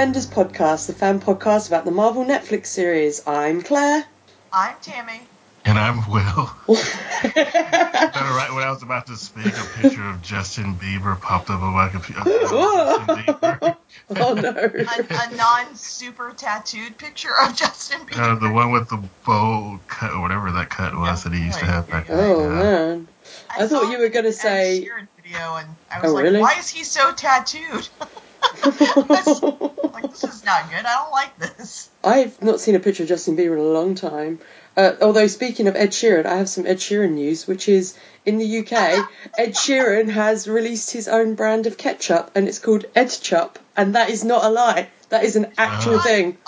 [0.00, 3.20] the Defenders podcast, the fan podcast about the Marvel Netflix series.
[3.26, 4.06] I'm Claire.
[4.50, 5.20] I'm Tammy.
[5.66, 6.50] And I'm Will.
[6.68, 11.74] right when I was about to speak, a picture of Justin Bieber popped up on
[11.74, 12.22] my computer.
[12.24, 13.74] oh
[14.08, 14.54] no!
[14.56, 18.36] A, a non-super tattooed picture of Justin Bieber.
[18.36, 21.58] Uh, the one with the bow cut or whatever that cut was that he used
[21.58, 22.18] to have back then.
[22.18, 23.06] Oh man!
[23.50, 24.80] I, I thought you were going to say.
[24.80, 26.40] Video, and I was Oh, like, really?
[26.40, 27.86] "Why is he so tattooed?"
[29.92, 30.84] like, this is not good.
[30.84, 31.90] I don't like this.
[32.02, 34.40] I've not seen a picture of Justin Bieber in a long time.
[34.76, 38.38] Uh, although speaking of Ed Sheeran, I have some Ed Sheeran news, which is in
[38.38, 38.72] the UK,
[39.38, 43.94] Ed Sheeran has released his own brand of ketchup, and it's called Ed EdChup, and
[43.94, 44.88] that is not a lie.
[45.08, 46.02] That is an actual Uh.
[46.02, 46.38] thing.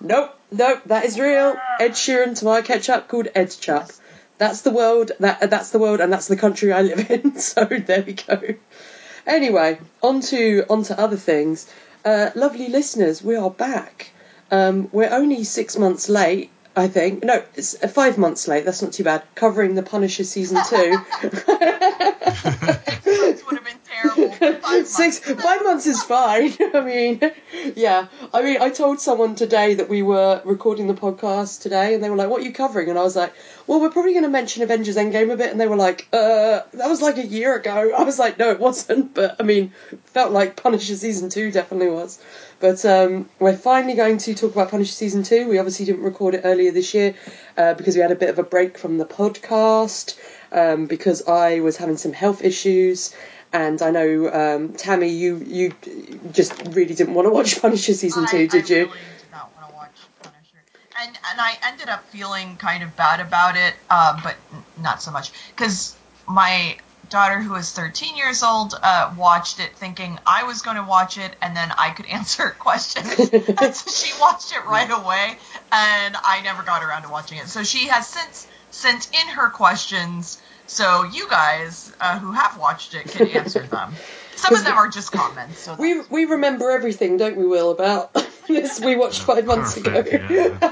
[0.00, 1.56] Nope, nope, that is real.
[1.80, 3.98] Ed Sheeran my ketchup called Ed EdChup.
[4.38, 5.12] That's the world.
[5.20, 7.36] That that's the world, and that's the country I live in.
[7.38, 8.54] So there we go.
[9.26, 11.68] Anyway, on to on to other things.
[12.04, 14.10] Uh, lovely listeners, we are back.
[14.50, 17.22] Um, we're only six months late, I think.
[17.24, 18.64] No, it's uh, five months late.
[18.64, 19.22] That's not too bad.
[19.34, 20.96] Covering the Punisher season two.
[23.04, 24.34] this would have been terrible.
[24.40, 25.42] but five Six, months.
[25.42, 26.52] five months is fine.
[26.74, 27.20] I mean,
[27.76, 28.06] yeah.
[28.32, 32.08] I mean, I told someone today that we were recording the podcast today, and they
[32.10, 33.34] were like, "What are you covering?" And I was like,
[33.66, 36.60] "Well, we're probably going to mention Avengers Endgame a bit." And they were like, "Uh,
[36.72, 39.72] that was like a year ago." I was like, "No, it wasn't." But I mean,
[40.06, 42.18] felt like Punisher season two definitely was.
[42.62, 45.48] But um, we're finally going to talk about Punisher season two.
[45.48, 47.16] We obviously didn't record it earlier this year
[47.58, 50.16] uh, because we had a bit of a break from the podcast
[50.52, 53.16] um, because I was having some health issues.
[53.52, 55.74] And I know um, Tammy, you you
[56.30, 58.84] just really didn't want to watch Punisher season two, I, did I you?
[58.84, 60.62] really did not want to watch Punisher,
[61.02, 64.36] and and I ended up feeling kind of bad about it, uh, but
[64.80, 65.96] not so much because
[66.28, 66.76] my
[67.12, 71.18] daughter, who is 13 years old, uh, watched it thinking I was going to watch
[71.18, 73.18] it, and then I could answer questions.
[73.32, 75.36] and so she watched it right away,
[75.70, 77.46] and I never got around to watching it.
[77.46, 80.40] So she has since sent in her questions.
[80.66, 83.94] So you guys uh, who have watched it can answer them.
[84.34, 85.58] Some of them are just comments.
[85.60, 87.70] So We we remember everything, don't we, Will?
[87.70, 88.14] About
[88.48, 90.02] this we watched five months ago.
[90.02, 90.64] Perfect,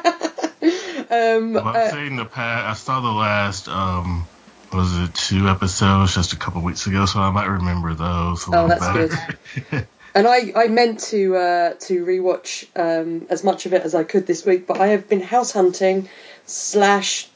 [1.12, 4.40] um, Well, uh, I'm saying the past, I saw the last, um, what
[4.73, 8.51] was it, two episodes just a couple weeks ago, so I might remember those a
[8.57, 9.87] Oh, that's better.
[10.13, 14.03] And I, I meant to uh, to rewatch um, as much of it as I
[14.03, 16.09] could this week, but I have been house hunting
[16.47, 17.29] slash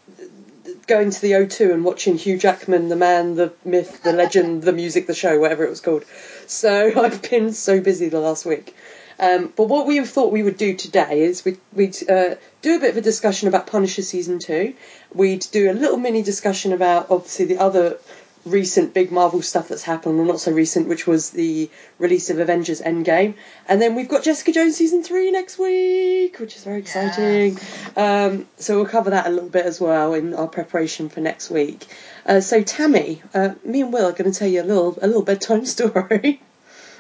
[0.87, 4.73] going to the O2 and watching Hugh Jackman, the man, the myth, the legend, the
[4.73, 6.05] music, the show, whatever it was called.
[6.47, 8.75] So I've been so busy the last week.
[9.19, 12.81] Um, but what we thought we would do today is we'd, we'd uh, do a
[12.81, 14.75] bit of a discussion about Punisher season two.
[15.13, 17.99] We'd do a little mini discussion about obviously the other
[18.45, 22.39] recent big Marvel stuff that's happened, or not so recent, which was the release of
[22.39, 23.35] Avengers Endgame.
[23.69, 27.59] And then we've got Jessica Jones season three next week, which is very exciting.
[27.97, 31.51] Um, so we'll cover that a little bit as well in our preparation for next
[31.51, 31.87] week.
[32.27, 35.07] Uh, so Tammy, uh, me and Will are going to tell you a little a
[35.07, 36.41] little bedtime story.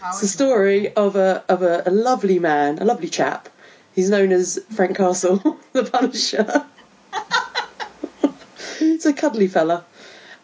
[0.05, 3.49] How It's the story of a of a, a lovely man, a lovely chap.
[3.95, 6.67] He's known as Frank Castle, the Punisher.
[8.79, 9.87] He's a cuddly fella.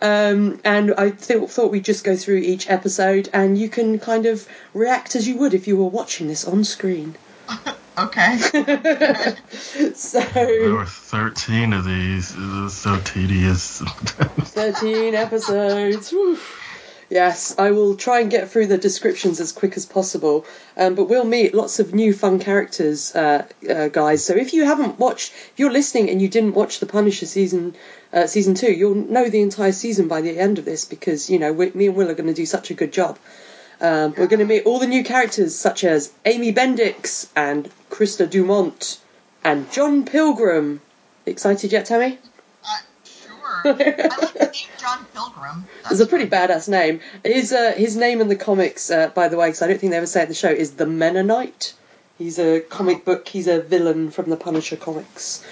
[0.01, 4.25] Um, and I th- thought we'd just go through each episode, and you can kind
[4.25, 7.17] of react as you would if you were watching this on screen.
[7.99, 8.39] Okay.
[9.95, 12.33] so, There were 13 of these.
[12.33, 13.83] It was so tedious.
[13.83, 16.11] 13 episodes.
[16.11, 16.39] Woo.
[17.11, 20.47] Yes, I will try and get through the descriptions as quick as possible.
[20.77, 24.25] Um, but we'll meet lots of new fun characters, uh, uh, guys.
[24.25, 27.75] So if you haven't watched, if you're listening and you didn't watch the Punisher season
[28.13, 31.41] uh, season two, you'll know the entire season by the end of this because you
[31.41, 33.19] know we, me and Will are going to do such a good job.
[33.81, 38.31] Um, we're going to meet all the new characters such as Amy Bendix and Krista
[38.31, 39.01] Dumont
[39.43, 40.81] and John Pilgrim.
[41.27, 42.19] Excited yet, Tammy?
[43.63, 43.75] Sure.
[43.79, 45.65] I like the name John Pilgrim.
[45.83, 47.01] That's It's a pretty badass name.
[47.25, 49.91] His uh, his name in the comics, uh, by the way, because I don't think
[49.93, 51.75] they ever say it in the show, is the Mennonite.
[52.21, 53.27] He's a comic book.
[53.27, 55.43] He's a villain from the Punisher comics.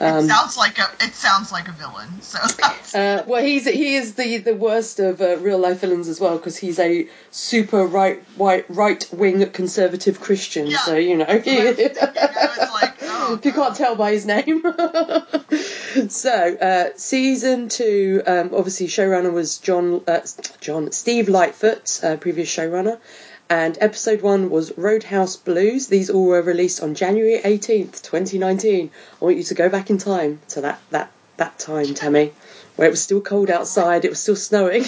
[0.00, 2.20] Um, it sounds like a it sounds like a villain.
[2.20, 2.40] So
[2.98, 6.36] uh, well, he's he is the the worst of uh, real life villains as well
[6.36, 10.66] because he's a super right white right wing conservative Christian.
[10.66, 10.78] Yeah.
[10.78, 14.10] So you know, I was thinking, I was like, oh, if you can't tell by
[14.10, 14.62] his name.
[16.08, 20.22] so, uh, season two, um, obviously, showrunner was John, uh,
[20.60, 22.98] John Steve Lightfoot, uh, previous showrunner,
[23.48, 25.86] and episode one was Roadhouse Blues.
[25.86, 28.90] These all were released on January eighteenth, twenty nineteen.
[29.20, 32.32] I want you to go back in time to that that that time, Tammy,
[32.76, 34.84] where it was still cold outside, it was still snowing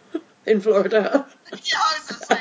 [0.46, 1.26] in Florida.
[1.52, 2.40] yeah, I was just saying.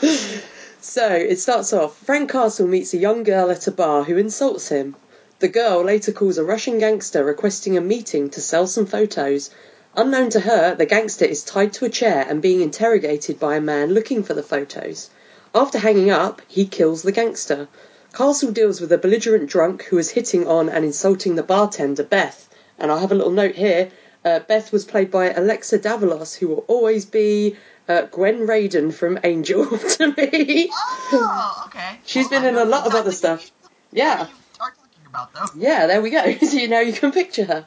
[0.00, 0.42] Florida.
[0.82, 4.70] So it starts off Frank Castle meets a young girl at a bar who insults
[4.70, 4.96] him.
[5.38, 9.50] The girl later calls a Russian gangster requesting a meeting to sell some photos.
[9.96, 13.60] Unknown to her, the gangster is tied to a chair and being interrogated by a
[13.60, 15.10] man looking for the photos.
[15.54, 17.68] After hanging up, he kills the gangster.
[18.12, 22.48] Castle deals with a belligerent drunk who is hitting on and insulting the bartender, Beth.
[22.78, 23.90] And I have a little note here.
[24.24, 27.56] Uh, Beth was played by Alexa Davalos, who will always be
[27.88, 29.66] uh, Gwen Raiden from Angel
[29.96, 30.70] to me.
[30.72, 31.98] Oh, okay.
[32.06, 33.50] She's Well, been in a lot of other stuff.
[33.92, 34.26] Yeah.
[34.28, 35.46] you are talking about though.
[35.60, 36.36] Yeah, there we go.
[36.46, 37.66] so you know you can picture her.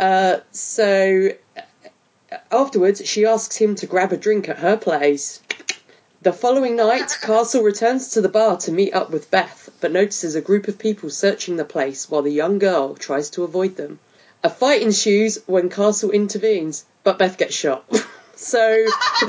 [0.00, 1.30] Uh, so
[2.50, 5.40] afterwards, she asks him to grab a drink at her place.
[6.22, 10.34] The following night, Castle returns to the bar to meet up with Beth, but notices
[10.34, 13.98] a group of people searching the place while the young girl tries to avoid them.
[14.42, 17.84] A fight ensues when Castle intervenes, but Beth gets shot.
[18.36, 18.86] so,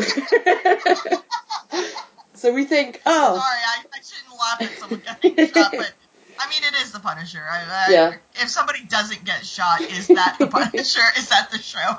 [2.33, 5.91] so we think, oh, Sorry, I, I shouldn't laugh at someone getting shot, but
[6.39, 7.43] I mean it is the Punisher.
[7.49, 8.13] I, I, Yeah.
[8.35, 11.01] If somebody doesn't get shot, is that the Punisher?
[11.17, 11.95] is that the show?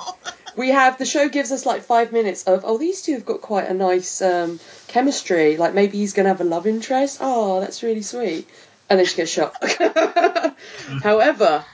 [0.57, 3.41] we have the show gives us like five minutes of oh these two have got
[3.41, 7.83] quite a nice um, chemistry like maybe he's gonna have a love interest oh that's
[7.83, 8.49] really sweet
[8.89, 9.55] and then she gets shot
[11.03, 11.65] however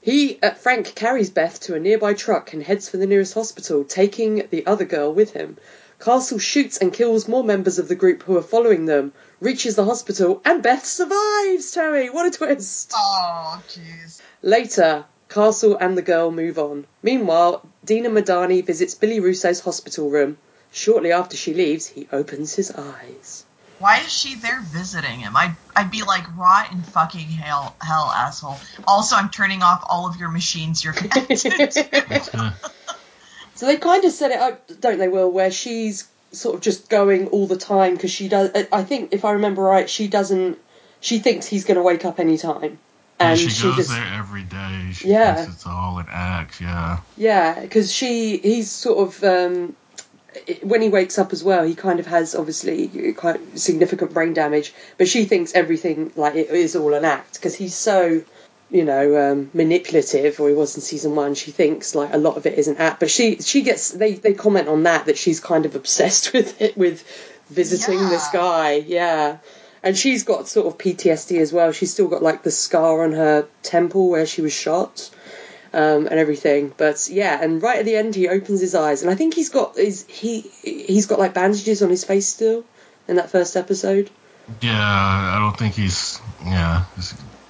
[0.00, 3.84] he uh, frank carries beth to a nearby truck and heads for the nearest hospital
[3.84, 5.56] taking the other girl with him
[6.00, 9.84] castle shoots and kills more members of the group who are following them reaches the
[9.84, 14.20] hospital and beth survives terry what a twist oh, jeez.
[14.42, 16.86] Later, Castle and the girl move on.
[17.02, 20.36] Meanwhile, Dinah Madani visits Billy Russo's hospital room.
[20.70, 23.44] Shortly after she leaves, he opens his eyes.
[23.78, 25.36] Why is she there visiting him?
[25.36, 28.58] I'd, I'd be like, rot in fucking hell, hell, asshole.
[28.86, 32.54] Also, I'm turning off all of your machines you're connected to.
[33.56, 36.88] So they kind of set it up, don't they, Will, where she's sort of just
[36.88, 38.50] going all the time because she does.
[38.72, 40.58] I think, if I remember right, she doesn't.
[41.00, 42.78] She thinks he's going to wake up any time.
[43.20, 43.90] And she she goes just.
[43.90, 44.90] there every day.
[44.92, 45.34] She Yeah.
[45.36, 46.60] thinks it's all an act.
[46.60, 46.98] Yeah.
[47.16, 49.76] Yeah, because she he's sort of um,
[50.62, 54.74] when he wakes up as well, he kind of has obviously quite significant brain damage,
[54.98, 58.22] but she thinks everything like it is all an act because he's so
[58.74, 61.36] you know um, manipulative, or he was in season one.
[61.36, 64.34] She thinks like a lot of it isn't at but she she gets they they
[64.34, 67.04] comment on that that she's kind of obsessed with it with
[67.48, 69.38] visiting this guy, yeah.
[69.84, 71.70] And she's got sort of PTSD as well.
[71.70, 75.10] She's still got like the scar on her temple where she was shot
[75.74, 76.72] um, and everything.
[76.76, 79.50] But yeah, and right at the end, he opens his eyes, and I think he's
[79.50, 82.64] got his he he's got like bandages on his face still
[83.06, 84.10] in that first episode.
[84.60, 84.80] Yeah.
[84.80, 86.20] I don't think he's.
[86.44, 86.84] Yeah.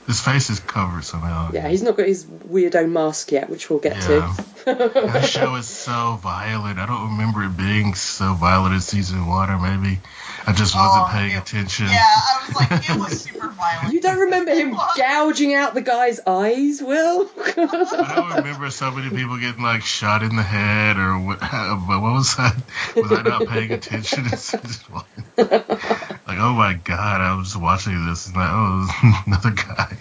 [0.06, 1.51] His, face is covered somehow.
[1.53, 4.35] Yeah, he's not got his weirdo mask yet, which we'll get Yeah.
[4.67, 6.79] And the show is so violent.
[6.79, 10.01] I don't remember it being so violent in season one, or maybe
[10.46, 11.87] I just wasn't Oh, paying it- attention.
[11.87, 13.93] Yeah, I was like, it was super violent.
[13.94, 17.31] you don't remember him gouging out the guy's eyes, Will?
[17.37, 21.38] I don't remember so many people getting like shot in the head or what.
[21.87, 22.55] But what was that?
[22.96, 25.05] Was I not paying attention in season one?
[25.36, 29.96] like, oh my god, I was just watching this and like, oh, another guy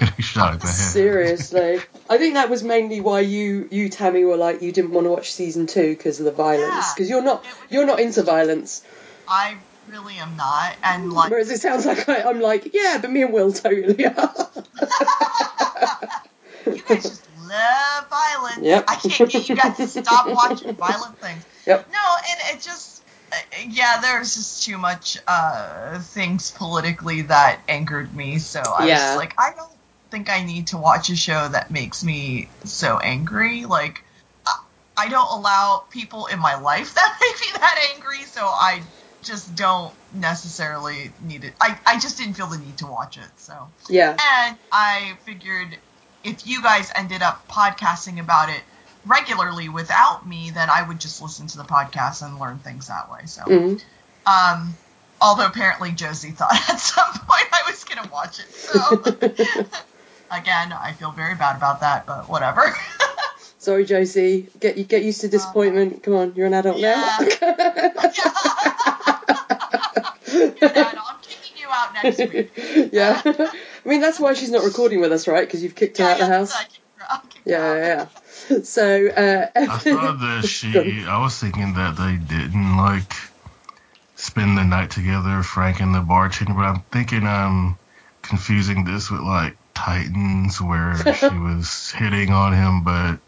[0.00, 0.74] getting shot in the head.
[0.74, 1.80] Seriously,
[2.10, 5.10] I think that was mainly why you you Tammy were like you didn't want to
[5.10, 6.92] watch season two because of the violence Yeah.
[6.94, 8.82] because you're not you're not into violence.
[9.28, 9.56] I
[9.88, 13.22] really am not, and like, Whereas it sounds like I, I'm like yeah, but me
[13.22, 14.12] and Will totally are.
[16.66, 18.58] you guys just love violence.
[18.62, 18.84] Yep.
[18.88, 21.44] I can't get you guys to stop watching violent things.
[21.66, 21.88] Yep.
[21.92, 23.02] No, and it just,
[23.32, 23.36] uh,
[23.68, 28.38] yeah, there's just too much uh, things politically that angered me.
[28.38, 29.10] So I Yeah.
[29.10, 29.72] was like, I don't
[30.10, 33.64] think I need to watch a show that makes me so angry.
[33.64, 34.02] Like,
[34.96, 38.82] I don't allow people in my life that make me that angry, so I
[39.22, 41.54] just don't necessarily need it.
[41.60, 43.68] I, I just didn't feel the need to watch it, so.
[43.88, 44.10] Yeah.
[44.10, 45.76] And I figured
[46.24, 48.60] if you guys ended up podcasting about it
[49.04, 53.10] regularly without me, then I would just listen to the podcast and learn things that
[53.10, 53.26] way.
[53.26, 53.80] So, Mhm.
[54.26, 54.76] um,
[55.20, 58.52] although apparently Josie thought at some point I was gonna watch it.
[58.52, 58.96] So,
[60.30, 62.74] again, I feel very bad about that, but whatever.
[63.58, 64.48] Sorry, Josie.
[64.60, 66.02] Get you get used to disappointment.
[66.02, 67.16] Come on, you're an adult Yeah.
[67.20, 68.52] now.
[70.60, 72.52] Dad, I'm kicking you out next week.
[72.92, 73.22] yeah.
[73.24, 75.46] I mean that's why she's not recording with us, right?
[75.46, 76.54] Because you've kicked her out of the house.
[76.54, 77.36] Her- I kicked her out.
[77.44, 78.06] Yeah, yeah,
[78.48, 78.62] yeah.
[78.62, 81.04] So, uh, I thought that she.
[81.08, 83.12] I was thinking that they didn't like
[84.16, 86.54] spend the night together, Frank and the bartender.
[86.54, 87.78] But I'm thinking I'm
[88.22, 92.82] confusing this with like Titans, where she was hitting on him.
[92.82, 93.18] But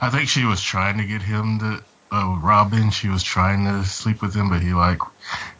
[0.00, 2.90] I think she was trying to get him to uh, Robin.
[2.90, 5.00] She was trying to sleep with him, but he like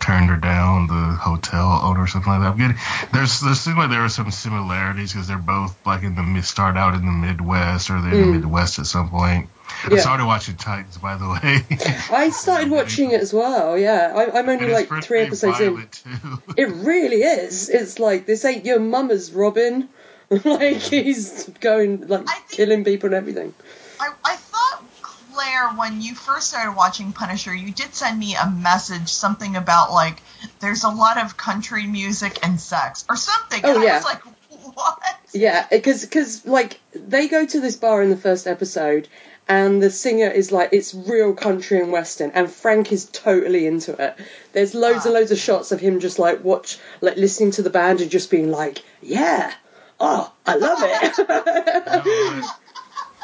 [0.00, 0.86] turned her down.
[0.86, 2.52] The hotel owner or something like that.
[2.52, 2.76] I'm getting
[3.12, 6.44] there's there seems like there are some similarities because they're both like in the mid
[6.44, 8.40] start out in the Midwest or they're in the mm.
[8.42, 9.48] Midwest at some point.
[9.84, 11.60] I started watching Titans, by the way.
[12.16, 13.78] I started watching it as well.
[13.78, 15.76] Yeah, I, I'm only like three episodes in.
[15.76, 16.42] Too.
[16.56, 17.68] It really is.
[17.68, 19.88] It's like this ain't your mama's Robin.
[20.44, 23.54] like he's going like think- killing people and everything.
[23.98, 24.36] I, I
[25.56, 29.92] thought when you first started watching Punisher, you did send me a message, something about
[29.92, 30.20] like
[30.60, 33.60] there's a lot of country music and sex or something.
[33.64, 33.92] Oh, and yeah.
[33.92, 34.22] I was like,
[34.74, 34.98] what?
[35.32, 39.08] Yeah, because because like they go to this bar in the first episode,
[39.48, 43.92] and the singer is like it's real country and western, and Frank is totally into
[43.92, 44.16] it.
[44.52, 45.18] There's loads and Ah.
[45.18, 48.30] loads of shots of him just like watch, like listening to the band and just
[48.30, 49.52] being like, yeah,
[50.00, 52.44] oh, I love it.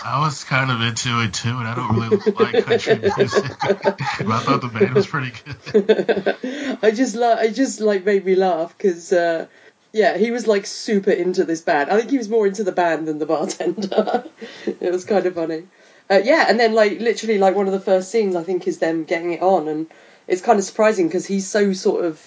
[0.04, 3.52] I- was kind of into it too, and I don't really like country music.
[3.60, 6.78] but I thought the band was pretty good.
[6.82, 9.46] I just it just like made me laugh because uh,
[9.92, 11.90] yeah, he was like super into this band.
[11.90, 14.24] I think he was more into the band than the bartender.
[14.66, 15.64] it was kind of funny.
[16.10, 18.78] Uh, yeah, and then like literally like one of the first scenes I think is
[18.78, 19.86] them getting it on, and
[20.26, 22.20] it's kind of surprising because he's so sort of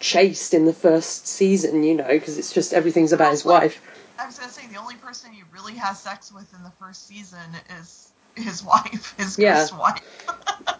[0.00, 3.80] chased in the first season, you know, because it's just everything's about his wife.
[4.18, 7.06] I was gonna say the only person he really has sex with in the first
[7.06, 7.38] season
[7.78, 9.54] is his wife, his Yeah.
[9.60, 10.02] ghost wife.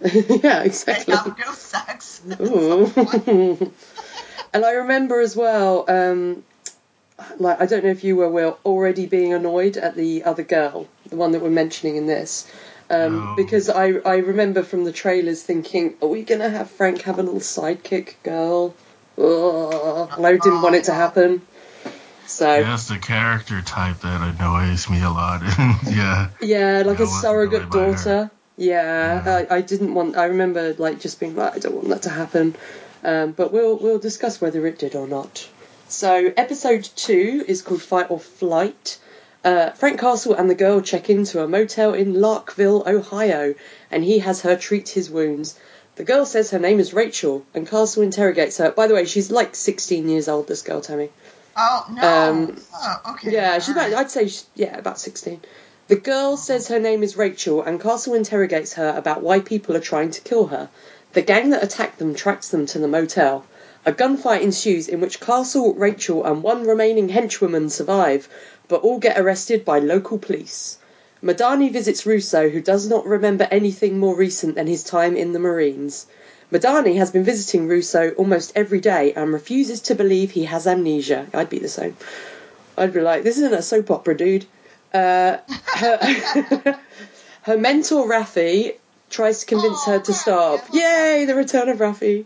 [0.43, 1.15] yeah, They exactly.
[1.15, 2.21] have ghost sex.
[4.55, 6.43] And I remember as well, um,
[7.39, 10.87] like I don't know if you were Will already being annoyed at the other girl,
[11.11, 12.47] the one that we're mentioning in this.
[12.91, 13.35] Um, No.
[13.37, 17.19] Because I, I remember from the trailers thinking, are we going to have Frank have
[17.19, 18.75] a little sidekick girl?
[19.19, 20.09] Ugh.
[20.17, 21.43] And I didn't want it to happen.
[22.29, 25.41] So, Yeah, that's the character type that annoys me a lot.
[25.91, 27.69] yeah, yeah, like Yeah, a surrogate her.
[27.69, 28.31] daughter.
[28.57, 29.47] Yeah, Yeah.
[29.51, 30.17] I, I didn't want.
[30.17, 32.55] I remember like just being like, I don't want that to happen.
[33.03, 35.49] Um, but we'll we'll discuss whether it did or not.
[35.89, 38.99] So episode two is called Fight or Flight.
[39.45, 43.55] Uh, Frank Castle and the girl check into a motel in Larkville, Ohio,
[43.91, 45.59] and he has her treat his wounds.
[45.95, 48.71] The girl says her name is Rachel, and Castle interrogates her.
[48.71, 50.47] By the way, she's like 16 years old.
[50.49, 51.11] This girl, Tammy.
[51.61, 52.03] Oh no.
[52.03, 53.33] Um, oh, okay.
[53.33, 54.01] Yeah, she's All about, right.
[54.05, 55.41] I'd say, yeah, about 16.
[55.89, 59.81] The girl says her name is Rachel, and Castle interrogates her about why people are
[59.81, 60.69] trying to kill her.
[61.15, 63.45] The gang that attacked them tracks them to the motel.
[63.85, 68.29] A gunfight ensues in which Castle, Rachel, and one remaining henchwoman survive,
[68.69, 70.79] but all get arrested by local police.
[71.21, 75.41] Madani visits Russo, who does not remember anything more recent than his time in the
[75.41, 76.07] Marines.
[76.53, 81.27] Madani has been visiting Russo almost every day and refuses to believe he has amnesia.
[81.35, 81.97] I'd be the same.
[82.77, 84.47] I'd be like, this isn't a soap opera, dude.
[84.95, 85.39] Uh,
[85.75, 85.99] her,
[87.43, 88.77] her mentor, Rafi,
[89.11, 90.61] tries to convince her to Oh, stop.
[90.61, 92.25] Rafi, love Yay, the return of Rafi.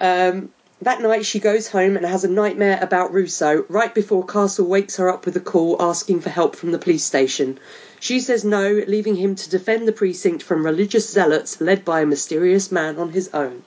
[0.00, 0.50] Um,
[0.84, 4.96] that night, she goes home and has a nightmare about Russo right before Castle wakes
[4.96, 7.58] her up with a call asking for help from the police station.
[8.00, 12.06] She says no, leaving him to defend the precinct from religious zealots led by a
[12.06, 13.62] mysterious man on his own.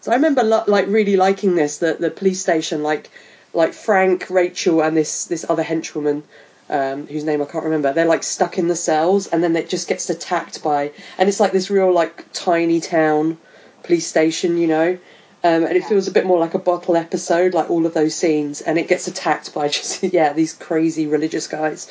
[0.00, 3.10] So I remember lo- like really liking this that the police station like
[3.52, 6.22] like Frank, Rachel, and this this other henchwoman
[6.68, 7.92] um, whose name I can't remember.
[7.92, 11.40] They're like stuck in the cells, and then it just gets attacked by, and it's
[11.40, 13.38] like this real like tiny town
[13.82, 14.98] police station, you know.
[15.44, 15.88] Um, and it Yeah.
[15.88, 18.88] feels a bit more like a bottle episode, like all of those scenes, and it
[18.88, 21.86] gets attacked by just yeah these crazy religious guys,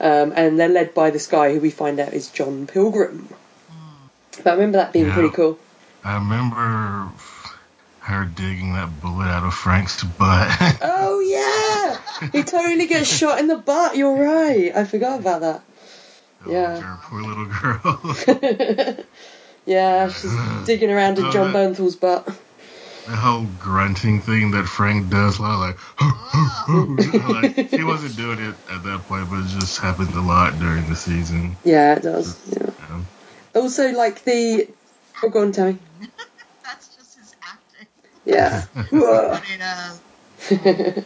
[0.00, 3.28] um, and they're led by this guy who we find out is John Pilgrim.
[4.42, 5.12] But I remember that being Yeah.
[5.14, 5.58] pretty cool.
[6.02, 7.10] I remember
[8.00, 10.50] her digging that bullet out of Frank's butt.
[10.82, 13.96] Oh yeah, he totally gets shot in the butt.
[13.96, 14.74] You're right.
[14.74, 15.60] I forgot about that.
[16.48, 16.82] Yeah.
[16.82, 18.96] Oh, poor little girl.
[19.66, 20.34] Yeah, she's
[20.66, 22.28] digging around in Jon Bernthal's butt.
[23.06, 29.04] The whole grunting thing that Frank does, like, like he wasn't doing it at that
[29.06, 31.56] point, but it just happened a lot during the season.
[31.64, 32.38] Yeah, it does.
[32.50, 32.70] Yeah.
[32.90, 33.06] Um,
[33.54, 34.68] Also, like the.
[35.22, 35.78] Oh, go on, Tammy.
[36.64, 37.86] That's just his acting.
[38.24, 38.64] Yeah.
[38.90, 41.02] But it, uh,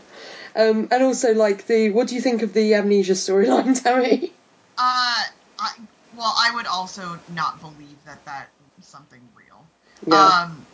[0.60, 1.90] um, and also, like the.
[1.90, 4.32] What do you think of the amnesia storyline, Tammy?
[4.78, 5.24] Uh,
[5.58, 5.72] I,
[6.16, 9.66] well, I would also not believe that that is something real.
[10.06, 10.44] Yeah.
[10.44, 10.64] Um,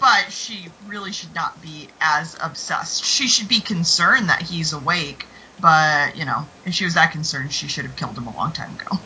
[0.00, 3.04] but she really should not be as obsessed.
[3.04, 5.24] She should be concerned that he's awake.
[5.60, 8.52] But you know, if she was that concerned, she should have killed him a long
[8.52, 8.98] time ago.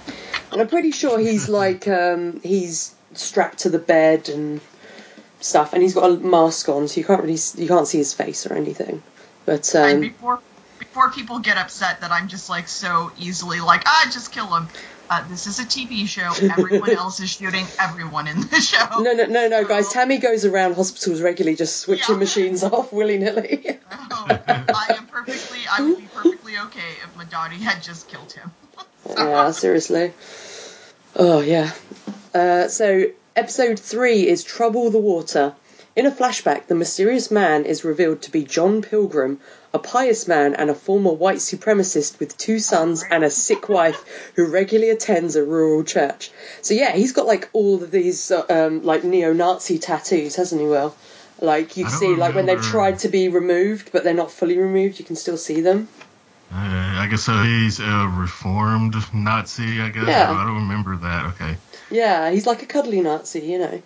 [0.51, 4.61] and I'm pretty sure he's like um, he's strapped to the bed and
[5.41, 8.13] stuff, and he's got a mask on, so you can't really you can't see his
[8.13, 9.03] face or anything.
[9.47, 10.41] But and um, before
[10.79, 14.69] before people get upset that I'm just like so easily like ah just kill him.
[15.13, 16.33] Uh, this is a TV show.
[16.51, 19.01] Everyone else is shooting everyone in the show.
[19.01, 19.91] No, no, no, no, guys.
[19.91, 22.21] Tammy goes around hospitals regularly, just switching Yeah.
[22.21, 23.79] machines off willy nilly.
[23.91, 25.59] Oh, I am perfectly.
[25.71, 28.51] I would be perfectly okay if Madani had just killed him.
[29.17, 30.13] yeah, seriously.
[31.17, 31.73] Oh yeah.
[32.35, 33.05] Uh, so
[33.37, 35.55] episode three is Trouble the Water.
[35.95, 39.41] In a flashback, the mysterious man is revealed to be John Pilgrim,
[39.75, 44.33] a pious man and a former white supremacist with two sons and a sick wife
[44.37, 46.31] who regularly attends a rural church.
[46.61, 50.67] So yeah, he's got like all of these uh, um, like neo-Nazi tattoos, hasn't he?
[50.67, 50.95] Will
[51.41, 54.31] like you can don't see like when they've tried to be removed, but they're not
[54.31, 54.99] fully removed.
[54.99, 55.89] You can still see them.
[56.53, 57.43] Uh, I guess so.
[57.43, 59.81] He's a reformed Nazi.
[59.81, 60.07] I guess.
[60.07, 60.31] Yeah.
[60.31, 61.27] I don't remember that.
[61.35, 61.57] Okay.
[61.91, 63.83] Yeah, he's like a cuddly Nazi, you know.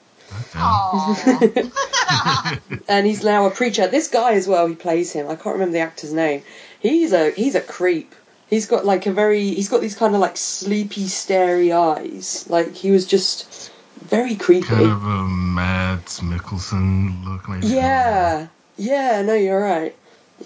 [2.88, 3.88] And he's now a preacher.
[3.88, 5.28] This guy as well, he plays him.
[5.28, 6.42] I can't remember the actor's name.
[6.80, 8.14] He's a he's a creep.
[8.49, 12.47] He's got like a very he's got these kind of like sleepy, starey eyes.
[12.49, 14.66] Like he was just very creepy.
[14.66, 17.66] Kind of a Mads Mikkelsen look, maybe.
[17.66, 19.23] yeah, yeah.
[19.23, 19.97] No, you're right.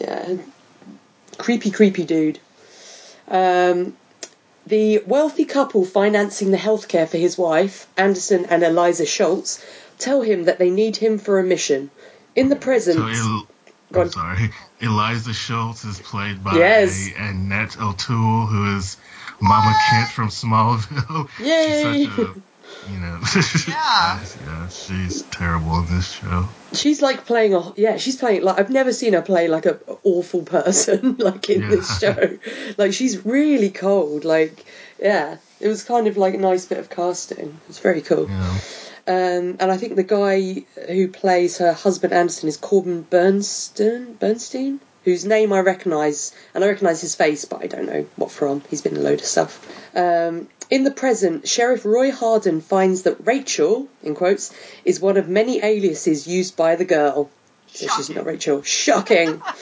[0.00, 0.36] Yeah,
[1.38, 2.38] creepy, creepy dude.
[3.28, 3.96] Um,
[4.66, 9.64] the wealthy couple financing the healthcare for his wife, Anderson and Eliza Schultz,
[9.98, 11.90] tell him that they need him for a mission.
[12.36, 13.06] In the present, So
[13.92, 14.50] El- I'm sorry.
[14.80, 17.10] Eliza Schultz is played by Yes.
[17.18, 18.96] Annette O'Toole, who is
[19.40, 21.28] Mama Kent from Smallville.
[21.40, 22.04] Yay!
[22.04, 22.34] She's such a,
[22.88, 23.18] you know,
[23.68, 24.20] Yeah.
[24.46, 26.48] yeah, she's terrible in this show.
[26.72, 29.78] she's like playing a yeah she's playing like i've never seen her play like a
[30.04, 32.38] awful person like in this show.
[32.78, 34.64] Like she's really cold like
[35.02, 35.36] yeah.
[35.60, 37.58] It was kind of like a nice bit of casting.
[37.68, 38.28] It's very cool.
[38.30, 38.56] You know,
[39.06, 44.78] um, and i think the guy who plays her husband anderson is corbin bernstein bernstein
[45.04, 48.62] whose name i recognise and i recognise his face but i don't know what from.
[48.70, 49.66] He's been in a load of stuff.
[49.96, 54.52] Um, in the present, Sheriff Roy Harden finds that Rachel, in quotes,
[54.84, 57.28] is one of many aliases used by the girl.
[57.72, 58.14] So she's Shocking.
[58.16, 58.62] not Rachel.
[58.62, 59.42] Shocking.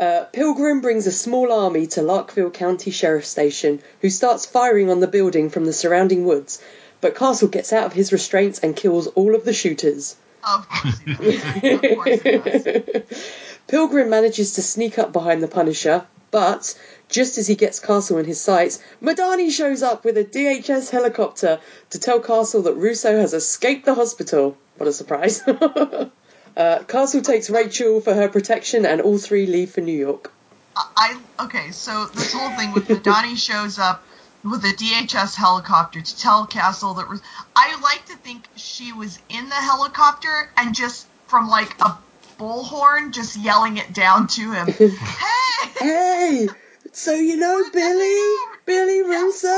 [0.00, 5.00] Uh, Pilgrim brings a small army to Larkville County Sheriff Station, who starts firing on
[5.00, 6.58] the building from the surrounding woods.
[7.02, 10.16] But Castle gets out of his restraints and kills all of the shooters.
[10.42, 11.00] Of course.
[11.06, 13.02] Of course he does.
[13.68, 16.74] Pilgrim manages to sneak up behind the Punisher, but
[17.10, 21.60] just as he gets Castle in his sights, Madani shows up with a DHS helicopter
[21.90, 24.56] to tell Castle that Russo has escaped the hospital.
[24.76, 25.42] What a surprise.
[26.56, 30.32] uh, Castle takes Rachel for her protection, and all three leave for New York.
[30.76, 34.04] I okay, so this whole thing with Madani shows up
[34.42, 37.20] with a DHS helicopter to tell Castle that
[37.54, 41.98] I like to think she was in the helicopter and just from like a
[42.38, 44.66] bullhorn just yelling it down to him.
[44.68, 45.40] hey!
[45.78, 46.48] Hey,
[46.92, 48.36] so you know Billy?
[48.66, 49.56] Billy Russo?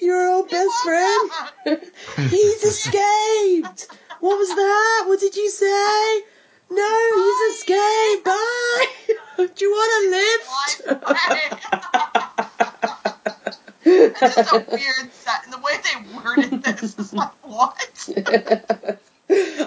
[0.00, 1.30] Your old best friend?
[2.30, 3.88] He's escaped!
[4.20, 5.04] What was that?
[5.06, 6.20] What did you say?
[6.70, 8.24] No, he's escaped!
[8.24, 8.86] Bye!
[9.36, 10.48] Do you want a lift?
[13.86, 15.44] It's just a weird set.
[15.44, 18.08] And the way they worded this is like, what?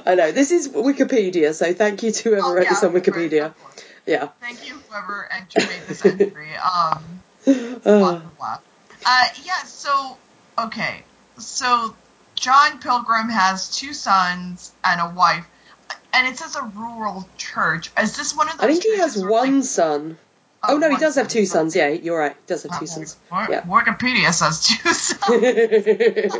[0.07, 2.93] I know, this is Wikipedia, so thank you to whoever Oh, wrote yeah, this on
[2.93, 3.53] Wikipedia.
[3.55, 3.83] course.
[4.07, 4.29] Yeah.
[4.41, 6.49] Thank you, whoever entered made this entry.
[6.63, 8.57] Um, Uh, blah, blah, blah.
[9.05, 10.17] Uh, yeah, so,
[10.57, 11.03] okay.
[11.37, 11.95] So,
[12.35, 15.45] John Pilgrim has two sons and a wife.
[16.13, 17.91] And it says a rural church.
[18.01, 20.17] Is this one of those I think he has one like- son.
[20.67, 21.75] Oh, no, he does have two sons.
[21.75, 22.33] Yeah, you're right.
[22.33, 23.15] He does have Uh, two sons.
[23.31, 23.61] Yeah.
[23.61, 26.33] Wikipedia says two sons.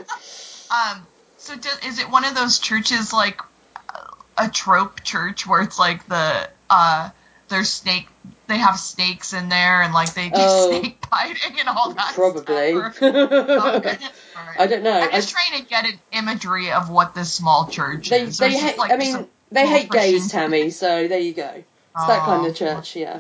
[0.72, 1.06] Um,
[1.38, 3.40] so do, is it one of those churches like
[4.38, 7.10] a trope church where it's like the uh
[7.50, 8.08] there's snake
[8.48, 10.70] they have snakes in there and like they do Oh.
[10.80, 12.44] snake biting and all that Probably.
[12.92, 13.08] stuff, or-
[13.78, 13.98] Okay.
[14.38, 14.60] Alright.
[14.60, 14.98] I don't know.
[15.00, 18.38] I'm I- just trying to get an imagery of what this small church They, is.
[18.38, 18.78] they hate.
[18.78, 20.70] like I mean, they hate gays, Tammy.
[20.72, 21.50] So there you go.
[21.54, 22.50] It's that kind Oh.
[22.50, 22.96] of church.
[22.96, 23.20] Yeah.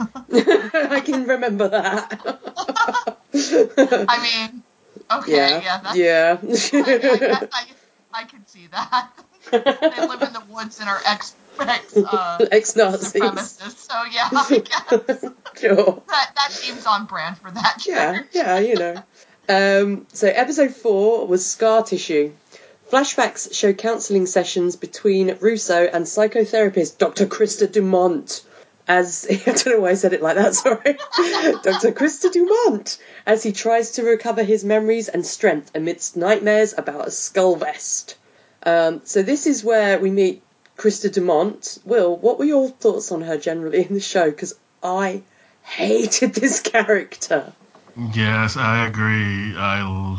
[0.00, 3.16] I can remember that.
[3.34, 4.62] I mean,
[5.10, 5.60] okay, yeah,
[5.94, 6.34] yeah.
[6.34, 6.82] that's, yeah.
[6.84, 7.66] I, guess I,
[8.12, 9.10] I can see that.
[9.52, 12.38] they live in the woods and are ex, ex uh.
[12.50, 14.28] So yeah,
[15.58, 16.02] sure.
[16.08, 17.84] that that seems on brand for that.
[17.86, 19.02] Yeah, yeah, you know.
[19.48, 22.32] Um, so episode four was scar tissue.
[22.90, 27.26] Flashbacks show counselling sessions between Russo and psychotherapist Dr.
[27.26, 28.42] Krista Dumont.
[28.86, 30.54] As I don't know why I said it like that.
[30.54, 30.98] Sorry,
[31.62, 31.92] Dr.
[31.92, 37.10] Krista Dumont, as he tries to recover his memories and strength amidst nightmares about a
[37.10, 38.16] skull vest.
[38.68, 40.42] Um, so this is where we meet
[40.76, 41.78] Krista Dumont.
[41.84, 44.30] Will, what were your thoughts on her generally in the show?
[44.30, 45.22] Because I
[45.62, 47.52] hated this character.
[48.14, 49.56] Yes, I agree.
[49.56, 50.18] I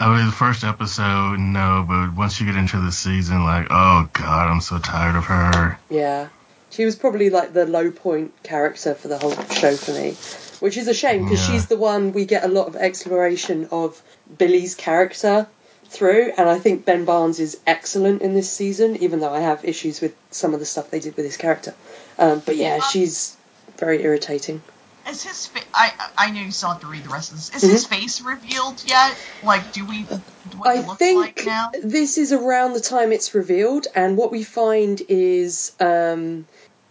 [0.00, 4.08] I mean, the first episode, no, but once you get into the season, like, oh
[4.14, 5.78] god, I'm so tired of her.
[5.90, 6.28] Yeah.
[6.70, 10.12] She was probably like the low point character for the whole show for me,
[10.60, 11.54] which is a shame because Yeah.
[11.54, 14.00] she's the one we get a lot of exploration of
[14.38, 15.46] Billy's character
[15.90, 19.64] through, and I think Ben Barnes is excellent in this season, even though I have
[19.64, 21.74] issues with some of the stuff they did with his character.
[22.18, 23.36] Um, but yeah, she's
[23.76, 24.62] very irritating.
[25.08, 27.54] Is his fa- I I know you still have to read the rest of this.
[27.56, 29.16] Is his face revealed yet?
[29.42, 30.02] Like, do we?
[30.04, 30.90] What Mm-hmm.
[30.90, 31.70] I think like now?
[31.82, 36.46] this is around the time it's revealed, and what we find is um,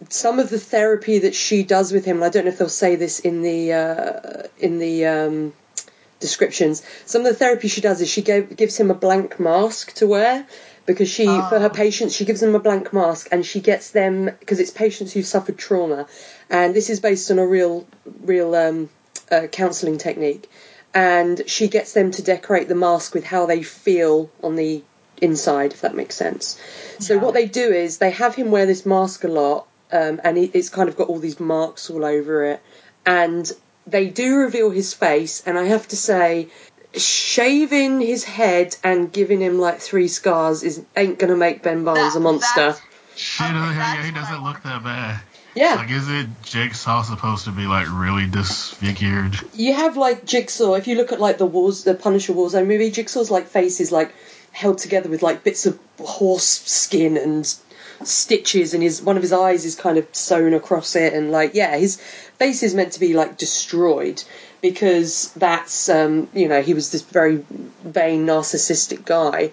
[0.08, 2.16] some of the therapy that she does with him.
[2.16, 5.52] And I don't know if they'll say this in the uh, in the um,
[6.20, 6.82] descriptions.
[7.06, 10.06] Some of the therapy she does is she gave, gives him a blank mask to
[10.06, 10.46] wear
[10.86, 11.74] because she for her Oh.
[11.84, 15.26] patients she gives them a blank mask and she gets them because it's patients who've
[15.26, 16.06] suffered trauma,
[16.48, 17.86] and this is based on a real
[18.22, 18.88] real um,
[19.30, 20.48] uh, counselling technique
[20.92, 24.82] and she gets them to decorate the mask with how they feel on the
[25.22, 26.58] inside, if that makes sense.
[26.98, 27.20] So Yeah.
[27.20, 30.68] what they do is they have him wear this mask a lot, um, and it's
[30.68, 32.60] kind of got all these marks all over it,
[33.06, 33.52] and
[33.86, 36.48] they do reveal his face, and I have to say.
[36.92, 42.14] Shaving his head and giving him like three scars is ain't gonna make Ben Barnes
[42.14, 42.54] That- a monster.
[42.56, 42.80] that's-
[43.14, 45.20] She Okay, doesn't, yeah, he doesn't look that bad.
[45.54, 49.38] Yeah, Like, is it Jigsaw supposed to be like really disfigured?
[49.54, 50.74] you have like Jigsaw.
[50.74, 53.92] If you look at like the Wars, the Punisher Warzone movie, Jigsaw's like face is
[53.92, 54.12] like
[54.52, 57.54] held together with like bits of horse skin and
[58.04, 61.54] stitches, and his one of his eyes is kind of sewn across it, and like
[61.54, 62.00] yeah, his
[62.38, 64.22] face is meant to be like destroyed
[64.62, 67.44] because that's um, you know he was this very
[67.84, 69.52] vain narcissistic guy,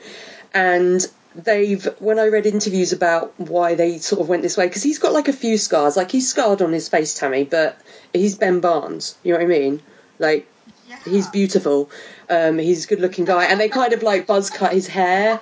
[0.53, 1.05] and
[1.35, 4.99] they've when I read interviews about why they sort of went this way because he's
[4.99, 7.77] got like a few scars, like he's scarred on his face, Tammy, but
[8.13, 9.15] he's Ben Barnes.
[9.23, 9.81] You know what I mean?
[10.19, 10.47] Like
[10.87, 10.97] Yeah.
[11.05, 11.89] he's beautiful.
[12.29, 15.39] Um, he's a good looking guy, and they kind of like buzz cut his hair.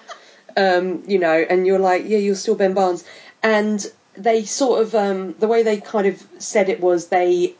[0.57, 3.03] Um, you know, and you're like, yeah, you're still Ben Barnes.
[3.43, 3.85] And
[4.17, 7.55] they sort of um, the way they kind of said it was they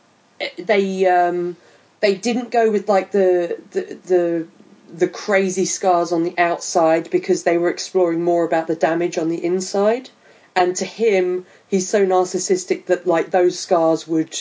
[0.58, 1.56] they um,
[2.00, 4.46] they didn't go with like the the the
[4.92, 9.28] the crazy scars on the outside because they were exploring more about the damage on
[9.28, 10.10] the inside.
[10.54, 14.38] And to him, he's so narcissistic that like those scars would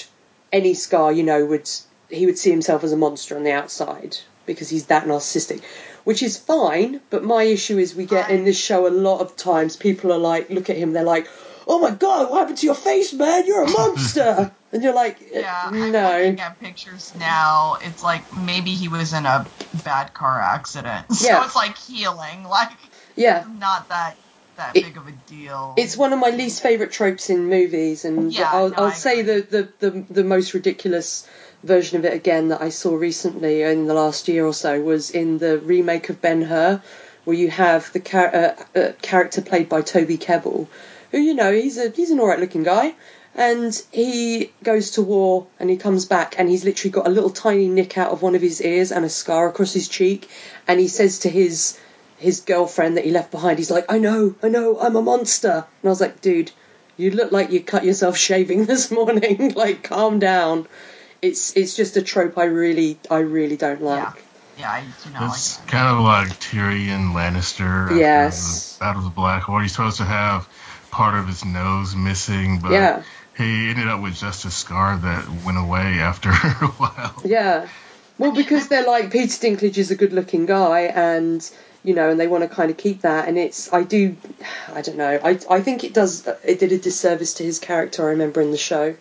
[0.51, 1.69] any scar, you know, would
[2.09, 5.61] he would see himself as a monster on the outside because he's that narcissistic,
[6.05, 7.01] which is fine.
[7.09, 10.17] But my issue is we get in this show a lot of times people are
[10.17, 11.27] like, look at him, they're like,
[11.67, 13.45] oh my god, what happened to your face, man?
[13.45, 17.77] You're a monster, and you're like, uh, Yeah, I'm no, looking at pictures now.
[17.81, 19.45] It's like maybe he was in a
[19.83, 21.43] bad car accident, so Yeah.
[21.45, 22.43] it's like healing.
[22.49, 22.69] Like
[23.15, 23.43] yeah.
[23.59, 24.15] not that
[24.57, 25.73] that It- big of a deal.
[25.75, 29.21] It's one of my least favourite tropes in movies, and Yeah, I'll, no, I'll say
[29.23, 31.27] the, the, the, the most ridiculous
[31.65, 35.10] version of it again that I saw recently in the last year or so was
[35.10, 36.82] in the remake of Ben Hur,
[37.25, 40.67] where you have the char- uh, uh, character played by Toby Kebbell,
[41.12, 42.93] who you know he's a he's an alright looking guy,
[43.34, 47.32] and he goes to war and he comes back and he's literally got a little
[47.32, 50.30] tiny nick out of one of his ears and a scar across his cheek,
[50.67, 51.78] and he says to his
[52.17, 55.65] his girlfriend that he left behind, he's like, I know, I know, I'm a monster.
[55.82, 56.51] And I was like, dude,
[56.97, 59.54] you look like you cut yourself shaving this morning.
[59.56, 60.67] like, calm down.
[61.21, 64.04] It's it's just a trope I really I really don't like.
[64.58, 65.67] yeah, yeah, I do not It's that.
[65.67, 67.84] kind of like Tyrion Lannister.
[67.86, 68.73] after Yes.
[68.78, 69.63] the Battle of the Blackwater.
[69.63, 70.47] He's supposed to have
[70.91, 73.04] part of his nose missing, but Yeah.
[73.38, 76.30] he ended up with just a scar that went away after
[76.62, 77.21] a while.
[77.25, 77.67] Yeah.
[78.17, 81.49] Well, because they're like Peter Dinklage is a good-looking guy, and
[81.84, 83.28] you know, and they want to kind of keep that.
[83.28, 84.15] And it's I do,
[84.73, 85.19] I don't know.
[85.23, 86.25] I I think it does.
[86.45, 88.04] It did a disservice to his character.
[88.08, 88.95] I remember in the show.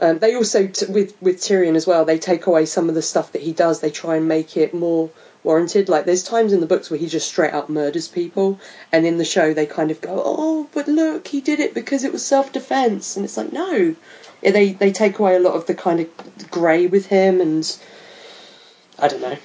[0.00, 2.04] Um, they also t- with with Tyrion as well.
[2.04, 3.80] They take away some of the stuff that he does.
[3.80, 5.10] They try and make it more
[5.42, 5.88] warranted.
[5.88, 8.60] Like there's times in the books where he just straight up murders people,
[8.92, 12.04] and in the show they kind of go, "Oh, but look, he did it because
[12.04, 13.94] it was self-defense," and it's like, no.
[14.40, 17.76] Yeah, They they take away a lot of the kind of grey with him, and
[19.00, 19.36] I don't know.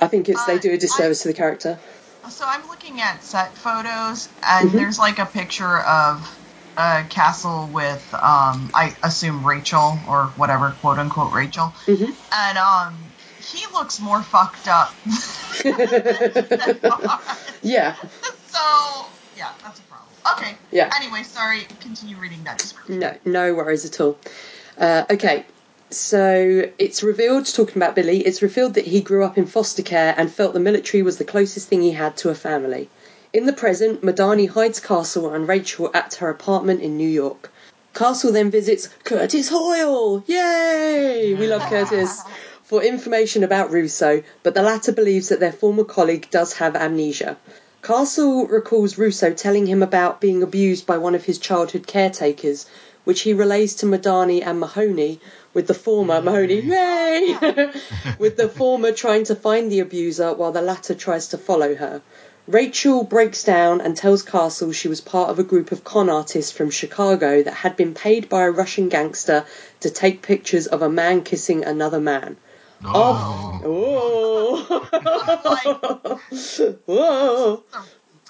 [0.00, 1.78] I think it's they Uh, do a disservice to the character.
[2.28, 4.72] So I'm looking at set photos, and Mhm.
[4.72, 6.28] there's like a picture of
[6.76, 12.16] a castle with, um, I assume Rachel or whatever, quote unquote Rachel, Mhm.
[12.32, 14.94] and um, he looks more fucked up.
[17.64, 17.94] Yeah,
[18.46, 18.58] So
[19.36, 20.08] yeah, that's a problem.
[20.36, 20.56] Okay.
[20.72, 20.90] Yeah.
[20.96, 21.60] Anyway, sorry.
[21.80, 22.98] Continue reading that description.
[22.98, 24.18] no, no worries at all.
[24.76, 25.46] Uh, okay,
[25.90, 30.14] so it's revealed, talking about Billy, it's revealed that he grew up in foster care
[30.16, 32.88] and felt the military was the closest thing he had to a family.
[33.32, 37.50] In the present, Madani hides Castle and Rachel at her apartment in New York.
[37.94, 40.22] Castle then visits Curtis Hoyle.
[40.26, 41.32] Yay!
[41.32, 42.20] We love Curtis.
[42.62, 47.38] for information about Russo, but the latter believes that their former colleague does have amnesia.
[47.82, 52.66] Castle recalls Russo telling him about being abused by one of his childhood caretakers,
[53.04, 55.20] which he relays to Madani and Mahoney,
[55.54, 56.24] with the former mm-hmm.
[56.26, 56.60] Mahoney,
[57.56, 57.70] yay,
[58.18, 62.02] with the former trying to find the abuser while the latter tries to follow her.
[62.48, 66.50] Rachel breaks down and tells Castle she was part of a group of con artists
[66.50, 69.44] from Chicago that had been paid by a Russian gangster
[69.80, 72.36] to take pictures of a man kissing another man.
[72.84, 73.60] Oh.
[73.64, 74.88] Oh.
[76.28, 76.76] oh.
[76.86, 77.62] Whoa.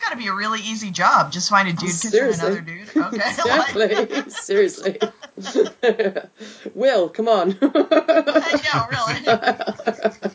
[0.03, 1.31] Got to be a really easy job.
[1.31, 2.89] Just find a dude kissing another dude.
[2.97, 3.17] Okay.
[3.23, 4.31] Exactly.
[4.31, 4.99] Seriously.
[6.75, 7.57] Will, come on.
[7.61, 10.31] yeah, really.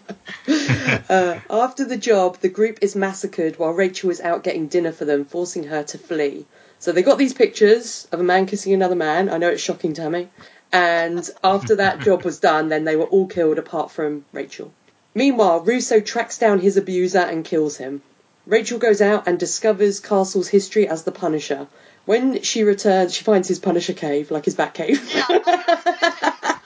[1.09, 5.05] Uh, after the job, the group is massacred while Rachel is out getting dinner for
[5.05, 6.45] them, forcing her to flee.
[6.79, 9.29] So they got these pictures of a man kissing another man.
[9.29, 10.29] I know it's shocking, Tammy.
[10.71, 14.71] And after that job was done, then they were all killed apart from Rachel.
[15.13, 18.01] Meanwhile, Russo tracks down his abuser and kills him.
[18.47, 21.67] Rachel goes out and discovers Castle's history as the Punisher.
[22.05, 25.05] When she returns, she finds his Punisher cave, like his bat cave.
[25.13, 26.59] Yeah.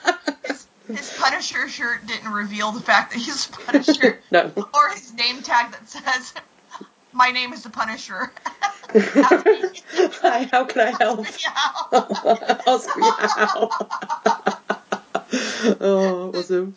[0.46, 4.20] his, his Punisher shirt didn't reveal the fact that he's a Punisher.
[4.30, 4.52] no.
[4.56, 6.32] Or his name tag that says,
[7.12, 8.32] My name is the Punisher.
[8.94, 11.26] Hi, how can I help?
[12.68, 13.68] Ask me how.
[15.80, 16.76] oh, awesome.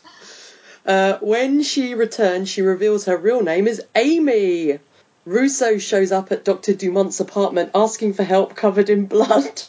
[0.84, 4.80] Uh, when she returns, she reveals her real name is Amy.
[5.26, 6.74] Russo shows up at Dr.
[6.74, 9.64] Dumont's apartment asking for help covered in blood.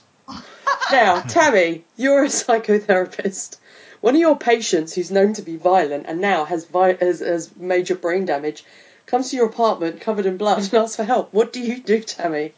[0.93, 3.57] Now, Tammy, you're a psychotherapist.
[4.01, 7.57] One of your patients who's known to be violent and now has, vi- has, has
[7.57, 8.65] major brain damage
[9.07, 11.33] comes to your apartment covered in blood and asks for help.
[11.33, 12.53] What do you do, Tammy?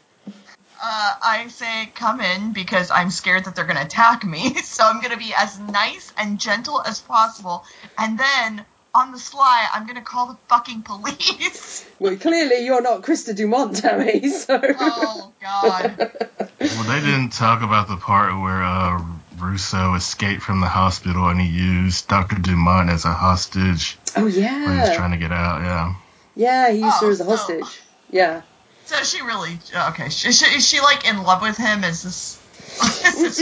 [0.81, 4.55] Uh, I say come in because I'm scared that they're going to attack me.
[4.63, 7.65] So I'm going to be as nice and gentle as possible.
[7.97, 11.85] And then, on the sly, I'm going to call the fucking police.
[11.99, 14.57] Well, clearly you're not Krista Dumont, Tammy, so.
[14.63, 15.97] Oh, God.
[16.61, 19.03] Well, they didn't talk about the part where uh,
[19.37, 22.37] Russo escaped from the hospital and he used Dr.
[22.37, 24.93] Dumont as a hostage Oh, when he was yeah.
[24.95, 25.61] trying to get out.
[25.61, 25.93] Yeah.
[26.37, 27.81] Yeah, he used her Oh, as a so- hostage.
[28.11, 28.43] Yeah.
[28.85, 29.59] So she really.
[29.89, 30.05] Okay.
[30.05, 31.83] Is she, is she like in love with him?
[31.83, 32.39] Is this.
[33.05, 33.39] Is this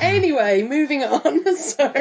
[0.00, 1.56] anyway, moving on.
[1.56, 1.92] So.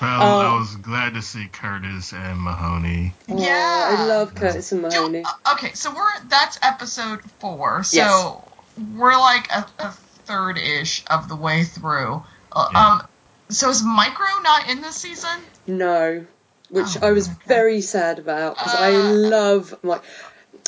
[0.00, 0.40] Well, Oh.
[0.54, 3.14] I was glad to see Curtis and Mahoney.
[3.26, 3.96] Yeah.
[3.98, 5.24] I love Curtis and Mahoney.
[5.24, 7.82] uh, okay, so we're that's episode four.
[7.84, 8.36] So Yes.
[8.96, 9.90] we're like a, a
[10.26, 12.22] third ish of the way through.
[12.52, 12.86] Uh, Yeah.
[12.92, 13.02] Um,
[13.50, 15.40] so is Micro not in this season?
[15.66, 16.24] No,
[16.70, 17.36] which Oh, I was okay.
[17.46, 20.00] very sad about because I Uh, love my.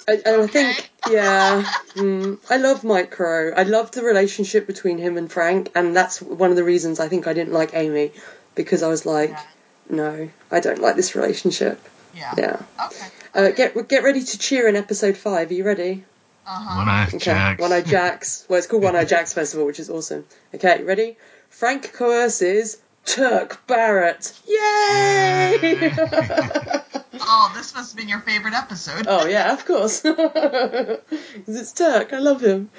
[0.08, 1.62] I, and I think, yeah,
[1.94, 3.52] mm, I love Micro.
[3.54, 7.08] I love the relationship between him and Frank, and that's one of the reasons I
[7.08, 8.12] think I didn't like Amy
[8.54, 9.42] because I was like, Yeah.
[9.88, 11.80] no, I don't like this relationship.
[12.14, 12.34] Yeah.
[12.36, 12.60] Yeah.
[12.86, 13.06] Okay.
[13.34, 15.50] Uh, get get ready to cheer in episode five.
[15.50, 16.04] Are you ready?
[16.46, 16.76] Uh huh.
[16.78, 17.18] One Eye Okay.
[17.18, 17.60] Jacks.
[17.60, 18.44] One Eye Jacks.
[18.48, 20.24] Well, it's called One Eye Jacks Festival, which is awesome.
[20.54, 21.16] Okay, ready?
[21.48, 24.32] Frank coerces Turk Barrett.
[24.46, 25.92] Yay!
[27.22, 29.04] Oh, this must have been your favorite episode.
[29.06, 30.00] oh yeah, of course.
[30.02, 31.00] Because
[31.48, 32.12] it's Turk.
[32.12, 32.70] I love him.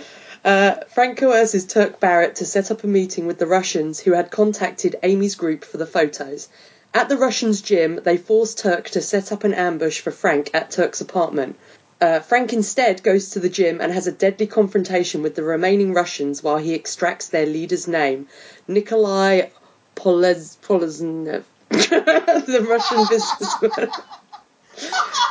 [0.44, 4.32] Uh, Frank coerces Turk Barrett to set up a meeting with the Russians who had
[4.32, 6.50] contacted Amy's group for the photos.
[6.94, 10.72] At the Russians' gym, they force Turk to set up an ambush for Frank at
[10.72, 11.58] Turk's apartment.
[12.02, 15.94] Uh, Frank instead goes to the gym and has a deadly confrontation with the remaining
[15.94, 18.28] Russians while he extracts their leader's name,
[18.68, 19.50] Nikolai
[19.96, 23.92] Poleznev, the Russian businessman.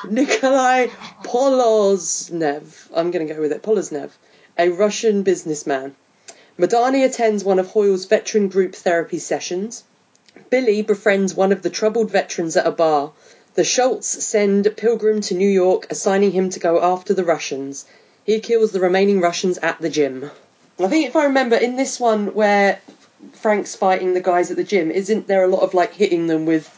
[0.08, 0.86] Nikolai
[1.24, 2.88] Poloznev.
[2.94, 3.62] I'm going to go with it.
[3.62, 4.10] Poloznev,
[4.58, 5.94] a Russian businessman.
[6.58, 9.84] Madani attends one of Hoyle's veteran group therapy sessions.
[10.50, 13.12] Billy befriends one of the troubled veterans at a bar.
[13.54, 17.84] The Schultz send Pilgrim to New York, assigning him to go after the Russians.
[18.24, 20.30] He kills the remaining Russians at the gym.
[20.78, 22.80] I think if I remember, in this one where
[23.32, 26.46] Frank's fighting the guys at the gym, isn't there a lot of like hitting them
[26.46, 26.68] with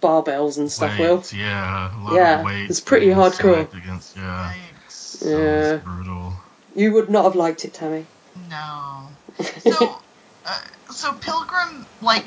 [0.00, 1.22] barbells and stuff, Will?
[1.34, 1.90] Yeah.
[1.94, 3.72] A lot Yeah, of weights it's pretty hardcore.
[3.76, 4.52] Against, yeah.
[4.88, 5.24] Yikes.
[5.26, 5.76] Yeah.
[5.78, 6.32] brutal.
[6.80, 8.06] You would not have liked it, Tammy.
[8.48, 9.08] No.
[9.60, 9.98] So,
[10.46, 12.26] uh, so Pilgrim, like,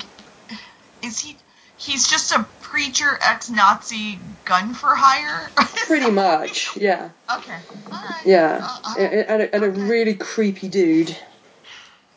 [1.02, 1.36] is he?
[1.76, 5.50] He's just a preacher, ex-Nazi gun for hire.
[5.86, 7.10] Pretty much, yeah.
[7.36, 7.56] Okay.
[7.90, 8.22] Right.
[8.24, 8.60] Yeah.
[8.62, 11.16] Uh, uh, And, a, and a really creepy dude.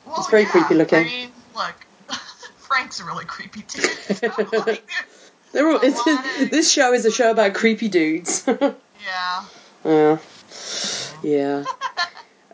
[0.05, 0.99] well, it's very yeah, creepy looking.
[0.99, 1.75] I mean, look,
[2.59, 3.83] Frank's a really creepy dude.
[4.15, 4.31] So,
[4.67, 4.87] like,
[5.53, 8.45] They're all, of- this show is a show about creepy dudes.
[8.47, 9.43] yeah.
[9.83, 10.17] yeah.
[11.23, 11.63] Yeah.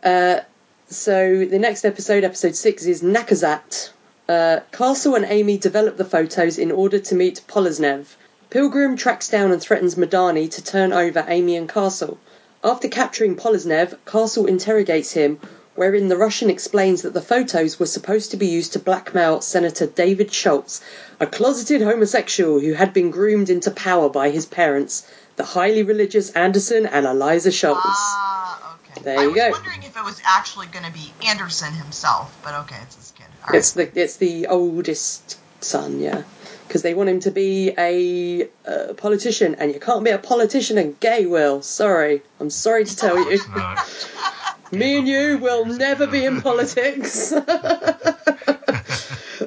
[0.04, 0.40] Uh,
[0.88, 3.90] so the next episode, episode six, is Nakazat.
[4.28, 8.06] Uh, Castle and Amy develop the photos in order to meet Poloznev.
[8.50, 12.18] Pilgrim tracks down and threatens Madani to turn over Amy and Castle.
[12.62, 15.40] After capturing Poloznev, Castle interrogates him,
[15.74, 19.86] wherein the Russian explains that the photos were supposed to be used to blackmail Senator
[19.86, 20.80] David Schultz,
[21.18, 26.30] a closeted homosexual who had been groomed into power by his parents, the highly religious
[26.30, 27.80] Anderson and Eliza Schultz.
[27.84, 28.63] Ah,
[28.98, 29.04] okay.
[29.04, 29.50] There I you was go.
[29.50, 33.26] wondering if it was actually going to be Anderson himself, but okay, it's his kid.
[33.42, 33.58] All right.
[33.58, 36.22] It's the it's the oldest son, yeah,
[36.66, 40.78] because they want him to be a uh, politician, and you can't be a politician
[40.78, 41.26] and gay.
[41.26, 43.46] Will, sorry, I'm sorry to tell you, It's
[44.72, 47.32] me and you will never be in politics.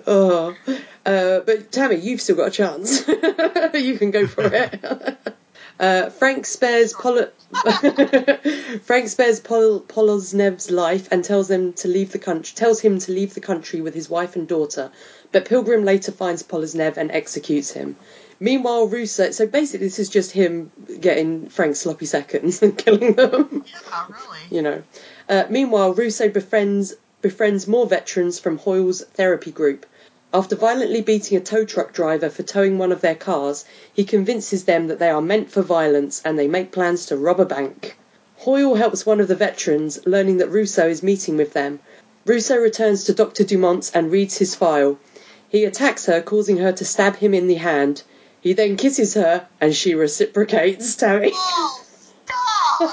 [0.08, 0.56] oh,
[1.06, 3.08] uh, but Tammy, you've still got a chance.
[3.74, 5.18] you can go for it.
[5.80, 7.28] Uh, Frank spares Pol-
[8.84, 12.54] Frank spares Pol- Poloznev's life and tells them to leave the country.
[12.56, 14.92] Tells him to leave the country with his wife and daughter.
[15.32, 17.96] But Pilgrim later finds Poloznev and executes him.
[18.40, 19.32] Meanwhile, Russo.
[19.32, 23.64] So basically, this is just him getting Frank's sloppy seconds and killing them.
[23.68, 24.40] yeah, really.
[24.50, 24.84] you know.
[25.30, 29.86] Uh, meanwhile, Russo befriends befriends more veterans from Hoyle's therapy group.
[30.34, 33.64] After violently beating a tow truck driver for towing one of their cars,
[33.94, 37.40] he convinces them that they are meant for violence and they make plans to rob
[37.40, 37.98] a bank.
[38.40, 41.80] Hoyle helps one of the veterans, learning that Russo is meeting with them.
[42.26, 43.46] Russo returns to Dr.
[43.46, 45.00] Dumont and reads his file.
[45.48, 48.04] He attacks her, causing her to stab him in the hand.
[48.42, 51.32] He then kisses her, and she reciprocates, Tammy.
[52.80, 52.92] Oh,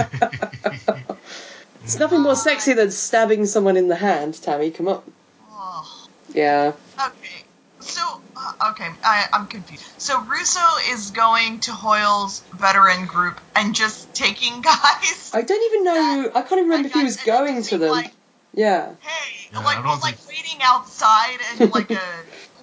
[0.00, 1.18] stop!
[1.84, 4.70] It's nothing more sexy than stabbing someone in the hand, Tammy.
[4.70, 5.02] Come on.
[6.34, 6.72] Yeah.
[6.94, 7.44] Okay,
[7.80, 8.00] so
[8.36, 9.84] uh, okay, I, I'm confused.
[9.98, 15.30] So Russo is going to Hoyle's veteran group and just taking guys.
[15.34, 16.30] I don't even know.
[16.34, 17.90] I can't even remember if he was going to them.
[17.90, 18.12] Like,
[18.54, 18.94] Yeah.
[19.00, 22.00] hey, Yeah, like don't like think- waiting outside and like a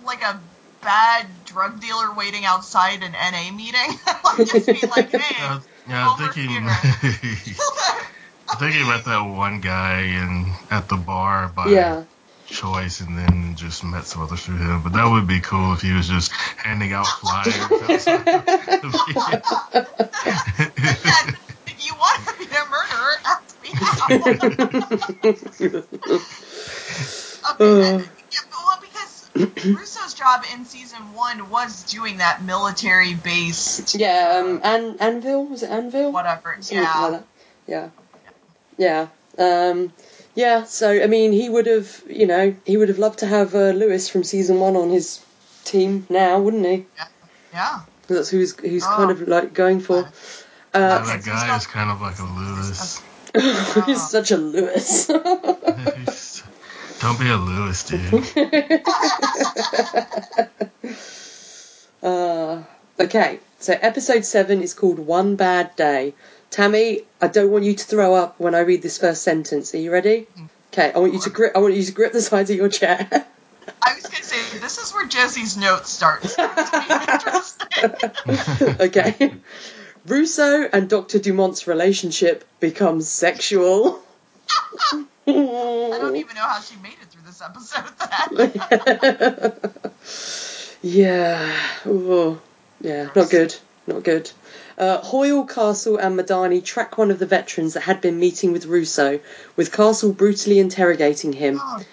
[0.05, 0.39] like a
[0.81, 3.99] bad drug dealer waiting outside an NA meeting.
[4.23, 5.19] like just be like, hey.
[5.37, 6.61] Yeah, yeah, I'm over thinking.
[6.63, 7.55] here.
[8.49, 12.03] I'm thinking about that one guy in at the bar by Yeah.
[12.49, 14.81] Choice, and then just met some others through him.
[14.83, 17.55] But that would be cool if he was just handing out flyers.
[17.59, 18.89] outside the
[21.05, 23.69] And if you want to be a murderer, ask me.
[27.51, 27.97] Okay, Uh.
[28.31, 29.29] yeah, well, because
[29.75, 34.41] Russo's job in season one was doing that military based, Yeah.
[34.43, 34.61] Um.
[34.63, 36.11] An- Anvil was it Anvil?
[36.11, 36.55] whatever.
[36.59, 37.23] Something yeah, like.
[37.67, 37.89] Yeah.
[38.77, 39.07] Yeah.
[39.37, 39.93] Um.
[40.39, 40.63] Yeah.
[40.63, 43.71] So I mean, he would have, you know, he would have loved to have uh,
[43.81, 45.19] Lewis from season one on his
[45.65, 46.85] team now, wouldn't he?
[47.53, 47.81] yeah.
[48.07, 48.95] That's who he's, he's Oh.
[48.95, 49.97] kind of like going for.
[50.73, 53.01] Uh, Okay, that guy is kind of like a Lewis.
[53.85, 55.07] he's such a Lewis.
[57.01, 58.13] Don't be a Lewis, dude.
[62.01, 62.63] Uh,
[62.97, 66.13] okay, so episode seven is called One Bad Day.
[66.51, 69.73] Tammy, I don't want you to throw up when I read this first sentence.
[69.73, 70.27] Are you ready?
[70.73, 71.53] Okay, I want you to grip.
[71.55, 73.07] I want you to grip the sides of your chair.
[73.83, 76.35] I was gonna say this is where Jesse's note starts.
[78.81, 79.33] Okay.
[80.07, 81.19] Russo and Dr.
[81.19, 84.01] Dumont's relationship becomes sexual.
[84.91, 87.85] I don't even know how she made it through this episode.
[90.81, 91.53] Yeah.
[91.85, 92.39] Ooh.
[92.79, 93.53] Yeah, not good.
[93.85, 94.31] Not good.
[94.79, 98.65] Uh, Hoyle, Castle, and Madani track one of the veterans that had been meeting with
[98.65, 99.19] Russo,
[99.57, 101.59] with Castle brutally interrogating him.
[101.61, 101.83] oh.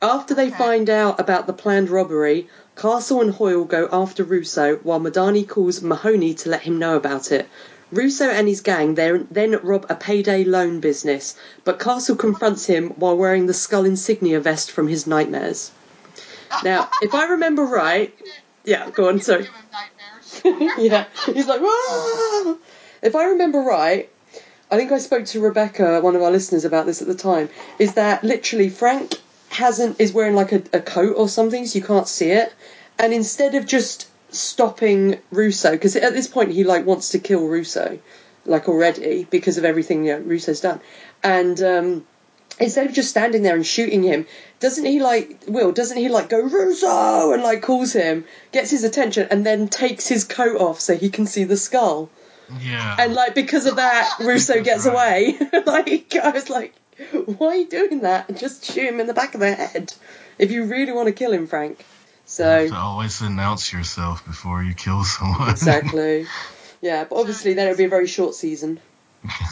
[0.00, 0.56] After they Okay.
[0.58, 2.46] find out about the planned robbery,
[2.76, 7.32] Castle and Hoyle go after Russo while Madani calls Mahoney to let him know about
[7.32, 7.48] it.
[7.90, 12.90] Russo and his gang then then rob a payday loan business, but Castle confronts him
[12.90, 15.70] while wearing the skull insignia vest from his nightmares.
[16.62, 18.14] Now, if I remember right,
[18.64, 19.48] yeah, go on, sorry.
[20.78, 21.60] Yeah, he's like,
[23.02, 24.08] if I remember right,
[24.70, 27.48] I think I spoke to Rebecca, one of our listeners, about this at the time.
[27.78, 29.14] Is that literally Frank
[29.50, 32.52] hasn't is wearing like a, a coat or something, so you can't see it,
[32.98, 37.46] and instead of just stopping Russo, because at this point he like wants to kill
[37.46, 37.98] Russo,
[38.44, 40.80] like already because of everything you know, Russo's done,
[41.22, 42.06] and um,
[42.60, 44.26] instead of just standing there and shooting him,
[44.60, 45.72] doesn't he like Will?
[45.72, 50.06] Doesn't he like go Russo and like calls him, gets his attention, and then takes
[50.08, 52.10] his coat off so he can see the skull?
[52.60, 52.96] Yeah.
[52.98, 55.36] And like because of that, Russo gets right.
[55.40, 55.62] away.
[55.66, 56.74] like I was like,
[57.26, 58.36] why are you doing that?
[58.36, 59.92] Just shoot him in the back of the head
[60.38, 61.78] if you really want to kill him, Frank.
[61.78, 61.88] You have
[62.26, 65.50] So to always announce yourself before you kill someone.
[65.50, 66.26] exactly,
[66.80, 67.04] yeah.
[67.04, 68.80] But obviously, then it'll be a very short season.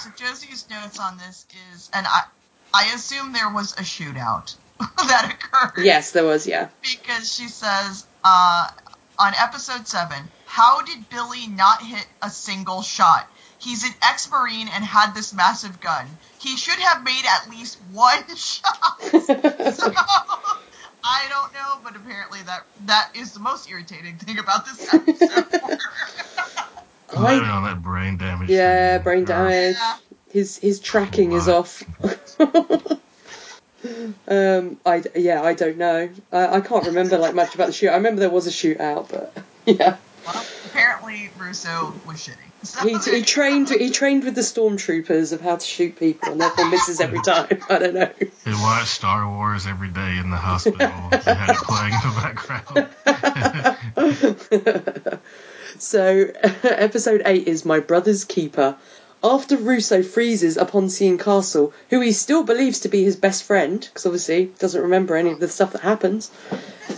[0.03, 1.45] So Josie's notes on this
[1.75, 2.23] is, and I,
[2.73, 4.55] I assume there was a shootout.
[4.79, 5.85] that occurred.
[5.85, 6.47] Yes, there was.
[6.47, 6.69] Yeah.
[6.83, 8.69] Because she says uh,
[9.19, 13.29] on episode seven, how did Billy not hit a single shot?
[13.59, 16.07] He's an ex-marine and had this massive gun.
[16.41, 19.01] He should have made at least one shot.
[19.01, 19.93] so,
[21.03, 25.79] I don't know, but apparently that that is the most irritating thing about this episode.
[27.14, 28.51] Blaming on that brain damage.
[28.51, 29.77] Yeah, brain damage.
[29.77, 29.97] Yeah.
[30.37, 31.82] His his tracking is off.
[34.28, 36.11] um, I yeah, I don't know.
[36.30, 37.89] I, I can't remember like much about the shoot.
[37.89, 39.32] I remember there was a shootout, but
[39.64, 42.37] yeah, well, apparently Russo was shitting.
[42.64, 46.41] So he he trained he trained with the stormtroopers of how to shoot people, and
[46.41, 47.62] therefore misses every time.
[47.70, 48.12] I don't know.
[48.20, 50.93] They watch Star Wars every day in the hospital.
[51.12, 52.20] they had it playing in the
[54.61, 55.30] background.
[55.78, 56.30] So,
[56.62, 58.76] episode 8 is My Brother's Keeper.
[59.27, 63.81] After Russo freezes upon seeing Castle, who he still believes to be his best friend,
[63.81, 66.31] because obviously doesn't remember any of the stuff that happens.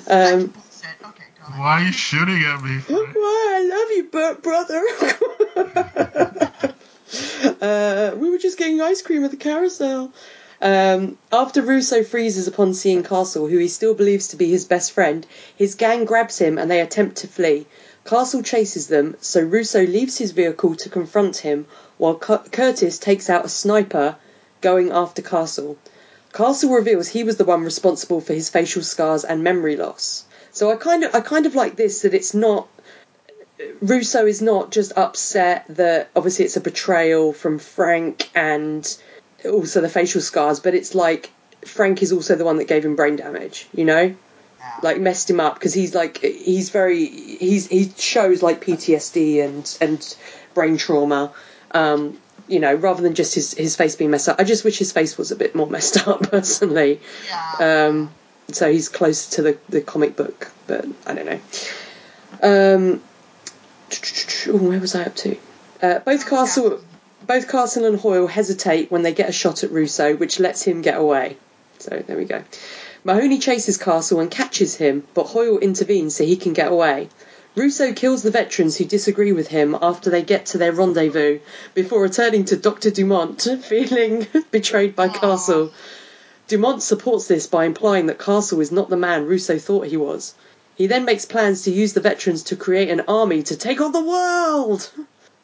[0.07, 0.53] Um.
[1.03, 1.24] Okay.
[1.57, 2.81] Why are you shooting at me?
[2.87, 4.83] Why, I love you, Bert, brother.
[7.62, 10.12] uh, we were just getting ice cream at the carousel.
[10.61, 14.93] Um, after Russo freezes upon seeing Castle, who he still believes to be his best
[14.93, 15.26] friend,
[15.57, 17.66] his gang grabs him and they attempt to flee.
[18.05, 21.66] Castle chases them, so Russo leaves his vehicle to confront him,
[21.99, 24.16] while Cu- Curtis takes out a sniper,
[24.61, 25.76] going after Castle.
[26.32, 30.24] Castle reveals he was the one responsible for his facial scars and memory loss.
[30.53, 32.68] So I kind of, I kind of like this that it's not
[33.80, 38.96] Russo is not just upset that obviously it's a betrayal from Frank and
[39.44, 41.30] also the facial scars, but it's like
[41.64, 44.14] Frank is also the one that gave him brain damage, you know?
[44.82, 49.78] Like messed him up because he's like he's very he's he shows like PTSD and
[49.80, 50.16] and
[50.55, 51.32] brain trauma,
[51.73, 54.41] um, you know, rather than just his his face being messed up.
[54.41, 57.01] I just wish his face was a bit more messed up personally.
[57.29, 57.87] yeah.
[57.89, 58.11] Um,
[58.51, 61.41] so he's closer to the, the comic book, but I don't know.
[62.43, 63.03] Um,
[64.69, 65.37] where was I up to?
[65.83, 66.81] Uh, both Castle,
[67.27, 70.83] both Castle and Hoyle hesitate when they get a shot at Russo, which lets him
[70.83, 71.37] get away.
[71.79, 72.43] So there we go.
[73.05, 77.09] Mahoney chases Castle and catches him, but Hoyle intervenes so he can get away.
[77.59, 81.41] Russo kills the veterans who disagree with him after they get to their rendezvous,
[81.75, 82.93] before returning to Dr.
[82.93, 85.73] Dumont, feeling betrayed by Castle.
[86.47, 90.35] Dumont supports this by implying that Castle is not the man Russo thought he was.
[90.77, 93.91] He then makes plans to use the veterans to create an army to take on
[93.91, 94.89] the world.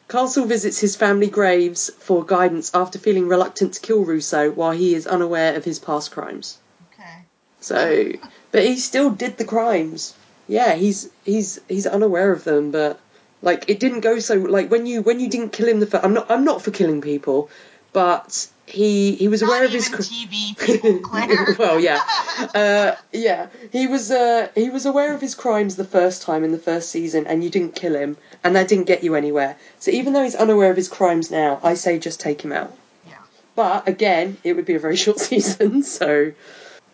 [0.07, 4.95] Castle visits his family graves for guidance after feeling reluctant to kill Russo while he
[4.95, 6.59] is unaware of his past crimes.
[6.93, 7.25] okay.
[7.59, 8.13] So,
[8.53, 10.13] but he still did the crimes.
[10.47, 12.99] Yeah, he's he's he's unaware of them, but
[13.41, 16.03] like it didn't go so like when you when you didn't kill him the first.
[16.03, 17.49] I'm not I'm not for killing people,
[17.93, 19.89] but he he was aware Not of his.
[19.89, 22.01] TV people, well, yeah,
[22.55, 23.47] uh, yeah.
[23.71, 26.89] He was uh, he was aware of his crimes the first time in the first
[26.89, 29.57] season, and you didn't kill him, and that didn't get you anywhere.
[29.79, 32.75] So even though he's unaware of his crimes now, I say just take him out.
[33.07, 33.17] Yeah.
[33.55, 36.33] But again, it would be a very short season, so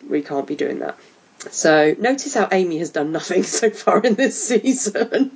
[0.10, 0.98] we can't be doing that.
[1.50, 5.32] So notice how Amy has done nothing so far in this season.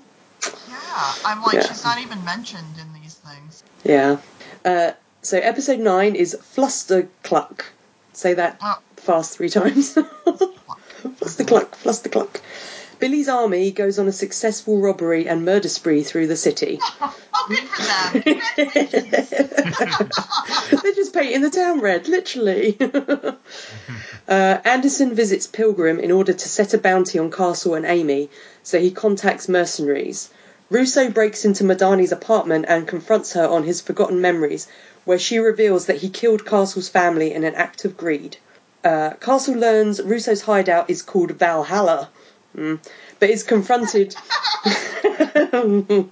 [0.70, 1.14] Yeah.
[1.26, 1.62] I'm like, Yeah.
[1.68, 3.64] she's not even mentioned in these things.
[3.84, 4.18] yeah.
[4.64, 4.92] Uh,
[5.22, 7.66] so episode nine is Fluster Cluck.
[8.14, 8.78] Say that Oh.
[8.98, 9.94] fast three times.
[11.18, 12.40] fluster Cluck, Flustercluck, Flustercluck.
[13.06, 16.80] Billy's army goes on a successful robbery and murder spree through the city.
[17.00, 17.16] Oh,
[17.48, 18.42] good for them.
[20.82, 22.76] They're just painting the town red, literally.
[24.28, 28.32] uh, Anderson visits Pilgrim in order to set a bounty on Castle and Amy,
[28.64, 30.32] so he contacts mercenaries.
[30.72, 34.68] Russo breaks into Madani's apartment and confronts her on his forgotten memories,
[35.04, 38.38] where she reveals that he killed Castle's family in an act of greed.
[38.84, 42.10] Uh, Castle learns Russo's hideout is called Valhalla,
[42.56, 42.80] Mm.
[43.20, 44.16] but is confronted.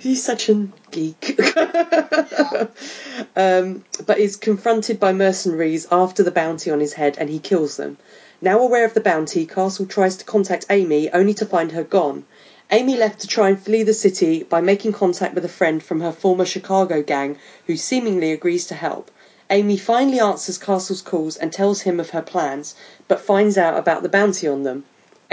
[0.00, 1.40] He's such a geek.
[3.36, 7.76] um, but is confronted by mercenaries after the bounty on his head and he kills
[7.76, 7.96] them.
[8.40, 12.24] Now aware of the bounty, Castle tries to contact Amy only to find her gone.
[12.70, 16.00] Amy left to try and flee the city by making contact with a friend from
[16.00, 19.10] her former Chicago gang who seemingly agrees to help.
[19.48, 22.74] Amy finally answers Castle's calls and tells him of her plans,
[23.06, 24.84] but finds out about the bounty on them.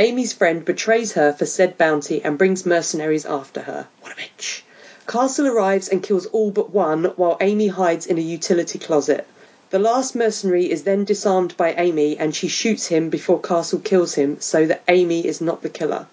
[0.02, 3.86] Amy's friend betrays her for said bounty and brings mercenaries after her.
[4.00, 4.62] What a bitch.
[5.06, 9.28] Castle arrives and kills all but one while Amy hides in a utility closet.
[9.72, 14.14] The last mercenary is then disarmed by Amy and she shoots him before Castle kills
[14.14, 16.08] him so that Amy is not the killer.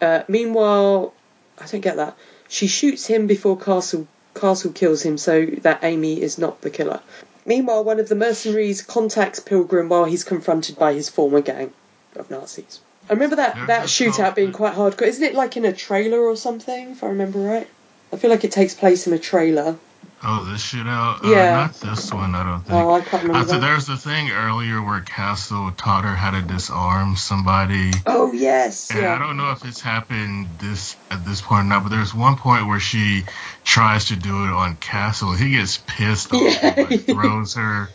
[0.00, 1.14] Uh, meanwhile,
[1.60, 2.16] I don't get that.
[2.48, 7.02] She shoots him before Castle Castle kills him so that Amy is not the killer.
[7.46, 11.72] Meanwhile, one of the mercenaries contacts Pilgrim while he's confronted by his former gang
[12.16, 12.80] of Nazis.
[13.08, 15.06] I remember that, There's that shootout being quite hardcore.
[15.06, 17.66] Isn't it like in a trailer or something, if I remember right?
[18.12, 19.76] I feel like it takes place in a trailer.
[20.22, 21.24] Oh, this shootout?
[21.24, 21.50] Uh, Yeah.
[21.54, 22.72] Not this one, I don't think.
[22.74, 23.66] Oh, I can't remember think that.
[23.66, 27.92] there's a thing earlier where Castle taught her how to disarm somebody.
[28.04, 28.90] Oh, yes.
[28.90, 32.12] And I don't know if it's happened this at this point or not, but there's
[32.14, 33.24] one point where she
[33.64, 35.32] tries to do it on Castle.
[35.34, 36.84] He gets pissed off and Yeah.
[36.90, 37.88] like, throws her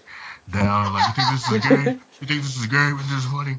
[0.49, 0.93] down.
[0.93, 2.01] Like, you think this is a game?
[2.21, 2.97] You think this is a game?
[2.97, 3.57] And this is funny.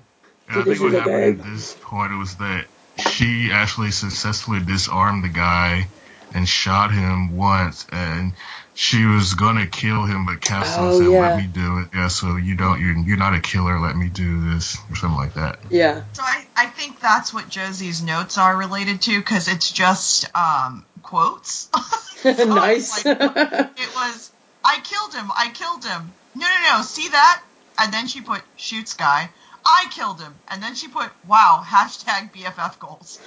[0.48, 2.66] And I think what happened at this point was that
[2.96, 5.86] she actually successfully disarmed the guy
[6.34, 8.32] and shot him once, and
[8.74, 11.20] she was gonna kill him, but Castle Oh, said, yeah.
[11.20, 13.78] "Let me do it." Yeah, so you don't, you're, you're not a killer.
[13.78, 15.60] Let me do this, or something like that.
[15.70, 16.02] Yeah.
[16.12, 20.84] So I, I think that's what Josie's notes are related to because it's just um,
[21.02, 21.68] quotes.
[22.24, 23.04] So nice.
[23.04, 24.32] like, it was,
[24.64, 26.10] I killed him, I killed him.
[26.34, 27.42] No, no, no, see that?
[27.78, 29.28] And then she put, shoots guy.
[29.66, 30.34] I killed him.
[30.48, 33.18] And then she put, wow, hashtag BFF goals.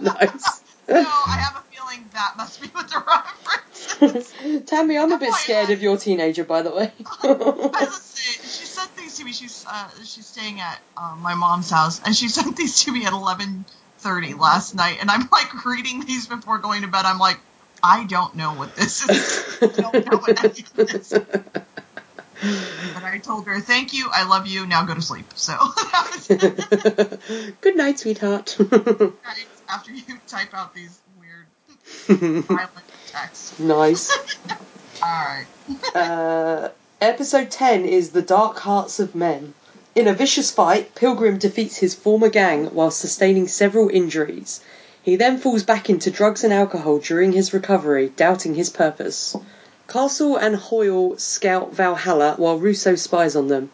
[0.00, 0.62] nice.
[0.88, 0.94] So.
[0.94, 4.64] I have a feeling that must be what the reference is.
[4.66, 6.92] Tammy, I'm a bit scared of your teenager, by the way.
[7.22, 9.32] I say, she sent these to me.
[9.32, 13.04] She's uh, she's staying at um, my mom's house, and she sent these to me
[13.04, 13.64] at eleven
[13.98, 14.98] thirty last night.
[15.00, 17.04] And I'm like reading these before going to bed.
[17.04, 17.38] I'm like,
[17.82, 19.58] I don't know what this is.
[19.60, 21.12] I don't know what any of this.
[21.12, 21.22] is.
[22.94, 24.66] But I told her, thank you, I love you.
[24.66, 25.26] Now go to sleep.
[25.34, 25.52] So
[25.92, 27.60] that was it.
[27.60, 28.56] Good night, sweetheart.
[29.68, 32.70] After you type out these weird violent
[33.08, 33.58] texts.
[33.58, 34.10] nice.
[35.02, 35.46] All right.
[35.94, 36.68] Uh,
[37.00, 39.54] episode 10 is The Dark Hearts of Men.
[39.96, 44.60] In a vicious fight, Pilgrim defeats his former gang while sustaining several injuries.
[45.02, 49.34] He then falls back into drugs and alcohol during his recovery, doubting his purpose.
[49.88, 53.70] Castle and Hoyle scout Valhalla while Russo spies on them.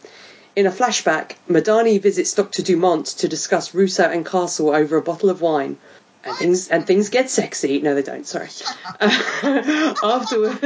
[0.55, 2.61] In a flashback, Madani visits Dr.
[2.61, 5.77] Dumont to discuss Russo and Castle over a bottle of wine.
[6.23, 7.81] And things and things get sexy.
[7.81, 8.25] No, they don't.
[8.25, 8.47] Sorry.
[9.01, 10.59] Afterwards,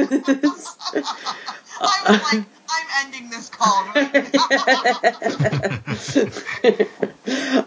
[1.80, 4.36] I was like, I'm ending this call right.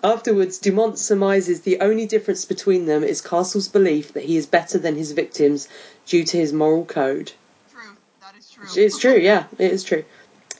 [0.04, 4.78] Afterwards, Dumont surmises the only difference between them is Castle's belief that he is better
[4.78, 5.68] than his victims
[6.06, 7.32] due to his moral code.
[7.72, 7.96] true.
[8.20, 8.49] That is true.
[8.76, 10.04] It's true, yeah, it is true.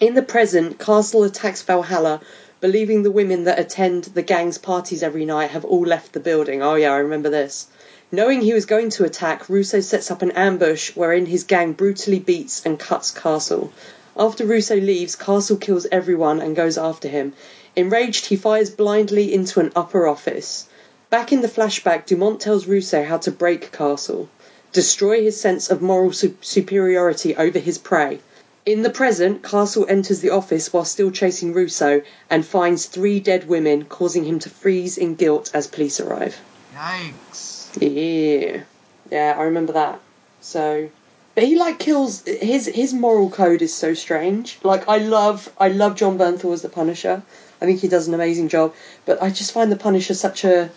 [0.01, 2.21] In the present, Castle attacks Valhalla,
[2.61, 6.63] believing the women that attend the gang's parties every night have all left the building.
[6.63, 7.67] Oh, yeah, I remember this.
[8.11, 12.19] Knowing he was going to attack, Russo sets up an ambush wherein his gang brutally
[12.19, 13.73] beats and cuts Castle.
[14.17, 17.35] After Russo leaves, Castle kills everyone and goes after him.
[17.77, 20.67] Enraged, he fires blindly into an upper office.
[21.09, 24.29] Back in the flashback, Dumont tells Russo how to break Castle,
[24.73, 28.21] destroy his sense of moral su- superiority over his prey.
[28.67, 33.49] In the present, Castle enters the office while still chasing Russo and finds three dead
[33.49, 36.37] women, causing him to freeze in guilt as police arrive.
[36.77, 37.69] Yikes.
[37.81, 38.63] Yeah,
[39.11, 40.01] yeah, I remember that.
[40.41, 40.91] So,
[41.35, 44.59] but he like kills his his moral code is so strange.
[44.63, 47.23] Like I love I love Jon Bernthal as the Punisher.
[47.61, 48.75] I think he does an amazing job.
[49.07, 50.71] But I just find the Punisher such a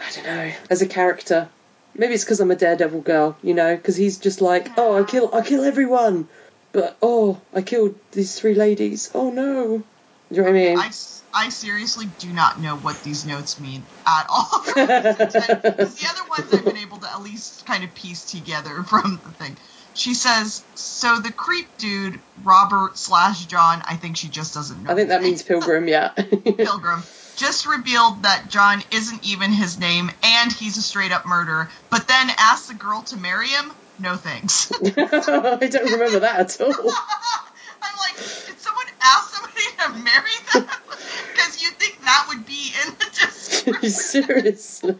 [0.00, 1.48] I don't know as a character.
[1.98, 5.04] Maybe it's because I'm a Daredevil girl, you know, because he's just like, oh, I
[5.04, 6.28] kill I kill everyone,
[6.72, 9.10] but oh, I killed these three ladies.
[9.14, 9.82] Oh no,
[10.30, 10.78] do you know what I mean?
[10.78, 10.90] I,
[11.32, 14.64] I seriously do not know what these notes mean at all.
[14.76, 19.20] Because the other ones I've been able to at least kind of piece together from
[19.24, 19.56] the thing.
[19.94, 24.90] She says, so the creep dude, Robert slash John, I think she just doesn't know.
[24.90, 26.10] I think that means Pilgrim, yeah.
[26.10, 27.02] Pilgrim.
[27.36, 32.08] Just revealed that John isn't even his name and he's a straight up murderer, but
[32.08, 33.72] then asked the girl to marry him?
[33.98, 34.72] No thanks.
[34.82, 36.68] I don't remember that at all.
[37.82, 40.66] I'm like, did someone ask somebody to marry them?
[41.32, 43.90] Because you think that would be in the description.
[43.90, 44.96] Seriously.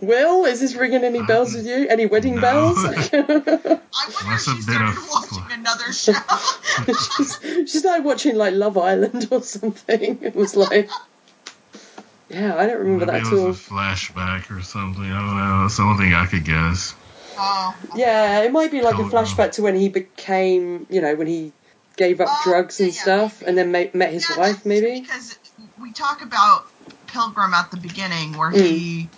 [0.00, 1.88] Will, is this ringing any bells with you?
[1.88, 2.40] Any wedding No.
[2.40, 2.78] bells?
[2.78, 6.12] I wonder if Must she started a- watching another show.
[7.16, 10.22] she's, she's like watching like Love Island or something.
[10.22, 10.88] It was like,
[12.30, 13.44] yeah, I don't remember Maybe that it at all.
[13.44, 15.04] It was a flashback or something.
[15.04, 15.62] I don't know.
[15.62, 16.94] That's the only thing I could guess.
[17.36, 19.22] oh, Yeah, it might be like a Don't know.
[19.22, 21.52] flashback to when he became, you know, when he
[21.96, 23.48] gave up Oh, drugs and yeah, yeah, stuff, maybe.
[23.48, 25.00] and then met, met his Yeah, wife, maybe.
[25.00, 25.38] Because
[25.80, 26.64] we talk about
[27.08, 28.66] Pilgrim at the beginning, where Mm.
[28.66, 29.08] he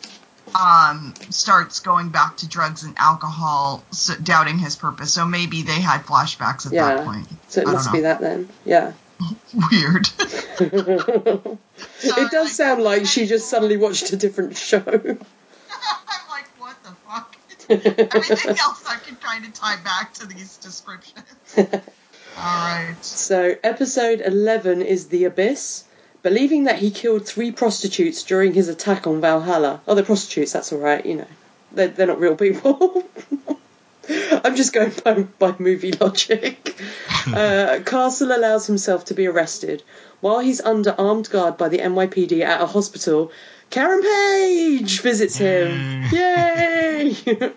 [0.59, 5.13] um, starts going back to drugs and alcohol, so, doubting his purpose.
[5.13, 7.27] So maybe they had flashbacks at that point.
[7.49, 8.51] So it I must be that then.
[8.65, 8.93] Yeah.
[9.71, 10.09] Weird.
[10.61, 14.83] it does sound like she just suddenly watched a different show.
[14.87, 14.93] I'm
[16.31, 17.37] like, what the fuck?
[17.69, 21.25] Everything else I can kind of tie back to these descriptions.
[21.57, 21.67] All
[22.37, 22.97] right.
[23.03, 25.85] So, episode 11 is The Abyss.
[26.23, 29.81] Believing that he killed three prostitutes during his attack on Valhalla.
[29.89, 31.27] Oh, they're prostitutes, that's alright, you know.
[31.73, 33.05] They're, they're not real people.
[34.45, 36.77] I'm just going by, by movie logic.
[37.27, 39.83] Uh, Castle allows himself to be arrested.
[40.23, 43.31] While he's under armed guard by the NYPD at a hospital,
[43.69, 46.05] Karen Page visits him.
[46.11, 47.15] Yay!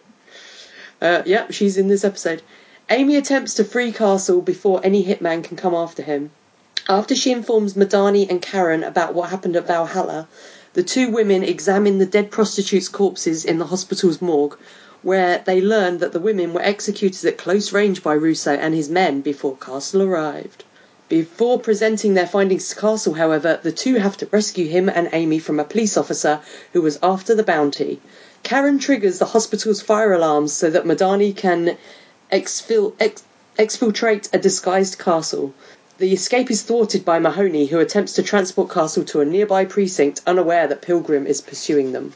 [1.02, 2.42] uh, yep, she's in this episode.
[2.90, 6.32] Amy attempts to free Castle before any hitman can come after him.
[6.90, 10.28] After she informs Madani and Karen about what happened at Valhalla,
[10.74, 14.58] the two women examine the dead prostitutes' corpses in the hospital's morgue,
[15.04, 18.90] where they learn that the women were executed at close range by Russo and his
[18.90, 20.64] men before Castle arrived.
[21.10, 25.38] Before presenting their findings to Castle, however, the two have to rescue him and Amy
[25.38, 26.40] from a police officer
[26.72, 28.02] who was after the bounty.
[28.42, 31.78] Karen triggers the hospital's fire alarms so that Madani can
[32.32, 33.24] exfil- ex-
[33.60, 35.54] exfiltrate a disguised Castle.
[36.00, 40.22] The escape is thwarted by Mahoney, who attempts to transport Castle to a nearby precinct,
[40.26, 42.14] unaware that Pilgrim is pursuing them.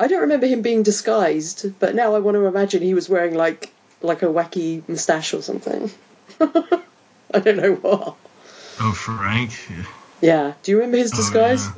[0.00, 0.04] Oh.
[0.04, 3.34] I don't remember him being disguised, but now I want to imagine he was wearing
[3.34, 3.70] like
[4.02, 5.90] like a wacky moustache or something.
[6.40, 8.16] I don't know what.
[8.80, 9.52] Oh, Frank.
[10.22, 10.54] Yeah.
[10.62, 11.66] Do you remember his Oh, disguise?
[11.66, 11.72] yeah.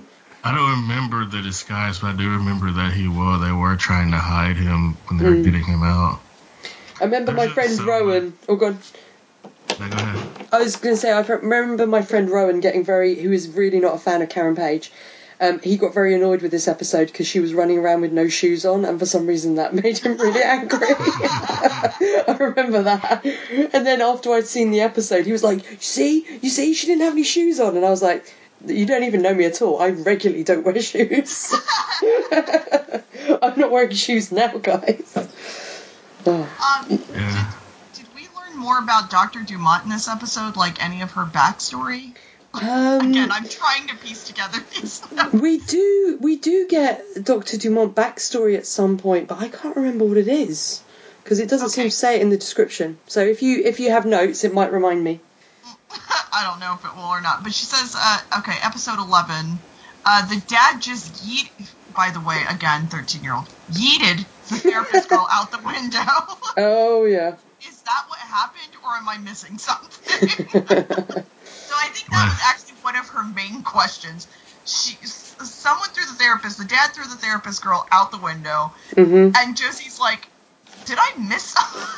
[0.45, 3.41] I don't remember the disguise, but I do remember that he was.
[3.41, 5.45] They were trying to hide him when they were Mm.
[5.45, 6.21] getting him out.
[7.01, 8.35] I remember my friend so Rowan.
[8.49, 8.77] Oh god.
[9.79, 10.47] Now, go ahead.
[10.53, 13.81] I was going to say, I remember my friend Rowan getting very, who is really
[13.81, 14.93] not a fan of Karen Page.
[15.41, 18.29] Um, he got very annoyed with this episode because she was running around with no
[18.29, 20.79] shoes on, and for some reason that made him really angry.
[20.91, 23.25] I remember that.
[23.73, 26.87] And then after I'd seen the episode, he was like, "You see, you see, she
[26.87, 28.33] didn't have any shoes on," and I was like,
[28.67, 29.81] "You don't even know me at all.
[29.81, 31.55] I regularly don't wear shoes.
[33.43, 35.29] I'm not wearing shoes now, guys."
[36.25, 36.87] Oh.
[36.89, 37.01] Um, did,
[37.95, 39.43] did we learn more about Dr.
[39.43, 42.15] Dumont in this episode, like any of her backstory?
[42.55, 45.03] Um, Again, I'm trying to piece together these.
[45.33, 50.05] We do we do get Doctor Dumont backstory at some point, but I can't remember
[50.05, 50.83] what it is
[51.25, 52.99] because it doesn't seem to say it in the description.
[53.07, 55.21] So if you if you have notes, it might remind me.
[56.33, 59.59] I don't know if it will or not, but she says, uh, okay, episode 11.
[60.05, 61.51] Uh, the dad just yeet.
[61.95, 66.01] By the way, again, 13 year old yeeted the therapist girl out the window.
[66.57, 67.37] Oh yeah.
[67.67, 71.25] Is that what happened, or am I missing something?
[71.73, 74.27] So I think that was actually one of her main questions.
[74.67, 79.31] She, someone threw the therapist, the dad threw the therapist girl out the window, hmm
[79.35, 80.29] and Josie's like,
[80.85, 81.89] "Did I miss something?"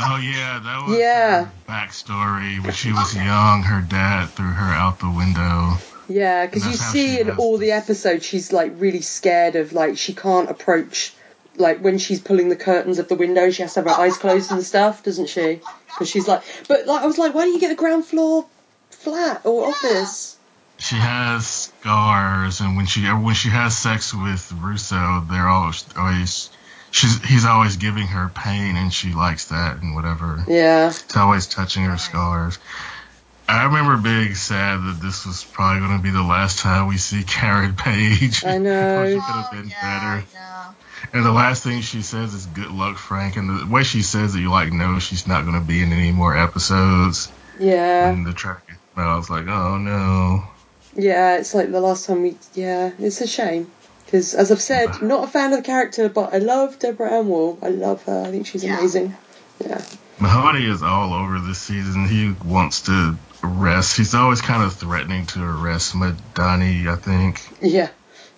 [0.00, 1.44] Oh yeah, that was Yeah.
[1.44, 2.62] her backstory.
[2.64, 3.24] When she was Okay.
[3.24, 5.76] young, her dad threw her out the window.
[6.08, 9.98] Yeah, because you see in has all the episodes, she's like really scared of like
[9.98, 11.12] she can't approach.
[11.56, 14.16] Like when she's pulling the curtains of the window, she has to have her eyes
[14.16, 15.60] closed and stuff, doesn't she?
[15.94, 18.46] Because she's like, but like I was like, why don't you get the ground floor
[19.00, 20.36] flat or office?
[20.78, 26.50] She has scars, and when she when she has sex with Russo, they're always always
[26.90, 30.42] she's he's always giving her pain, and she likes that and whatever.
[30.48, 30.86] Yeah.
[30.90, 32.58] He's always touching her scars.
[33.46, 36.96] I remember being sad that this was probably going to be the last time we
[36.98, 38.44] see Karen Page.
[38.44, 39.04] I know.
[39.06, 40.26] She could have Oh, been yeah, better.
[40.32, 40.72] Yeah.
[41.12, 44.34] And the last thing she says is "Good luck, Frank." And the way she says
[44.34, 47.30] it, you like know she's not going to be in any more episodes.
[47.58, 48.08] Yeah.
[48.08, 48.62] And the track,
[48.96, 50.44] I was like, "Oh no."
[50.96, 52.36] Yeah, it's like the last time we.
[52.54, 53.70] Yeah, it's a shame.
[54.04, 57.56] Because, as I've said, not a fan of the character, but I love Deborah Ann
[57.62, 58.24] I love her.
[58.26, 58.78] I think she's Yeah.
[58.78, 59.14] amazing.
[59.64, 59.80] Yeah.
[60.18, 62.06] Mahoney is all over this season.
[62.06, 63.96] He wants to arrest.
[63.96, 66.86] He's always kind of threatening to arrest Madani.
[66.88, 67.40] I think.
[67.62, 67.88] Yeah.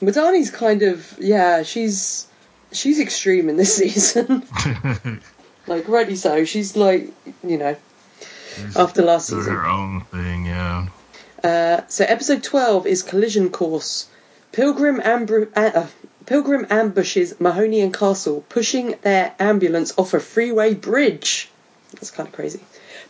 [0.00, 1.16] Madani's kind of.
[1.18, 2.26] Yeah, she's.
[2.72, 4.44] She's extreme in this season.
[5.66, 6.44] like, rightly so.
[6.44, 7.10] She's like,
[7.44, 7.76] you know,
[8.76, 9.54] After last season.
[9.54, 10.46] her own thing.
[10.46, 10.86] Yeah.
[11.42, 14.06] Uh, so episode 12 is Collision Course.
[14.52, 15.86] Pilgrim, uh, uh,
[16.26, 21.50] Pilgrim ambushes Mahoney and Castle, pushing their ambulance off a freeway bridge.
[21.94, 22.60] That's kind of crazy.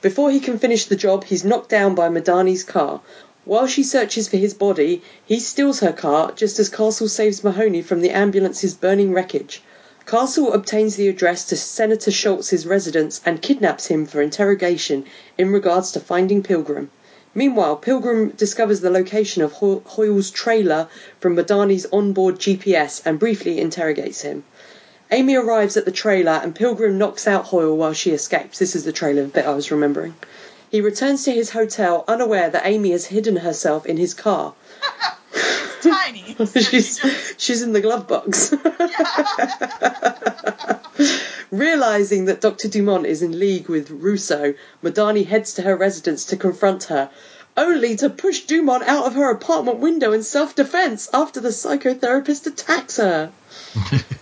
[0.00, 3.00] Before he can finish the job, he's knocked down by Madani's car.
[3.44, 7.82] While she searches for his body, he steals her car just as Castle saves Mahoney
[7.82, 9.62] from the ambulance's burning wreckage.
[10.04, 15.04] Castle obtains the address to Senator Schultz's residence and kidnaps him for interrogation
[15.38, 16.90] in regards to finding Pilgrim.
[17.34, 20.88] Meanwhile, Pilgrim discovers the location of Ho- Hoyle's trailer
[21.20, 24.42] from Madani's onboard GPS and briefly interrogates him.
[25.12, 28.58] Amy arrives at the trailer and Pilgrim knocks out Hoyle while she escapes.
[28.58, 30.14] This is the trailer bit I was remembering.
[30.68, 34.54] He returns to his hotel unaware that Amy has hidden herself in his car.
[35.82, 36.36] Tiny.
[36.38, 38.52] So she's just, she's in the glove box.
[41.50, 42.68] Realizing that Dr.
[42.68, 47.10] Dumont is in league with Russo, Madani heads to her residence to confront her,
[47.56, 52.96] only to push Dumont out of her apartment window in self-defense after the psychotherapist attacks
[52.96, 53.32] her.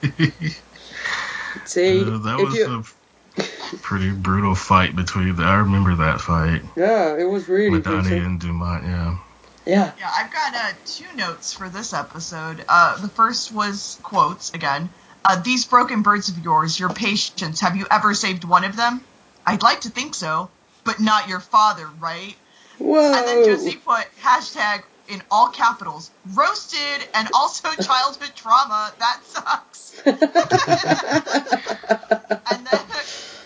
[1.66, 2.84] See, Uh, that if was you,
[3.38, 3.42] a
[3.78, 5.36] pretty brutal fight between.
[5.36, 6.62] The, I remember that fight.
[6.76, 8.26] yeah, it was really Madani brutal.
[8.26, 8.84] and Dumont.
[8.84, 9.18] Yeah.
[9.66, 12.64] Yeah, Yeah, I've got uh, two notes for this episode.
[12.68, 14.88] Uh, the first was quotes again.
[15.24, 19.02] Uh, These broken birds of yours, your patients, have you ever saved one of them?
[19.46, 20.48] I'd like to think so,
[20.84, 22.34] but not your father, right?
[22.78, 23.12] whoa.
[23.14, 28.92] And then Josie put hashtag in all capitals, roasted and also childhood trauma.
[28.98, 30.00] That sucks.
[30.06, 30.18] and
[32.66, 32.80] then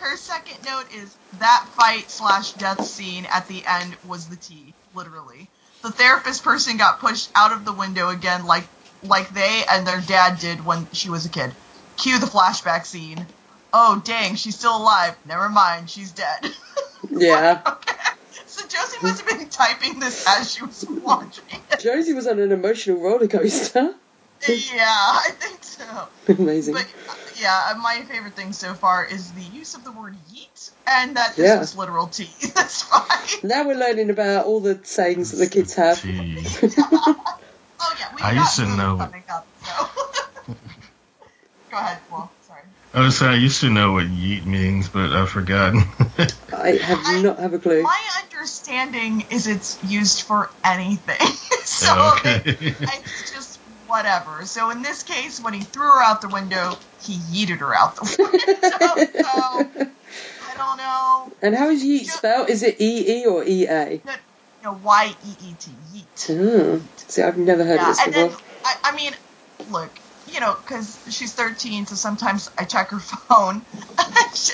[0.01, 4.75] her second note is that fight slash death scene at the end was the tea,
[4.95, 5.49] literally.
[5.85, 8.64] The therapist person got pushed out of the window again, like
[9.03, 11.53] like they and their dad did when she was a kid.
[11.99, 13.26] Cue the flashback scene.
[13.70, 15.14] Oh dang, she's still alive.
[15.26, 16.51] Never mind, she's dead.
[17.11, 17.61] yeah.
[17.66, 17.97] okay.
[18.47, 21.80] So Josie must have been typing this as she was watching it.
[21.80, 23.95] Josie was on an emotional roller coaster.
[24.49, 26.09] Yeah, I think so.
[26.28, 26.74] Amazing.
[26.74, 26.87] But
[27.41, 31.16] yeah, uh, my favorite thing so far is the use of the word yeet, and
[31.16, 31.59] that this Yeah.
[31.61, 32.30] was literal tea.
[32.55, 33.41] That's fine.
[33.43, 36.01] Now we're learning about all the sayings that the kids have.
[36.03, 36.45] Gee.
[37.87, 40.55] Oh yeah, we I used to know- up, so.
[41.70, 42.62] Go ahead, Well, sorry.
[42.95, 45.80] I was saying I used to know what yeet means, but I've forgotten.
[46.57, 47.82] I have I- not have a clue.
[47.82, 51.26] My understanding is it's used for anything,
[51.64, 52.43] so Oh, okay.
[52.47, 53.53] it- it's just
[53.87, 54.45] whatever.
[54.45, 57.97] So in this case, when he threw her out the window, he yeeted her out
[57.97, 58.39] the window.
[59.22, 59.85] so
[60.43, 61.37] I don't know.
[61.43, 62.51] And how is yeet spelled?
[62.51, 64.03] Is it E E or E A?
[64.62, 66.30] No, Y E E T, yeet.
[66.30, 68.30] Oh, see, I've never heard Yeah, of this and then.
[68.64, 69.12] I, I mean,
[69.70, 69.91] look,
[70.26, 73.62] you know, because she's 13, so sometimes I check her phone,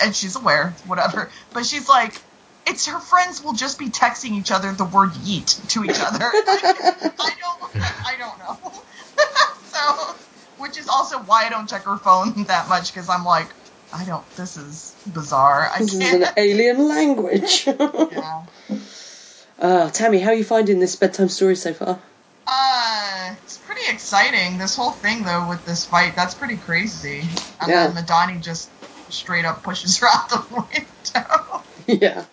[0.03, 1.31] and she's aware, whatever.
[1.53, 2.20] But she's like,
[2.66, 6.24] it's her friends will just be texting each other the word yeet to each other.
[6.24, 8.83] I, I don't, I don't know.
[9.73, 10.14] so,
[10.59, 13.49] which is also why I don't check her phone that much because I'm like,
[13.93, 14.25] I don't.
[14.37, 15.68] This is bizarre.
[15.73, 17.66] I This is an alien language.
[17.66, 18.43] Yeah.
[19.62, 22.01] Ah, Tammy, how are you finding this bedtime story so far?
[22.47, 24.59] Uh, it's pretty exciting.
[24.59, 27.21] This whole thing, though, with this fight, that's pretty crazy.
[27.61, 27.89] And Yeah.
[27.89, 28.71] then Madani just
[29.09, 31.64] straight up pushes her out the window.
[31.87, 32.25] yeah.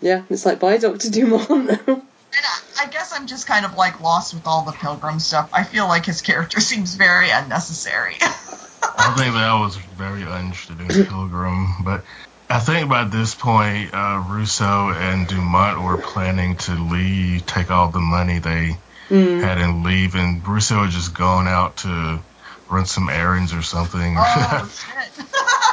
[0.00, 1.10] Yeah, it's like, bye, Dr.
[1.10, 2.06] Dumont.
[2.36, 5.50] And I, I guess I'm just kind of like lost with all the Pilgrim stuff.
[5.52, 8.16] I feel like his character seems very unnecessary.
[8.20, 12.04] I think that was very uninterested in Pilgrim, but
[12.48, 17.90] I think by this point, uh, Russo and Dumont were planning to leave, take all
[17.90, 18.76] the money they
[19.10, 19.42] Mm.
[19.42, 22.24] had and leave, and Russo had just gone out to
[22.68, 24.14] run some errands or something.
[24.18, 25.26] oh, shit.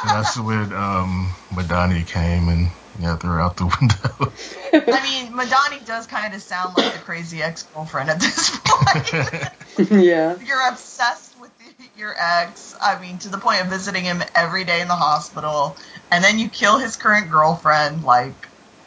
[0.04, 2.68] That's when um, Madani came and
[3.00, 4.32] yeah, threw her out the window.
[4.92, 9.90] I mean, Madani does kind of sound like the crazy ex girlfriend at this point.
[9.90, 10.36] yeah.
[10.44, 11.50] You're obsessed with
[11.96, 12.74] your ex.
[12.80, 15.76] I mean, to the point of visiting him every day in the hospital,
[16.10, 18.02] and then you kill his current girlfriend.
[18.02, 18.34] Like,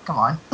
[0.05, 0.39] come on.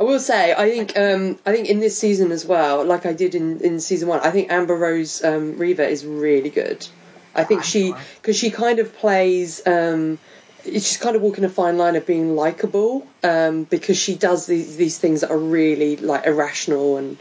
[0.00, 3.12] I will say, I think, um, I think in this season as well, like I
[3.12, 6.86] did in, in season one, I think Amber Rose um, Revah is really good.
[7.34, 10.18] I think I'm she, because she kind of plays, um,
[10.64, 14.76] she's kind of walking a fine line of being likable, um, because she does these
[14.76, 17.16] these things that are really like irrational and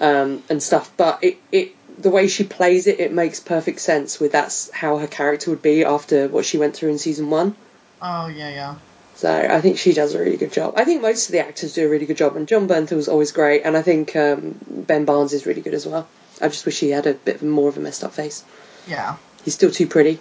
[0.00, 0.90] um, and stuff.
[0.96, 4.98] But it, it the way she plays it, it makes perfect sense with that's how
[4.98, 7.56] her character would be after what she went through in season one.
[8.02, 8.74] Oh yeah, yeah.
[9.14, 10.74] So I think she does a really good job.
[10.76, 13.32] I think most of the actors do a really good job, and Jon Bernthal's always
[13.32, 16.06] great, and I think um, Ben Barnes is really good as well.
[16.40, 18.44] I just wish he had a bit more of a messed up face.
[18.86, 19.16] Yeah.
[19.42, 20.18] He's still too pretty.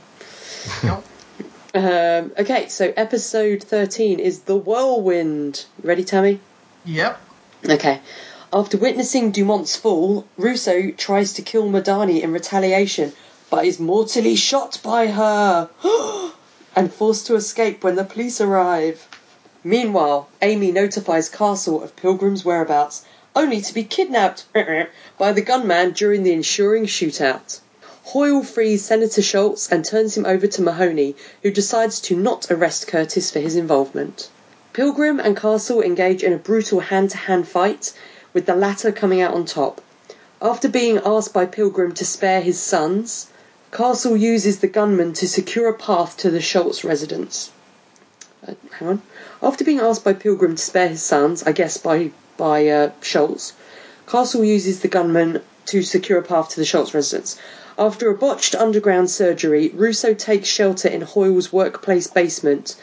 [0.82, 1.04] Nope.
[1.76, 5.66] Um, okay, so episode 13 is The Whirlwind.
[5.84, 6.40] Ready, Tammy?
[6.86, 7.20] Yep.
[7.68, 8.00] Okay.
[8.54, 13.12] After witnessing Dumont's fall, Russo tries to kill Madani in retaliation,
[13.50, 15.70] but is mortally shot by her
[16.78, 19.06] and forced to escape when the police arrive.
[19.62, 23.04] Meanwhile, Amy notifies Castle of Pilgrim's whereabouts,
[23.36, 24.46] only to be kidnapped
[25.18, 27.60] by the gunman during the ensuing shootout.
[28.10, 32.86] Hoyle frees Senator Schultz and turns him over to Mahoney, who decides to not arrest
[32.86, 34.30] Curtis for his involvement.
[34.74, 37.94] Pilgrim and Castle engage in a brutal hand to hand fight,
[38.32, 39.82] with the latter coming out on top.
[40.40, 43.26] After being asked by Pilgrim to spare his sons,
[43.72, 47.50] Castle uses the gunman to secure a path to the Schultz residence.
[48.48, 49.02] Uh, hang on.
[49.42, 53.54] After being asked by Pilgrim to spare his sons, I guess by by uh, Schultz,
[54.06, 57.40] Castle uses the gunman to secure a path to the Schultz residence.
[57.78, 62.76] After a botched underground surgery, Russo takes shelter in Hoyle's workplace basement,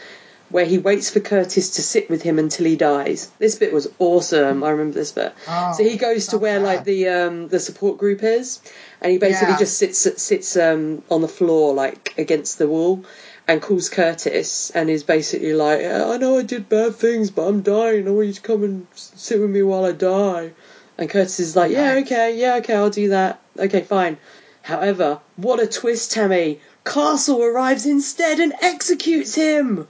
[0.51, 3.30] where he waits for Curtis to sit with him until he dies.
[3.38, 4.62] This bit was awesome.
[4.62, 5.32] I remember this bit.
[5.49, 8.61] Oh, so he goes to where like the um, the support group is,
[9.01, 9.61] and he basically Yeah.
[9.61, 13.05] just sits sits um, on the floor like against the wall.
[13.49, 17.62] And calls Curtis and is basically like, I know I did bad things, but I'm
[17.62, 18.07] dying.
[18.07, 20.53] I want you to come and sit with me while I die.
[20.97, 23.40] And Curtis is like, yeah, okay, yeah, okay, I'll do that.
[23.59, 24.16] Okay, fine.
[24.62, 26.60] However, what a twist, Tammy.
[26.84, 29.88] Castle arrives instead and executes him.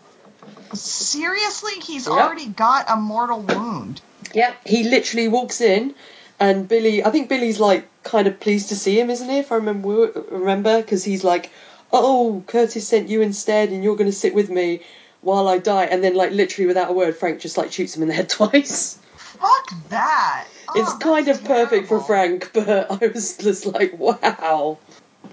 [0.75, 2.17] Seriously, he's Yep.
[2.17, 4.01] already got a mortal wound.
[4.33, 5.95] Yeah, he literally walks in,
[6.41, 7.05] and Billy.
[7.05, 9.39] I think Billy's like kind of pleased to see him, isn't he?
[9.39, 11.51] If I remember, remember, because he's like,
[11.93, 14.81] "Oh, Curtis sent you instead, and you're going to sit with me
[15.21, 18.03] while I die." And then, like literally without a word, Frank just like shoots him
[18.03, 18.97] in the head twice.
[19.39, 20.47] Fuck that.
[20.69, 22.01] Oh, it's kind of perfect for.
[22.01, 24.79] Frank, but I was just like, "Wow."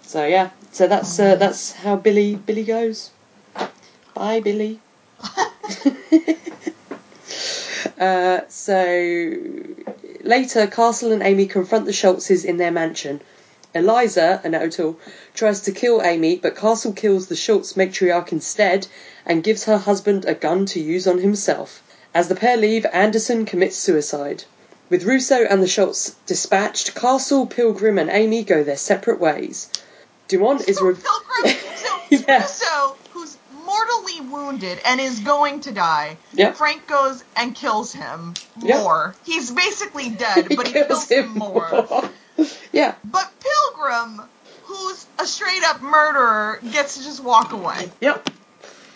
[0.03, 3.11] So yeah, so that's uh, that's how Billy Billy goes.
[4.13, 4.79] Bye, Billy.
[7.99, 9.35] Uh, so
[10.21, 13.19] later, Castle and Amy confront the Schultzes in their mansion.
[13.73, 14.97] Eliza, an O'Toole,
[15.33, 18.87] tries to kill Amy, but Castle kills the Schultz matriarch instead
[19.25, 21.83] and gives her husband a gun to use on himself.
[22.13, 24.43] As the pair leave, Anderson commits suicide.
[24.89, 29.69] With Russo and the Schultz dispatched, Castle, Pilgrim, and Amy go their separate ways.
[30.27, 30.77] Dumont is.
[30.77, 30.95] Oh, so Re-
[31.43, 32.41] Pilgrim, so Yeah.
[32.41, 36.55] Russo, who's mortally wounded and is going to die, Yep.
[36.55, 38.79] Frank goes and kills him Yep.
[38.79, 39.15] more.
[39.25, 42.09] He's basically dead, but he kills him more.
[42.71, 44.21] yeah, But Pilgrim,
[44.63, 47.91] who's a straight up murderer, gets to just walk away.
[48.01, 48.27] yep.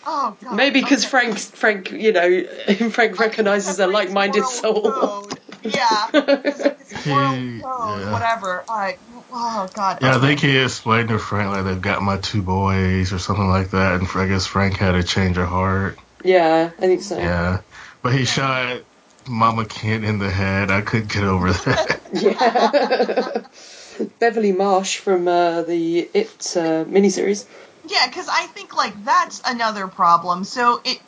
[0.06, 0.56] Oh god.
[0.56, 1.10] Maybe because okay.
[1.10, 2.44] Frank, Frank, you know,
[2.90, 4.90] Frank recognizes a like-minded soul.
[4.90, 5.38] code.
[5.64, 6.10] Yeah.
[6.10, 8.12] His moral He- code, yeah.
[8.12, 8.64] whatever.
[8.68, 8.98] I,
[9.32, 9.98] oh god.
[10.02, 10.26] Yeah, I okay.
[10.26, 13.98] think he explained to Frank like they've got my two boys or something like that,
[13.98, 15.98] and I guess Frank had a change of heart.
[16.22, 17.16] Yeah, I think so.
[17.16, 17.62] Yeah,
[18.02, 18.82] but he shot
[19.26, 20.70] Mama Kent in the head.
[20.70, 22.00] I couldn't get over that.
[22.12, 24.06] Yeah.
[24.18, 27.46] Beverly Marsh from uh, the It uh, miniseries.
[27.86, 30.44] Yeah, because I think like that's another problem.
[30.44, 31.00] So it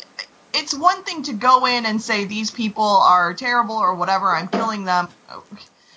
[0.55, 4.29] it's one thing to go in and say these people are terrible or whatever.
[4.29, 5.09] I'm killing them.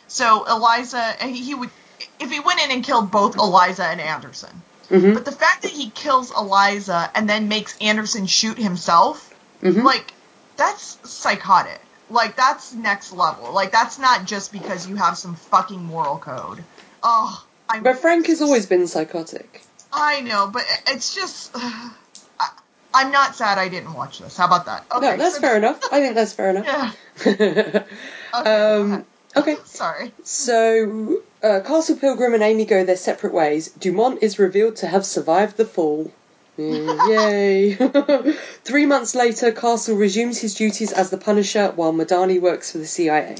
[0.08, 1.70] So Eliza, he, he would
[2.20, 4.50] if he went in and killed both Eliza and Anderson.
[4.90, 9.82] hmm But the fact that he kills Eliza and then makes Anderson shoot himself, hmm
[9.82, 10.14] like
[10.58, 11.80] that's psychotic.
[12.10, 13.52] Like that's next level.
[13.54, 16.64] Like that's not just because you have some fucking moral code.
[17.04, 19.62] Oh, I'm But Frank has always been psychotic.
[19.92, 21.52] I know, but it's just.
[21.56, 22.50] I,
[22.94, 24.36] I'm not sad I didn't watch this.
[24.38, 24.86] How about that?
[24.92, 25.80] Okay, no, that's so- fair enough.
[25.92, 26.66] I think that's fair enough.
[27.26, 27.84] Yeah.
[28.32, 28.52] Okay.
[28.56, 30.12] um, okay, Sorry.
[30.24, 33.70] so uh, Castle Pilgrim and Amy go their separate ways.
[33.70, 36.12] Dumont is revealed to have survived the fall.
[36.60, 37.74] Yay!
[38.64, 42.86] Three months later, Castle resumes his duties as the Punisher while Madani works for the
[42.86, 43.38] CIA.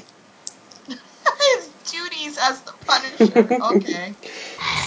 [0.88, 3.54] His duties as the Punisher.
[3.76, 4.14] Okay.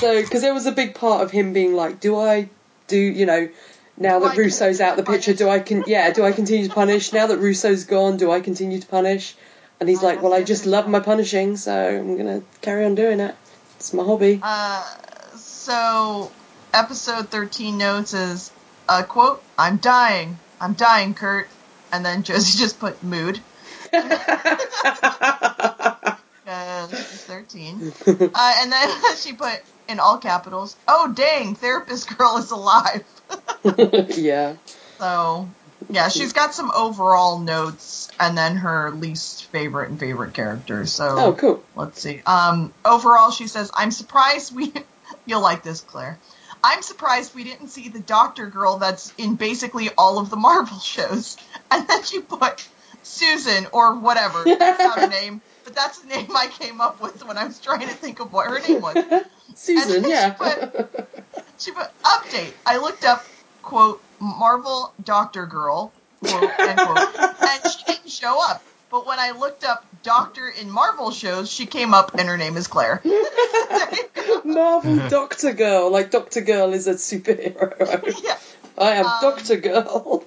[0.03, 2.48] So, because there was a big part of him being like, do I
[2.88, 3.48] do, you know,
[3.96, 7.12] now that Russo's out the picture, do I can, yeah, do I continue to punish?
[7.12, 9.36] Now that Russo's gone, do I continue to punish?
[9.78, 12.96] And he's Oh, like, well, I just love my punishing, so I'm gonna carry on
[12.96, 13.36] doing it.
[13.76, 14.40] It's my hobby.
[14.42, 14.82] Uh,
[15.36, 16.32] so
[16.74, 18.50] episode 13 notes is
[18.88, 20.36] uh, quote: "I'm dying.
[20.61, 21.46] I'm dying, Kurt."
[21.92, 23.40] And then Josie just put mood.
[26.44, 27.92] Uh, 13.
[28.34, 33.05] Uh, and then she put in all capitals, "Oh dang, therapist girl is alive."
[34.16, 34.55] yeah.
[34.99, 35.49] So,
[35.91, 40.93] yeah, she's got some overall notes and then her least favorite and favorite characters.
[40.93, 41.64] So, Oh, cool.
[41.74, 42.22] let's see.
[42.26, 44.72] Um, overall, she says, I'm surprised we.
[45.26, 46.18] You'll like this, Claire.
[46.64, 50.78] I'm surprised we didn't see the doctor girl that's in basically all of the Marvel
[50.78, 51.37] shows.
[51.70, 52.66] And then she put
[53.03, 54.45] Susan or whatever.
[54.45, 57.60] That's not her name, but that's the name I came up with when I was
[57.60, 58.96] trying to think of what her name was.
[59.54, 60.34] Susan, yeah.
[61.58, 62.52] She put update.
[62.66, 63.24] I looked up
[63.62, 65.92] quote Marvel Doctor Girl
[66.24, 67.08] quote end quote,
[67.40, 68.62] and she didn't show up.
[68.90, 72.56] But when I looked up Doctor in Marvel shows, she came up and her name
[72.56, 73.00] is Claire.
[74.44, 78.22] Marvel Doctor Girl, like Doctor Girl is a superhero.
[78.24, 78.36] yeah.
[78.76, 80.24] I am Um, Doctor Girl.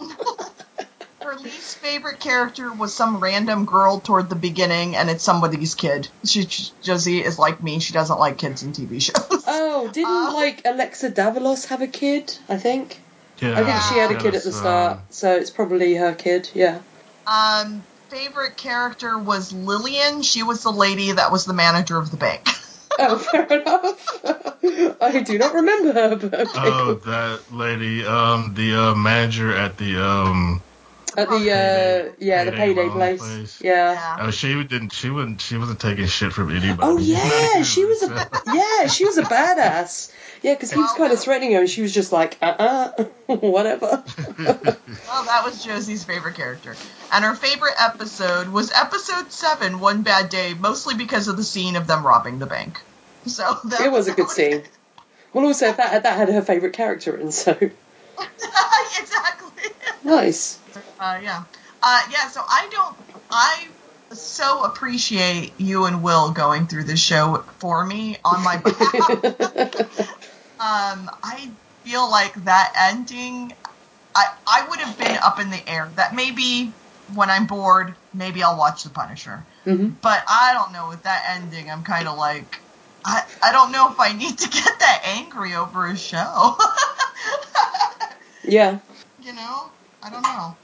[1.25, 6.07] Her least favorite character was some random girl toward the beginning, and it's somebody's kid.
[6.23, 9.43] She, she Josie is like me; she doesn't like kids in TV shows.
[9.47, 12.37] Oh, didn't Uh, like Alexa Davalos have a kid?
[12.47, 12.99] I think.
[13.39, 14.61] Yeah, I think she had a kid at the son.
[14.61, 16.47] start, so it's probably her kid.
[16.53, 16.77] Yeah.
[17.25, 20.21] Um, favorite character was Lillian.
[20.21, 22.47] She was the lady that was the manager of the bank.
[22.99, 24.21] oh, fair enough.
[25.01, 26.15] I do not remember her.
[26.17, 27.11] But okay, Oh, cool.
[27.11, 30.61] that lady, um, the uh, manager at the um,
[31.17, 33.19] At the uh, yeah, the Payday payday place.
[33.19, 33.61] place.
[33.61, 33.93] Yeah.
[33.93, 34.17] Yeah.
[34.19, 36.79] oh, she didn't, she wouldn't, she wasn't taking shit from anybody.
[36.81, 40.11] Oh yeah, she was a yeah, she was a badass.
[40.41, 43.03] Yeah, because he was kind of threatening her, and she was just like, uh, uh
[43.35, 44.03] whatever.
[45.07, 46.75] Well, that was Josie's favorite character.
[47.11, 51.75] And her favorite episode was episode seven, One Bad Day, mostly because of the scene
[51.75, 52.81] of them robbing the bank.
[53.25, 54.63] So that it was a that good scene.
[55.31, 57.51] Well, also that that had her favorite character in, so
[58.99, 59.71] exactly.
[60.03, 60.59] nice.
[60.75, 61.43] Uh, yeah.
[61.81, 62.97] Uh, yeah, so I don't.
[63.31, 63.67] I
[64.13, 69.09] so appreciate you and Will going through this show for me on my behalf.
[70.59, 71.51] um, I
[71.83, 73.51] feel like that ending,
[74.15, 75.91] I, I would have been up in the air.
[75.95, 76.73] That maybe
[77.13, 79.45] when I'm bored, maybe I'll watch The Punisher.
[79.63, 82.57] hmm But I don't know, with that ending, I'm kind of like,
[83.05, 86.57] I, I don't know if I need to get that angry over a show.
[88.47, 88.79] Yeah,
[89.17, 89.71] you know?
[90.03, 90.57] I don't know.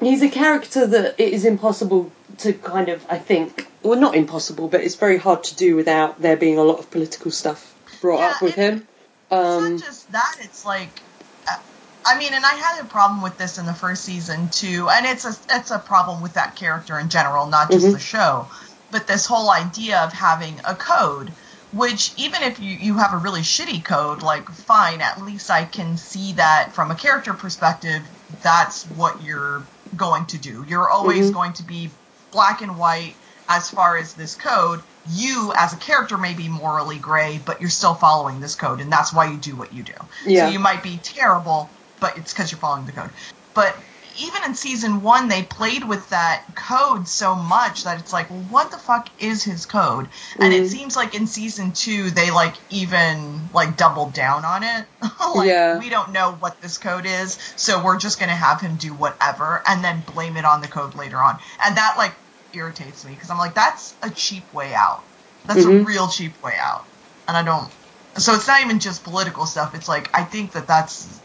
[0.00, 0.18] I don't know.
[0.18, 4.68] he's a character that it is impossible to kind of, I think, well, not impossible,
[4.68, 8.20] but it's very hard to do without there being a lot of political stuff brought
[8.20, 8.88] Yeah, up with him.
[9.30, 11.00] Um, it's not just that it's like
[12.06, 15.06] i mean and i had a problem with this in the first season too and
[15.06, 17.92] it's a it's a problem with that character in general not just Mhm.
[17.92, 18.48] the show
[18.90, 21.30] but this whole idea of having a code
[21.72, 25.64] which even if you, you have a really shitty code like fine at least i
[25.64, 28.02] can see that from a character perspective
[28.42, 29.62] that's what you're
[29.96, 31.34] going to do you're always Mhm.
[31.34, 31.90] going to be
[32.30, 33.16] black and white
[33.48, 37.70] as far as this code you as a character may be morally gray but you're
[37.70, 40.46] still following this code and that's why you do what you do Yeah.
[40.46, 43.10] so you might be terrible but it's because you're following the code
[43.54, 43.76] but
[44.18, 48.44] even in season one they played with that code so much that it's like well,
[48.50, 50.08] what the fuck is his code
[50.40, 50.68] and it Mhm.
[50.68, 54.86] seems like in season two they like even like doubled down on it
[55.34, 55.78] like Yeah.
[55.78, 59.62] we don't know what this code is so we're just gonna have him do whatever
[59.66, 62.14] and then blame it on the code later on and that like
[62.52, 65.04] irritates me because i'm like that's a cheap way out
[65.46, 65.86] that's a Mhm.
[65.86, 66.84] real cheap way out
[67.28, 67.70] and i don't
[68.18, 71.19] so it's not even just political stuff it's like i think that that's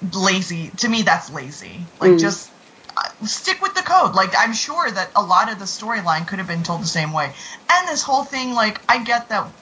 [0.00, 0.70] lazy.
[0.78, 1.88] To me that's lazy.
[2.00, 2.20] Like Mm.
[2.20, 2.52] just
[2.96, 4.14] uh, stick with the code.
[4.14, 7.12] Like i'm sure that a lot of the storyline could have been told the same
[7.12, 7.32] way.
[7.70, 9.52] And this whole thing like i get that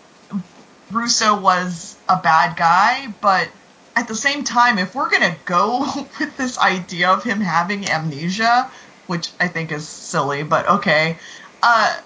[0.90, 3.50] russo was a bad guy but
[3.96, 5.84] at the same time if we're gonna go
[6.20, 8.70] with this idea of him having amnesia
[9.06, 11.18] which i think is silly but okay
[11.62, 11.96] uh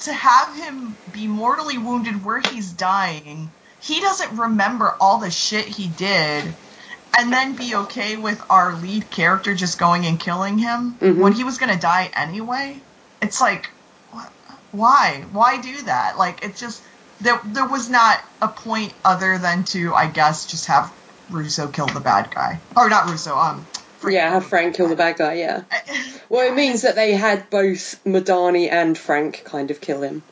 [0.00, 5.64] to have him be mortally wounded where he's dying he doesn't remember all the shit
[5.64, 6.54] he did
[7.16, 11.18] and then be okay with our lead character just going and killing him Mhm.
[11.18, 12.76] when he was going to die anyway
[13.22, 13.70] it's like
[14.14, 14.26] wh-
[14.72, 16.82] why why do that like it's just
[17.20, 20.92] there there was not a point other than to i guess just have
[21.30, 23.64] russo kill the bad guy or not russo um
[24.08, 25.62] yeah, have Frank kill the bad guy, yeah.
[26.28, 30.22] Well, it means that they had both Madani and Frank kind of kill him.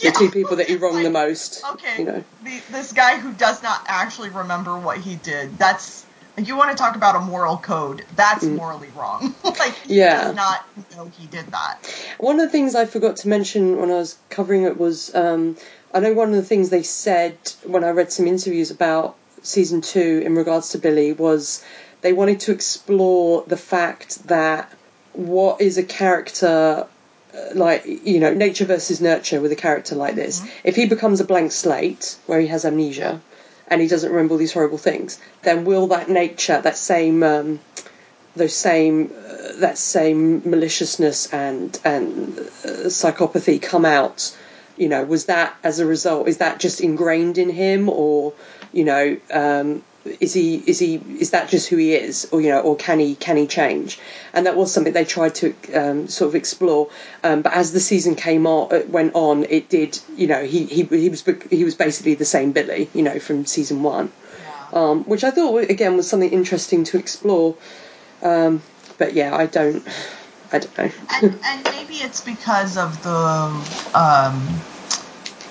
[0.00, 1.64] The two people that he wronged the most.
[1.72, 1.98] Okay.
[1.98, 2.24] You know.
[2.44, 5.58] The, this guy who does not actually remember what he did.
[5.58, 6.04] That's
[6.38, 8.04] you want to talk about a moral code.
[8.14, 8.56] That's Mm.
[8.56, 9.34] morally wrong.
[9.44, 10.24] like he Yeah.
[10.28, 10.64] does not
[10.96, 11.78] know he did that.
[12.18, 15.56] One of the things I forgot to mention when I was covering it was um,
[15.94, 19.80] I know one of the things they said when I read some interviews about season
[19.80, 21.64] two in regards to Billy was
[22.02, 24.70] they wanted to explore the fact that
[25.12, 26.86] what is a character
[27.34, 31.20] uh, like you know nature versus nurture with a character like this if he becomes
[31.20, 33.20] a blank slate where he has amnesia
[33.68, 37.60] and he doesn't remember all these horrible things then will that nature that same um,
[38.36, 44.36] those same uh, that same maliciousness and and uh, psychopathy come out?
[44.76, 48.34] You know was that as a result is that just ingrained in him or
[48.72, 49.82] you know um
[50.20, 52.98] is he is he is that just who he is or you know or can
[52.98, 53.98] he can he change
[54.32, 56.88] and that was something they tried to um, sort of explore
[57.24, 60.64] um, but as the season came on uh, went on it did you know he
[60.66, 64.12] he he was he was basically the same Billy you know from season 1
[64.72, 64.80] Yeah.
[64.80, 67.56] um, which I thought again was something interesting to explore.
[68.22, 68.62] Um,
[68.98, 69.86] but yeah, I don't,
[70.52, 70.90] I don't know.
[71.12, 73.20] and and maybe it's because of the
[73.94, 74.42] um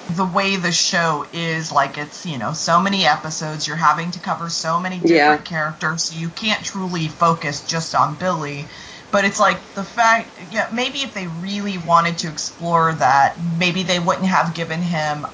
[0.08, 4.20] the way the show is like it's you know so many episodes you're having to
[4.20, 5.38] cover so many different Yeah.
[5.38, 8.70] characters so you can't truly focus just on billy
[9.12, 13.82] but it's like the fact yeah maybe if they really wanted to explore that maybe
[13.84, 15.26] they wouldn't have given him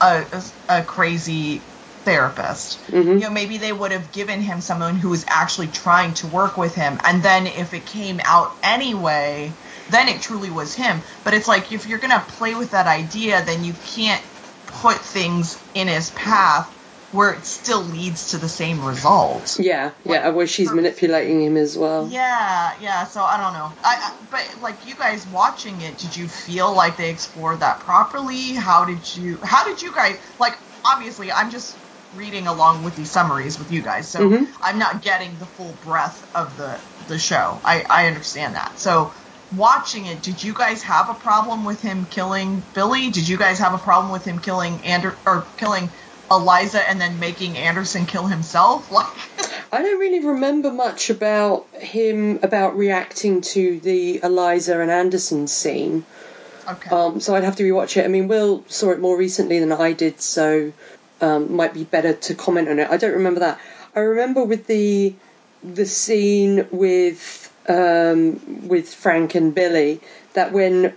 [0.00, 1.66] a, a, a crazy
[2.04, 3.14] therapist Mhm.
[3.14, 6.56] you know maybe they would have given him someone who was actually trying to work
[6.56, 9.58] with him and then if it came out anyway
[9.90, 13.44] then it truly was him but it's like if you're gonna play with that idea
[13.44, 14.22] then you can't
[14.66, 16.70] put things in his path
[17.10, 19.58] where it still leads to the same result.
[19.58, 22.08] Yeah, yeah, where she's manipulating him as well.
[22.08, 23.04] Yeah, yeah.
[23.04, 23.74] So I don't know.
[23.82, 27.80] I, I but like you guys watching it, did you feel like they explored that
[27.80, 28.54] properly?
[28.54, 29.40] How did you?
[29.44, 30.54] How did you guys like?
[30.86, 31.78] Obviously, I'm just
[32.12, 34.46] reading along with these summaries with you guys, so Mhm.
[34.62, 37.60] I'm not getting the full breadth of the the show.
[37.64, 38.78] I I understand that.
[38.78, 39.12] So
[39.56, 43.10] watching it, did you guys have a problem with him killing Billy?
[43.10, 45.90] Did you guys have a problem with him killing Ander or killing
[46.30, 48.90] Eliza and then making Anderson kill himself?
[48.92, 49.06] Like.
[49.72, 56.04] I don't really remember much about him about reacting to the Eliza and Anderson scene.
[56.68, 56.90] Okay.
[56.90, 58.04] Um, so I'd have to rewatch it.
[58.04, 60.72] I mean, Will saw it more recently than I did, so
[61.20, 62.90] um, might be better to comment on it.
[62.90, 63.60] I don't remember that.
[63.94, 65.14] I remember with the
[65.62, 67.39] the scene with
[67.70, 70.00] um, with Frank and Billy
[70.34, 70.92] that when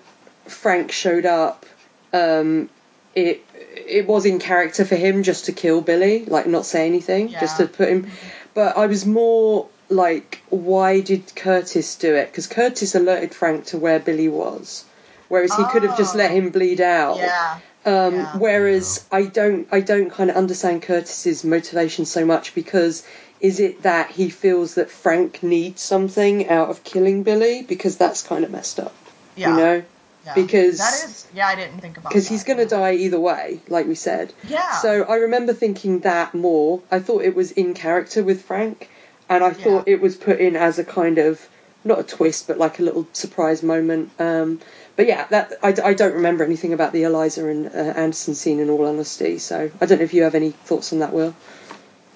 [0.47, 1.65] Frank showed up,
[2.13, 2.69] um,
[3.15, 3.45] it
[3.75, 7.57] it was in character for him just to kill Billy, like not say anything, just
[7.57, 8.07] to put him.
[8.53, 12.27] But I was more like, why did Curtis do it?
[12.31, 14.85] Because Curtis alerted Frank to where Billy was,
[15.27, 16.17] whereas he could have just Oh.
[16.19, 17.17] let him bleed out.
[17.17, 17.59] yeah.
[17.85, 18.37] Um, Yeah.
[18.37, 23.03] Whereas I don't, I don't kind of understand Curtis's motivation so much because
[23.43, 28.23] is it that he feels that Frank needs something out of killing Billy because that's
[28.23, 28.95] kind of messed up,
[29.35, 29.49] Yeah.
[29.51, 29.83] you know?
[30.25, 30.33] yeah.
[30.33, 32.13] because- that is yeah, I didn't think about it.
[32.13, 34.33] Because he's going to die either way, like we said.
[34.47, 34.71] Yeah.
[34.77, 36.81] So I remember thinking that more.
[36.89, 38.89] I thought it was in character with Frank,
[39.29, 41.45] and I thought it was put in as a kind of
[41.83, 44.09] not a twist, but like a little surprise moment.
[44.19, 44.61] Um,
[44.95, 48.59] but yeah, that I, I don't remember anything about the Eliza and uh, Anderson scene
[48.59, 49.37] in all honesty.
[49.39, 51.35] So I don't know if you have any thoughts on that, Will.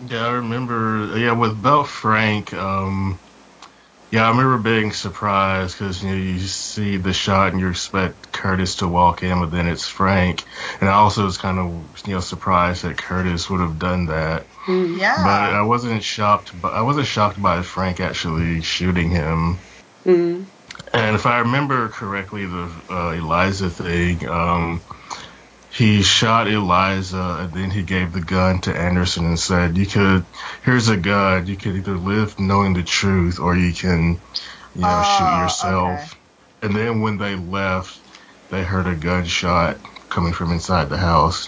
[0.05, 1.17] Yeah, I remember.
[1.17, 2.53] Yeah, with Belt Frank.
[2.53, 3.19] Um,
[4.09, 8.31] yeah, I remember being surprised because you know you see the shot and you expect
[8.31, 10.43] Curtis to walk in, but then it's Frank.
[10.79, 14.45] And I also was kind of you know surprised that Curtis would have done that.
[14.67, 15.15] yeah.
[15.17, 16.53] But I wasn't shocked.
[16.61, 19.57] But I wasn't shocked by Frank actually shooting him.
[20.05, 20.45] Mm.
[20.93, 24.79] And if I remember correctly, the uh, Eliza thing, um,
[25.77, 30.25] he shot Eliza and then he gave the gun to Anderson and said, "You could,
[30.65, 31.45] here's a gun.
[31.45, 34.19] You could either live knowing the truth or you can,
[34.75, 36.19] you know, Oh, shoot yourself." okay.
[36.63, 37.99] And then when they left,
[38.49, 39.77] they heard a gunshot
[40.09, 41.47] coming from inside the house.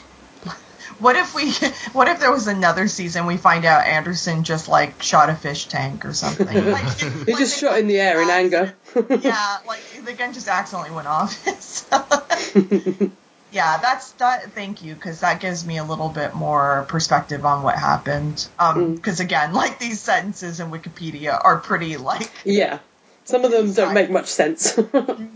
[0.99, 1.51] What if we?
[1.93, 3.25] What if there was another season?
[3.25, 6.45] We find out Anderson just like shot a fish tank or something.
[6.71, 8.75] Like, He like just shot in the air in anger.
[8.95, 11.33] yeah, like the gun just accidentally went off.
[11.61, 13.11] So-
[13.51, 14.51] yeah, that's that.
[14.53, 18.47] Thank you, because that gives me a little bit more perspective on what happened.
[18.59, 18.95] Um, Mm.
[18.95, 22.79] because again, like these sentences in Wikipedia are pretty like yeah.
[23.25, 24.75] Some of them don't make much sense.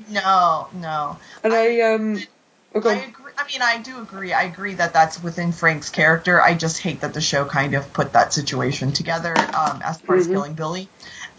[0.10, 1.18] no, no.
[1.44, 2.20] and I um.
[2.76, 2.90] okay.
[2.90, 3.32] I agree.
[3.38, 4.34] I mean, I do agree.
[4.34, 6.42] I agree that that's within Frank's character.
[6.42, 10.16] I just hate that the show kind of put that situation together um, as far
[10.16, 10.32] as Mhm.
[10.32, 10.88] killing Billy.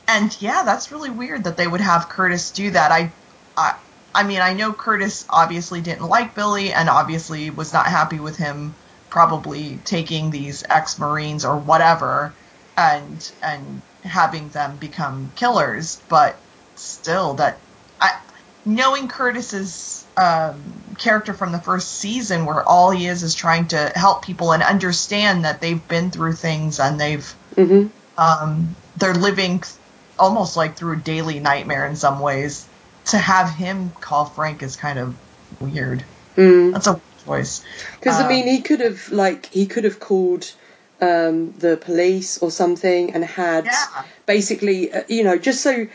[0.07, 2.93] And yeah, that's really weird that they would have Curtis do that.
[2.93, 3.11] I,
[3.57, 3.75] I,
[4.15, 8.37] I mean, I know Curtis obviously didn't like Billy and obviously was not happy with
[8.37, 8.75] him
[9.11, 12.33] probably taking these ex-marines or whatever
[12.77, 16.01] and and having them become killers.
[16.09, 16.37] But
[16.77, 17.59] still, that
[18.01, 18.17] I
[18.65, 20.63] knowing Curtis's um,
[20.99, 24.63] character from the first season, where all he is is trying to help people and
[24.63, 27.91] understand that they've been through things and they've Mhm.
[28.17, 29.63] um, they're living
[30.19, 32.65] almost like through a daily nightmare in some ways.
[33.07, 35.15] To have him call Frank is kind of
[35.61, 36.03] weird.
[36.37, 36.73] Mm.
[36.73, 37.63] That's a weird choice.
[38.01, 40.51] Because I Um, mean, he could have like he could have called
[41.01, 43.85] um, the police or something and had Yeah.
[44.27, 45.87] basically, uh, you know, just so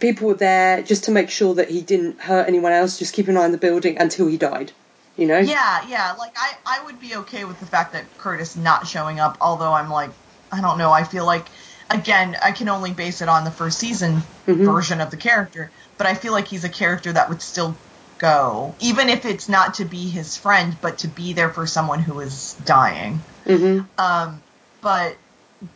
[0.00, 2.98] people were there, just to make sure that he didn't hurt anyone else.
[2.98, 4.72] Just keep an eye on the building until he died.
[5.16, 5.38] You know.
[5.38, 6.12] Yeah, yeah.
[6.18, 9.36] Like I, I would be okay with the fact that Curtis not showing up.
[9.40, 10.10] Although I'm like,
[10.50, 10.90] I don't know.
[10.90, 11.46] I feel like,
[11.90, 14.64] again, I can only base it on the first season Mhm.
[14.64, 15.70] version of the character.
[15.98, 17.76] But I feel like he's a character that would still
[18.18, 22.00] go, even if it's not to be his friend, but to be there for someone
[22.00, 23.20] who is dying.
[23.46, 24.42] hmm Um,
[24.80, 25.16] but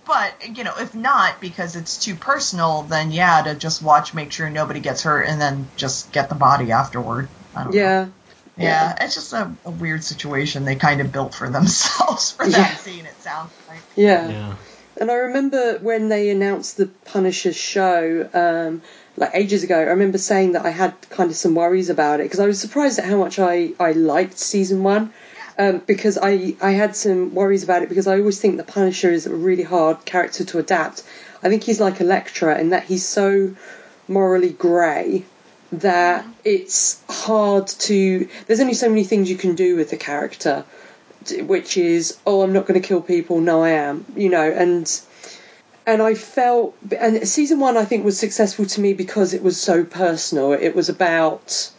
[0.07, 4.33] but you know, if not because it's too personal, then yeah, to just watch, make
[4.33, 7.29] sure nobody gets hurt, and then just get the body afterward.
[7.55, 7.79] I don't know.
[7.79, 8.09] Yeah.
[8.57, 12.53] Yeah, it's just a, a weird situation they kind of built for themselves for that
[12.53, 12.75] Yeah.
[12.77, 13.07] scene.
[13.07, 13.83] It sounds like.
[13.97, 14.29] Yeah.
[14.31, 14.57] Yeah.
[15.01, 18.83] And I remember when they announced the Punisher show, um,
[19.19, 22.25] like ages ago, I remember saying that I had kind of some worries about it
[22.25, 25.13] because I was surprised at how much I, I liked season one.
[25.61, 29.11] Um, because I, I had some worries about it because I always think the Punisher
[29.11, 31.03] is a really hard character to adapt.
[31.43, 33.57] I think he's like Elektra in that he's so
[34.07, 35.25] morally grey
[35.73, 38.29] that it's hard to.
[38.47, 40.65] There's only so many things you can do with the character
[41.41, 44.89] which is oh I'm not going to kill people no I am you know and
[45.89, 49.59] and I felt and season one I think was successful to me because it was
[49.59, 50.53] so personal.
[50.53, 51.71] It was about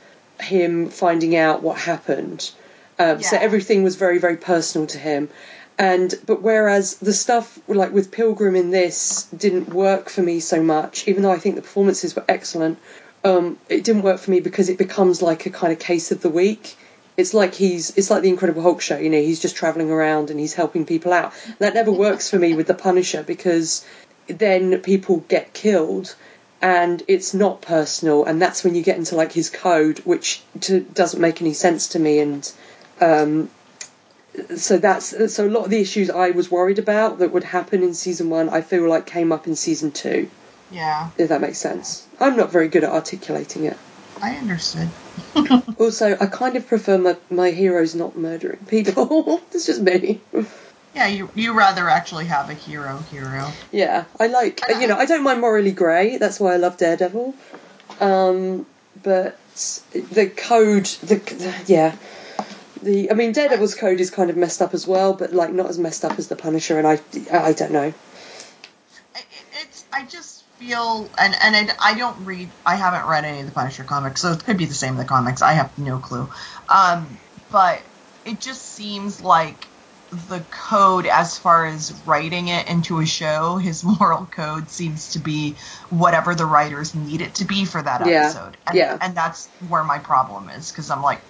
[0.41, 2.51] him finding out what happened.
[2.97, 5.29] Um, so everything was very very personal to him.
[5.77, 10.63] And but whereas the stuff like with Pilgrim in this didn't work for me so
[10.63, 12.79] much even though I think the performances were excellent
[13.23, 16.21] um, it didn't work for me because it becomes like a kind of case of
[16.21, 16.75] the week
[17.19, 20.29] it's like he's it's like the Incredible Hulk show, you know, he's just travelling around
[20.29, 21.33] and he's helping people out.
[21.59, 23.85] That never works for me with the Punisher because
[24.27, 26.15] then people get killed
[26.61, 30.79] and it's not personal and that's when you get into like his code which to,
[30.79, 32.51] doesn't make any sense to me and
[33.01, 33.49] um
[34.55, 37.81] so that's so a lot of the issues I was worried about that would happen
[37.83, 40.29] in season 1 I feel like came up in season 2
[40.71, 42.05] Yeah, if that makes sense.
[42.19, 43.77] I'm not very good at articulating it.
[44.21, 44.89] I understood.
[45.79, 49.41] Also, I kind of prefer my, my heroes not murdering people.
[49.51, 50.19] That's just me.
[50.93, 53.49] Yeah, you you rather actually have a hero hero.
[53.71, 56.17] Yeah, I like, you know, I don't mind morally grey.
[56.17, 57.33] That's why I love Daredevil.
[58.01, 58.65] Um,
[59.01, 59.37] but
[59.93, 61.95] the code, the, the yeah,
[62.81, 65.67] the I mean, Daredevil's code is kind of messed up as well, but like not
[65.67, 66.77] as messed up as the Punisher.
[66.77, 66.99] And I,
[67.31, 67.93] I don't know.
[69.61, 73.47] It's I just feel and and I, I don't read I haven't read any of
[73.47, 75.43] the Punisher comics, so it could be the same in the comics.
[75.43, 76.29] I have no clue.
[76.69, 77.83] Um, but
[78.25, 79.67] it just seems like
[80.11, 85.19] the code as far as writing it into a show, his moral code seems to
[85.19, 85.59] be
[85.89, 88.57] whatever the writers need it to be for that Yeah, episode.
[88.67, 88.97] And, yeah.
[89.01, 91.23] and that's where my problem is because I'm like,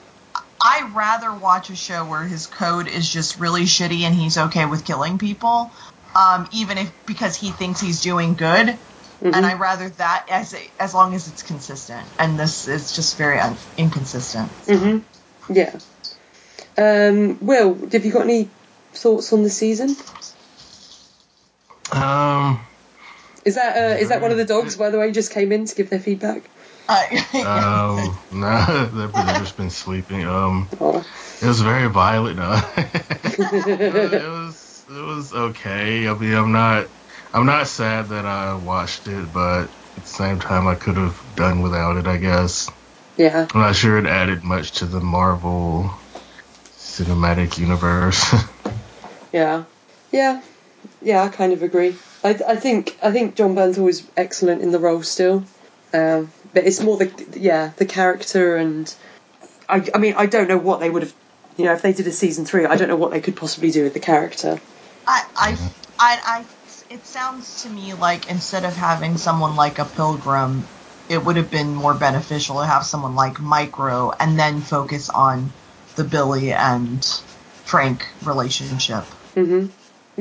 [0.64, 4.66] I rather watch a show where his code is just really shitty and he's okay
[4.66, 5.72] with killing people,
[6.16, 8.80] um, even if because he thinks he's doing good.
[9.22, 9.36] Mhm.
[9.36, 12.08] And I rather that as as long as it's consistent.
[12.18, 14.50] And this is just very un- inconsistent.
[14.68, 15.00] hmm
[15.50, 15.74] Yeah.
[16.78, 18.50] Um, Will, have you got any
[18.94, 19.98] thoughts on the season?
[21.92, 22.60] Um,
[23.46, 25.66] Is that uh, is that one of the dogs, by the way, just came in
[25.66, 26.44] to give their feedback?
[26.88, 27.04] Uh,
[27.36, 30.26] um, nah, they've, they've just been sleeping.
[30.26, 31.04] Um, Oh.
[31.42, 32.38] it was very violent.
[32.38, 36.08] No, it was it was okay.
[36.08, 36.88] I mean, I'm not
[37.34, 39.64] I'm not sad that I watched it, but
[39.98, 42.08] at the same time, I could have done without it.
[42.08, 42.70] I guess
[43.18, 43.48] Yeah.
[43.54, 45.92] I'm not sure it added much to the Marvel
[46.78, 48.34] cinematic universe.
[49.32, 49.66] Yeah,
[50.12, 50.42] yeah,
[51.04, 51.22] yeah.
[51.22, 51.96] I kind of agree.
[52.24, 55.44] I, I think I think Jon Bernthal is excellent in the role still,
[55.94, 58.92] um, but it's more the yeah the character and
[59.68, 61.14] I I mean I don't know what they would have
[61.58, 63.70] you know if they did a season three I don't know what they could possibly
[63.70, 64.60] do with the character.
[65.06, 65.58] I, I,
[66.00, 66.46] I, I,
[66.90, 70.64] it sounds to me like instead of having someone like a pilgrim,
[71.10, 75.52] it would have been more beneficial to have someone like Micro and then focus on
[75.96, 77.04] the Billy and
[77.66, 79.04] Frank relationship.
[79.36, 79.68] Mm-hmm.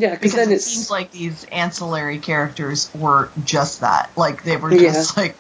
[0.01, 4.11] Yeah, because then it seems like these ancillary characters were just that.
[4.17, 4.93] Like they were Yeah.
[4.93, 5.35] just like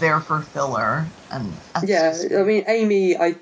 [0.00, 1.04] there for filler.
[1.30, 1.52] And
[1.84, 2.10] yeah.
[2.12, 3.34] just- I mean Amy, I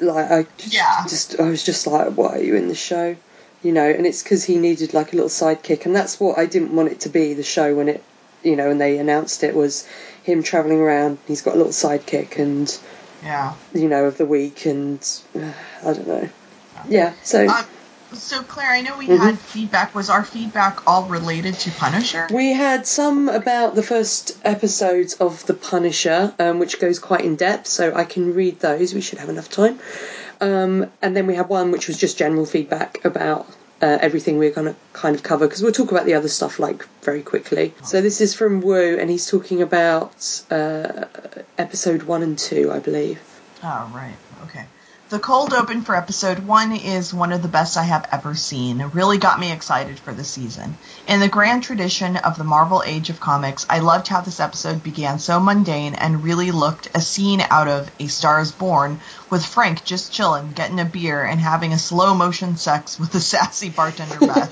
[0.00, 1.02] like I just, Yeah.
[1.04, 3.16] just I was just like why are you in the show,
[3.62, 3.88] you know?
[3.88, 6.90] And it's because he needed like a little sidekick, and that's what I didn't want
[6.92, 7.34] it to be.
[7.34, 8.02] The show when it
[8.42, 9.86] you know when they announced it was
[10.22, 11.18] him traveling around.
[11.26, 12.78] He's got a little sidekick and.
[13.22, 13.52] yeah.
[13.74, 14.98] you know, of the week, and
[15.36, 15.52] uh,
[15.88, 16.28] I don't know.
[16.88, 17.64] Yeah, so Um,
[18.14, 19.18] so Claire, I know we Mhm.
[19.18, 19.94] had feedback.
[19.94, 22.26] Was our feedback all related to Punisher?
[22.32, 27.36] we had some about the first episodes of The Punisher, um, which goes quite in
[27.36, 28.94] depth, so I can read those.
[28.94, 29.78] We should have enough time.
[30.40, 33.46] Um, and then we had one which was just general feedback about
[33.82, 36.58] uh, everything we're going to kind of cover because we'll talk about the other stuff
[36.58, 37.74] like very quickly.
[37.84, 41.06] So this is from Wu, and he's talking about uh,
[41.58, 43.20] episode one and two, I believe.
[43.62, 44.16] Oh, right.
[44.44, 44.64] Okay.
[45.10, 48.80] The cold open for episode one is one of the best I have ever seen.
[48.80, 50.76] It really got me excited for the season.
[51.08, 54.84] In the grand tradition of the Marvel Age of Comics, I loved how this episode
[54.84, 59.00] began so mundane and really looked a scene out of A Star is Born
[59.30, 63.20] with Frank just chilling, getting a beer, and having a slow motion sex with the
[63.20, 64.48] sassy bartender Beth.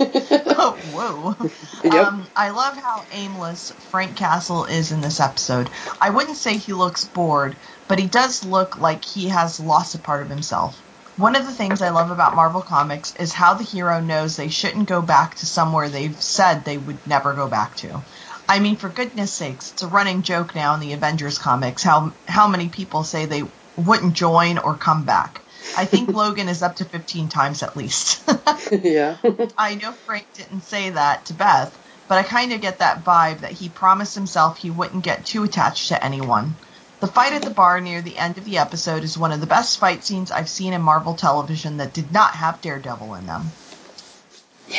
[0.58, 1.50] oh, whoa.
[1.84, 1.94] Yep.
[1.94, 5.70] Um, I love how aimless Frank Castle is in this episode.
[6.00, 7.54] I wouldn't say he looks bored,
[7.88, 10.78] but he does look like he has lost a part of himself.
[11.16, 14.48] One of the things I love about Marvel Comics is how the hero knows they
[14.48, 18.00] shouldn't go back to somewhere they've said they would never go back to.
[18.48, 22.12] I mean, for goodness sakes, it's a running joke now in the Avengers comics how
[22.26, 23.42] how many people say they
[23.76, 25.40] wouldn't join or come back.
[25.76, 28.22] I think Logan is up to 15 times at least.
[28.70, 29.16] yeah.
[29.58, 31.76] I know Frank didn't say that to Beth,
[32.08, 35.42] but I kind of get that vibe that he promised himself he wouldn't get too
[35.44, 36.54] attached to anyone.
[37.00, 39.46] The fight at the bar near the end of the episode is one of the
[39.46, 43.50] best fight scenes I've seen in Marvel television that did not have Daredevil in them.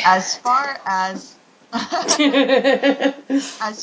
[0.04, 1.34] As far as
[1.72, 2.16] as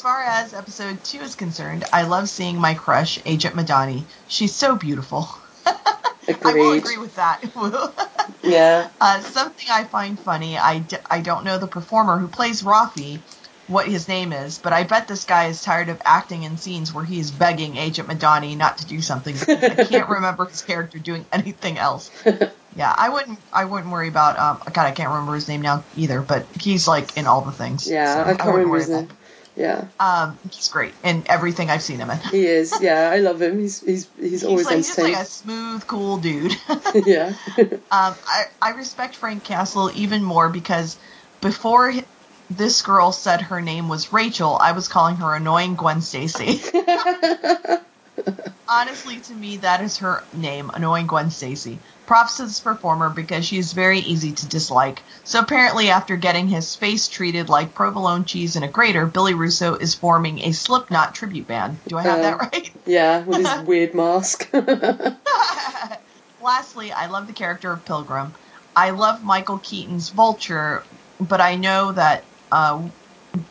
[0.02, 4.04] far as episode two is concerned, I love seeing my crush, Agent Madani.
[4.28, 5.28] She's so beautiful.
[5.66, 7.42] I will agree with that.
[8.44, 8.90] Yeah.
[9.02, 13.20] uh, something I find funny, I, d- I don't know the performer who plays Rafi,
[13.68, 16.94] what his name is, but I bet this guy is tired of acting in scenes
[16.94, 19.36] where he is begging Agent Madani not to do something.
[19.48, 22.10] I can't remember his character doing anything else.
[22.76, 23.40] Yeah, I wouldn't.
[23.52, 24.38] I wouldn't worry about.
[24.38, 26.22] Um, God, I can't remember his name now either.
[26.22, 27.90] But he's like in all the things.
[27.90, 29.10] Yeah, so I can't wouldn't remember worry his name.
[29.56, 32.20] Yeah, Um, he's great in everything I've seen him in.
[32.20, 32.80] he is.
[32.80, 33.60] Yeah, I love him.
[33.60, 36.52] He's he's he's, He's always like, he's just like a smooth, cool dude.
[37.08, 37.34] yeah.
[37.58, 40.98] Um, I, I respect Frank Castle even more because
[41.42, 41.92] before
[42.50, 46.62] this girl said her name was Rachel, I was calling her annoying Gwen Stacy.
[48.70, 51.80] Honestly, to me, that is her name, annoying Gwen Stacy.
[52.06, 55.02] Props to this performer because she is very easy to dislike.
[55.24, 59.76] So apparently, after getting his face treated like provolone cheese in a grater, Billy Russo
[59.76, 61.78] is forming a Slipknot tribute band.
[61.88, 62.72] Do I have Uh, that right?
[62.86, 64.50] yeah, with his weird mask.
[66.42, 68.34] Lastly, I love the character of Pilgrim.
[68.76, 70.84] I love Michael Keaton's Vulture,
[71.20, 72.88] but I know that, uh,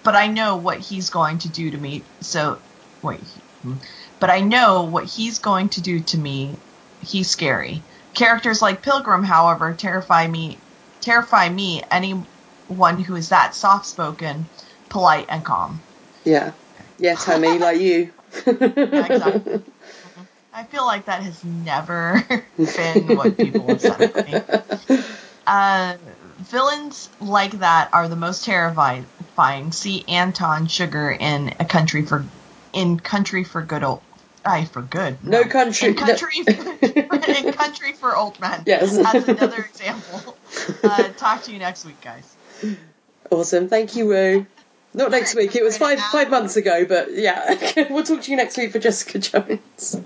[0.03, 2.03] but I know what he's going to do to me.
[2.21, 2.59] So,
[3.03, 3.21] wait,
[3.63, 3.75] hmm.
[4.21, 6.57] but I know what he's going to do to me.
[7.03, 7.83] He's scary.
[8.15, 10.59] Characters like Pilgrim, however, terrify me.
[11.01, 11.83] Terrify me.
[11.91, 14.47] Anyone who is that soft-spoken,
[14.89, 15.81] polite, and calm.
[16.25, 16.53] yeah.
[16.99, 18.11] Yeah, Tammy, like you.
[18.47, 19.63] exactly.
[20.53, 22.25] I feel like that has never
[22.57, 25.03] been what people have said about me.
[25.47, 25.97] Uh,
[26.49, 29.07] villains like that are the most terrifying.
[29.73, 32.25] See Anton Chigurh in a country for
[32.73, 34.01] in country for good old.
[34.45, 35.25] I for good.
[35.25, 38.63] No country- In country, in country for old men.
[38.65, 38.97] Yes.
[38.97, 40.37] As another example.
[40.85, 42.37] Uh, talk to you next week, guys.
[43.31, 43.69] Awesome.
[43.69, 44.47] Thank you, Woo.
[44.95, 45.55] Not next week.
[45.57, 48.79] It was five five months ago, but yeah, we'll talk to you next week for
[48.79, 50.01] Jessica Jones.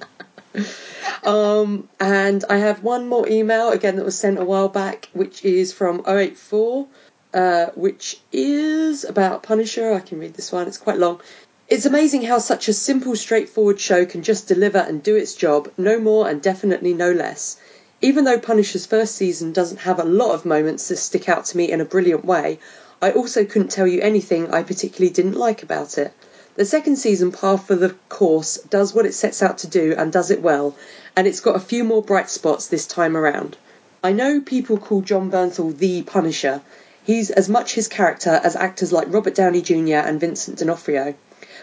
[1.24, 5.44] um, and I have one more email again that was sent a while back, which
[5.44, 6.86] is from 084,
[7.32, 9.92] uh, which is about Punisher.
[9.92, 10.66] I can read this one.
[10.66, 11.20] It's quite long.
[11.68, 15.70] It's amazing how such a simple, straightforward show can just deliver and do its job,
[15.78, 17.56] no more and definitely no less.
[18.00, 21.56] Even though Punisher's first season doesn't have a lot of moments that stick out to
[21.56, 22.58] me in a brilliant way,
[23.00, 26.12] I also couldn't tell you anything I particularly didn't like about it.
[26.56, 30.10] The second season, par for the course, does what it sets out to do and
[30.10, 30.74] does it well,
[31.14, 33.56] and it's got a few more bright spots this time around.
[34.02, 36.60] I know people call Jon Bernthal the Punisher.
[37.04, 40.02] He's as much his character as actors like Robert Downey Jr.
[40.04, 41.14] and Vincent D'Onofrio.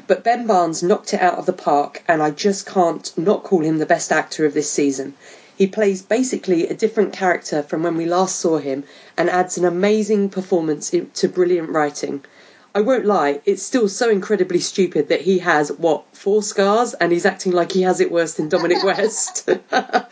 [0.07, 3.63] But Ben Barnes knocked it out of the park, and I just can't not call
[3.63, 5.15] him the best actor of this season.
[5.57, 8.85] He plays basically a different character from when we last saw him
[9.17, 12.23] and adds an amazing performance to brilliant writing.
[12.75, 17.11] I won't lie, it's still so incredibly stupid that he has, what, four scars and
[17.11, 19.49] he's acting like he has it worse than Dominic West.
[19.71, 20.05] um,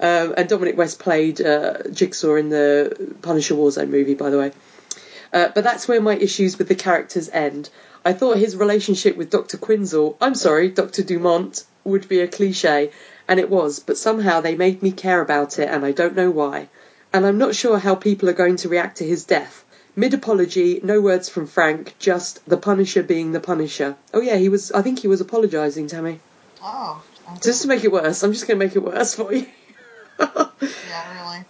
[0.00, 4.52] and Dominic West played uh, Jigsaw in the Punisher Warzone movie, by the way.
[5.32, 7.68] Uh, but that's where my issues with the characters end.
[8.04, 9.58] I thought his relationship with Dr.
[9.58, 11.02] Quinzel, I'm sorry, Dr.
[11.02, 12.90] Dumont, would be a cliche,
[13.26, 16.30] and it was, but somehow they made me care about it, and I don't know
[16.30, 16.68] why.
[17.12, 19.64] And I'm not sure how people are going to react to his death.
[19.98, 23.96] Mid apology, no words from Frank, just the Punisher being the Punisher.
[24.14, 24.70] Oh yeah, he was.
[24.70, 26.20] I think he was apologising, Tammy.
[26.62, 27.02] Oh,
[27.42, 29.46] Just to make it worse, I'm just going to make it worse for you.
[30.20, 31.44] yeah, really.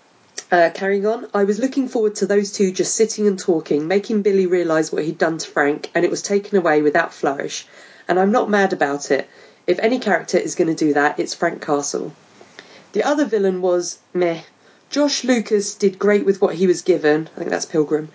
[0.51, 4.23] Uh, carrying on, I was looking forward to those two just sitting and talking, making
[4.23, 7.67] Billy realise what he'd done to Frank, and it was taken away without flourish.
[8.09, 9.29] And I'm not mad about it.
[9.67, 12.15] If any character is going to do that, it's Frank Castle.
[12.93, 14.41] The other villain was meh.
[14.91, 17.29] Josh Lucas did great with what he was given.
[17.35, 18.09] I think that's Pilgrim.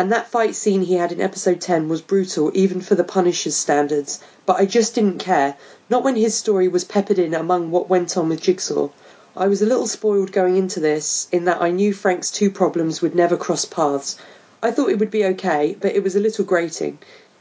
[0.00, 3.54] And that fight scene he had in episode 10 was brutal, even for the Punisher's
[3.54, 4.18] standards.
[4.46, 5.56] But I just didn't care.
[5.90, 8.88] Not when his story was peppered in among what went on with Jigsaw.
[9.36, 13.02] I was a little spoiled going into this, in that I knew Frank's two problems
[13.02, 14.16] would never cross paths.
[14.62, 16.98] I thought it would be okay, but it was a little grating.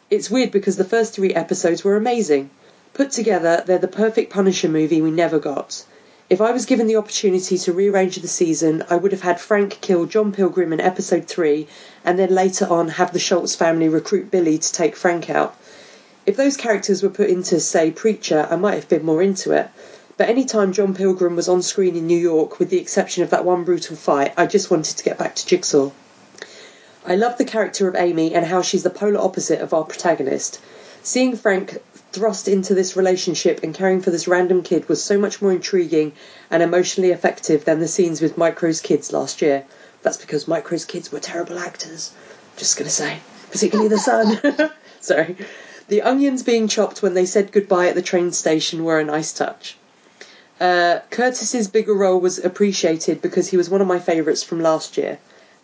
[0.10, 2.50] It's weird because the first three episodes were amazing.
[2.94, 5.86] Put together, they're the perfect Punisher movie we never got.
[6.30, 9.80] If I was given the opportunity to rearrange the season, I would have had Frank
[9.82, 11.68] kill John Pilgrim in episode 3,
[12.06, 15.56] and then later on have the Schultz family recruit Billy to take Frank out.
[16.28, 19.70] If those characters were put into, say, Preacher, I might have been more into it.
[20.18, 23.32] But any time John Pilgrim was on screen in New York, with the exception of
[23.32, 25.90] that one brutal fight, I just wanted to get back to Jigsaw.
[27.08, 30.62] I love the character of Amy and how she's the polar opposite of our protagonist.
[31.02, 31.80] Seeing Frank
[32.12, 36.14] thrust into this relationship and caring for this random kid was so much more intriguing
[36.50, 39.64] and emotionally effective than the scenes with Micro's kids last year.
[40.02, 42.12] That's because Micro's kids were terrible actors.
[42.58, 43.20] Just gonna say,
[43.52, 44.40] particularly the son.
[45.02, 45.36] Sorry.
[45.88, 49.34] The onions being chopped when they said goodbye at the train station were a nice
[49.34, 49.78] touch.
[50.60, 54.98] Uh, Curtis's bigger role was appreciated because he was one of my favourites from last
[54.98, 55.18] year.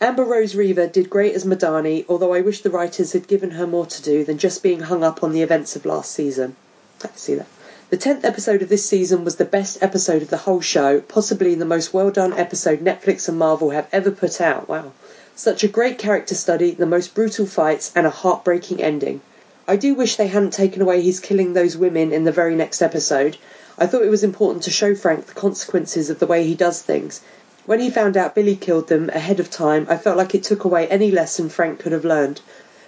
[0.06, 3.66] Amber Rose Revah did great as Madani, although I wish the writers had given her
[3.66, 6.56] more to do than just being hung up on the events of last season.
[7.04, 7.48] I can see that.
[7.90, 11.56] The tenth episode of this season was the best episode of the whole show, possibly
[11.56, 14.70] the most well done episode Netflix and Marvel have ever put out.
[14.70, 14.92] Wow.
[15.36, 19.22] Such a great character study, the most brutal fights, and a heartbreaking ending.
[19.68, 22.84] I do wish they hadn't taken away his killing those women in the very next
[22.84, 23.38] episode.
[23.76, 26.80] I thought it was important to show Frank the consequences of the way he does
[26.80, 27.22] things.
[27.66, 30.66] When he found out Billy killed them ahead of time, I felt like it took
[30.66, 32.42] away any lesson Frank could have learned.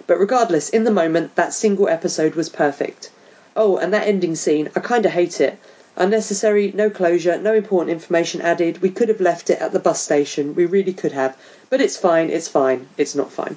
[0.06, 3.10] But regardless, in the moment, that single episode was perfect.
[3.56, 5.58] Oh, and that ending scene, I kinda hate it.
[5.96, 8.80] Unnecessary, no closure, no important information added.
[8.80, 10.54] We could have left it at the bus station.
[10.54, 11.36] We really could have.
[11.70, 13.56] But it's fine, it's fine, it's not fine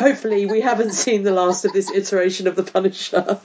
[0.00, 3.38] hopefully we haven't seen the last of this iteration of the Punisher.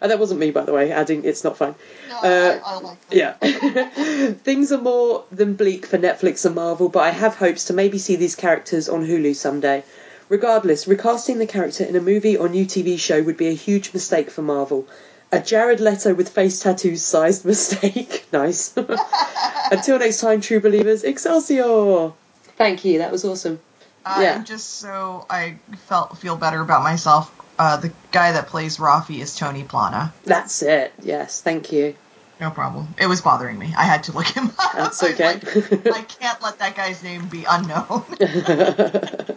[0.00, 1.74] And that wasn't me, by the way, adding it's not fine.
[2.08, 3.16] No, Uh, I, I like that.
[3.16, 4.32] Yeah.
[4.32, 7.98] Things are more than bleak for Netflix and Marvel, but I have hopes to maybe
[7.98, 9.82] see these characters on Hulu someday.
[10.28, 13.94] Regardless, recasting the character in a movie or new TV show would be a huge
[13.94, 14.86] mistake for Marvel.
[15.32, 18.26] A Jared Leto with face tattoos sized mistake.
[18.32, 18.74] nice.
[19.70, 22.12] Until next time, true believers, Excelsior!
[22.56, 23.60] Thank you, that was awesome.
[24.04, 24.42] Uh, Yeah.
[24.42, 25.56] just so I
[25.86, 30.12] felt feel better about myself, uh, the guy that plays Rafi is Tony Plana.
[30.24, 31.94] That's it, yes, thank you.
[32.40, 32.86] No problem.
[33.00, 33.74] It was bothering me.
[33.76, 34.72] I had to look him up.
[34.74, 35.34] That's okay.
[35.34, 35.46] like,
[35.86, 38.04] I can't let that guy's name be unknown.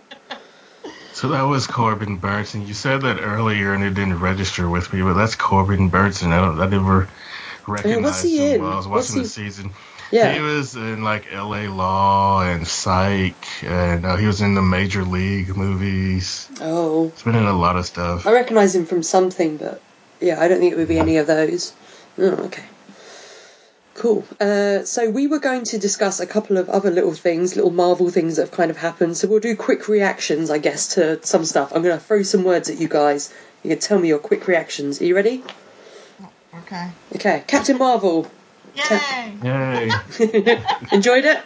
[1.14, 2.66] So that was Corbin Bernsen.
[2.68, 6.32] You said that earlier and it didn't register with me, but that's Corbin Bernsen.
[6.32, 6.60] I don't.
[6.60, 7.08] I never
[7.68, 8.62] recognized he him in?
[8.62, 9.70] while I was What's watching he- the season.
[10.12, 10.34] Yeah.
[10.34, 11.68] He was in like L.A.
[11.68, 16.50] Law and Psych, and uh, he was in the Major League movies.
[16.60, 17.10] Oh.
[17.10, 18.28] He's been in a lot of stuff.
[18.28, 19.82] I recognise him from something, but
[20.20, 21.74] yeah, I don't think it would be any of those.
[22.18, 22.64] Oh, okay.
[23.94, 24.26] Cool.
[24.40, 28.10] Uh, so we were going to discuss a couple of other little things, little Marvel
[28.10, 29.18] things that have kind of happened.
[29.18, 31.72] So we'll do quick reactions, I guess, to some stuff.
[31.74, 33.34] I'm going to throw some words at you guys.
[33.64, 35.02] You can tell me your quick reactions.
[35.02, 35.44] Are you ready?
[36.56, 36.92] okay.
[37.16, 37.44] Okay.
[37.48, 38.30] Captain Marvel.
[38.76, 39.38] Yay!
[39.44, 39.92] Yay!
[40.92, 41.44] Enjoyed it?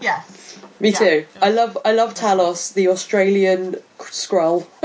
[0.00, 0.58] Yes.
[0.80, 0.98] Me Yeah.
[0.98, 1.26] too.
[1.40, 4.66] I love I love Talos, the Australian Skrull.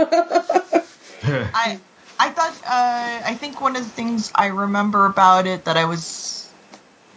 [1.24, 1.80] I
[2.20, 5.86] I thought uh, I think one of the things I remember about it that I
[5.86, 6.54] was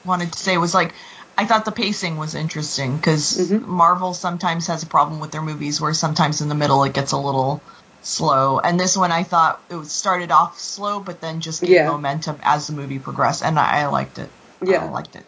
[0.05, 0.95] wanted to say was like
[1.37, 3.67] I thought the pacing was interesting because Mhm.
[3.67, 7.13] Marvel sometimes has a problem with their movies where sometimes in the middle it gets
[7.13, 7.63] a little
[8.05, 11.91] slow, and this one I thought it started off slow but then just gained Yeah.
[11.91, 14.29] momentum as the movie progressed, and I, I liked it.
[14.63, 14.85] Yeah.
[14.85, 15.25] I liked it.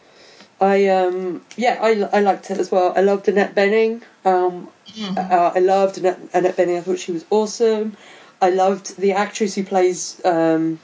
[0.60, 2.92] I um yeah I, I liked it as well.
[2.96, 4.02] I loved Annette Bening.
[4.24, 5.16] Um, Mhm.
[5.30, 6.78] uh, I loved Annette, Annette Bening.
[6.78, 7.96] I thought she was awesome.
[8.40, 10.78] I loved the actress who plays um,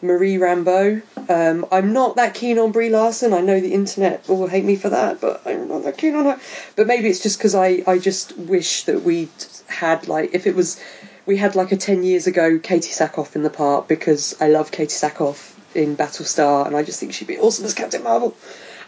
[0.00, 1.02] Marie Rambeau.
[1.28, 3.32] Um, I'm not that keen on Brie Larson.
[3.32, 6.24] I know the internet will hate me for that, but I'm not that keen on
[6.24, 6.40] her.
[6.76, 9.28] But maybe it's just because I, I just wish that we
[9.68, 10.78] had like if it was
[11.26, 14.70] we had like a ten years ago Katee Sackhoff in the part because I love
[14.70, 18.36] Katee Sackhoff in Battlestar and I just think she'd be awesome as Captain Marvel.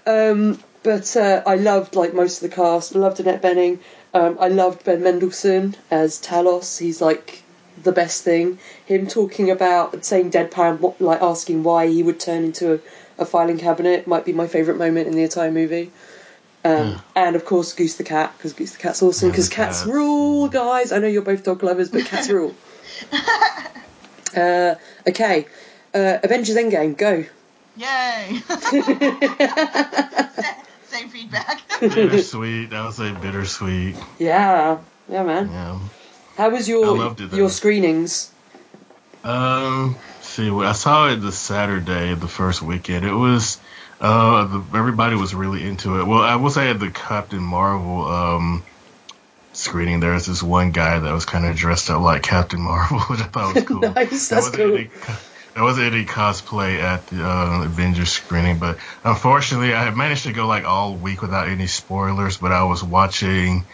[0.07, 2.95] Um, but uh, I loved like most of the cast.
[2.95, 3.79] I loved Annette Bening.
[4.13, 6.79] Um, I loved Ben Mendelsohn as Talos.
[6.79, 7.43] He's like
[7.83, 8.59] the best thing.
[8.87, 12.79] Him talking about saying deadpan, what, like asking why he would turn into a,
[13.19, 15.91] a filing cabinet might be my favourite moment in the entire movie.
[16.65, 19.31] Um, And of course, Goose the cat because Goose the cat's awesome.
[19.31, 19.93] Because the cats cat.
[19.93, 20.93] rule, guys.
[20.93, 22.55] I know you're both dog lovers, but cats rule.
[24.37, 24.75] Uh,
[25.09, 25.47] okay,
[25.95, 27.25] uh, Avengers Endgame, go.
[27.77, 28.43] Yay!
[30.89, 31.61] Same feedback.
[31.81, 32.71] bittersweet.
[32.71, 33.95] That was a bittersweet.
[34.19, 34.79] Yeah,
[35.09, 35.51] yeah, man.
[35.51, 35.79] Yeah.
[36.37, 38.33] How was your it, your screenings?
[39.23, 43.05] Um, see, I saw it the Saturday, the first weekend.
[43.05, 43.59] It was,
[44.01, 46.07] uh, the, everybody was really into it.
[46.07, 48.65] Well, I will say at the Captain Marvel um
[49.53, 53.01] screening, there was this one guy that was kind of dressed up like Captain Marvel,
[53.09, 53.81] which I thought was cool.
[53.81, 54.75] Nice, that's wasn't cool.
[54.75, 54.91] Any,
[55.55, 60.49] there wasn't any cosplay at the uh, Avengers screening, but unfortunately, I managed to go
[60.49, 62.37] like all week without any spoilers.
[62.39, 63.65] But I was watching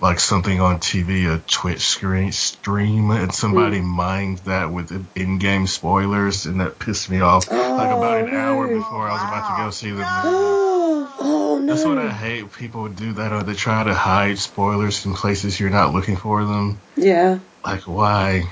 [0.00, 3.86] like something on TV, a Twitch screen stream, and somebody Hmm.
[3.96, 7.50] mined that with in-game spoilers, and that pissed me off.
[7.50, 10.06] like about an Oh, hour before I was about to go see the movie.
[10.14, 11.66] Oh, oh no.
[11.74, 12.52] That's what I hate.
[12.52, 16.44] People do that, or they try to hide spoilers in places you're not looking for
[16.44, 16.78] them.
[16.96, 17.38] Yeah.
[17.64, 18.44] Like, why?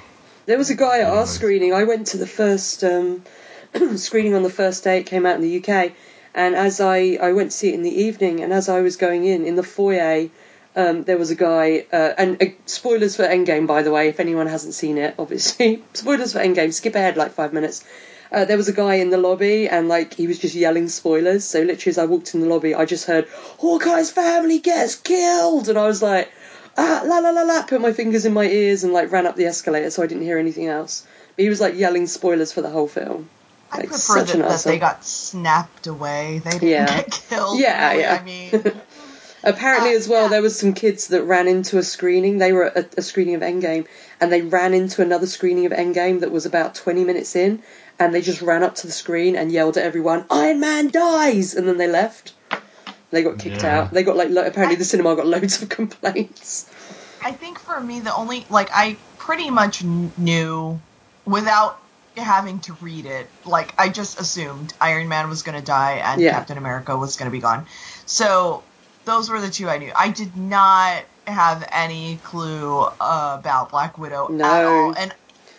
[0.47, 1.73] There was a guy at our screening.
[1.73, 3.23] I went to the first um,
[3.97, 5.93] screening on the first day it came out in the UK,
[6.35, 8.97] and as I I went to see it in the evening, and as I was
[8.97, 10.29] going in in the foyer,
[10.77, 11.87] um, there was a guy.
[11.93, 15.83] Uh, and uh, spoilers for Endgame, by the way, if anyone hasn't seen it, obviously
[15.95, 16.73] spoilers for Endgame.
[16.73, 17.85] Skip ahead like five minutes.
[18.33, 21.45] Uh, there was a guy in the lobby, and like he was just yelling spoilers.
[21.45, 23.29] So literally, as I walked in the lobby, I just heard
[23.61, 26.33] Hawkeye's family gets killed, and I was like,
[26.77, 29.37] ah, la la la la, put my fingers in my ears and like ran up
[29.37, 31.07] the escalator so I didn't hear anything else.
[31.37, 33.29] But he was like yelling spoilers for the whole film.
[33.71, 36.41] I Like, prefer such that, an that they got snapped away.
[36.45, 36.87] They didn't Yeah.
[36.87, 37.59] get killed.
[37.61, 38.03] Yeah, really.
[38.03, 38.19] yeah.
[38.21, 38.51] I mean,
[39.45, 40.29] Apparently, Uh, as well, yeah.
[40.29, 42.39] there was some kids that ran into a screening.
[42.39, 43.87] They were at a, a screening of Endgame,
[44.21, 47.63] and they ran into another screening of Endgame that was about 20 minutes in,
[47.99, 51.55] and they just ran up to the screen and yelled at everyone, "Iron Man dies!"
[51.55, 52.33] and then they left.
[53.11, 53.81] They got kicked Yeah.
[53.83, 53.93] out.
[53.93, 56.67] They got like lo- apparently the cinema got loads of complaints.
[57.23, 60.81] I think for me, the only like I pretty much knew
[61.25, 61.79] without
[62.17, 63.29] having to read it.
[63.45, 66.33] Like I just assumed Iron Man was going to die and Yeah.
[66.33, 67.67] Captain America was going to be gone.
[68.07, 68.63] So
[69.07, 69.93] those were the two I knew.
[69.97, 74.39] I did not have any clue uh, about Black Widow No.
[74.45, 74.95] at all.
[74.97, 75.15] And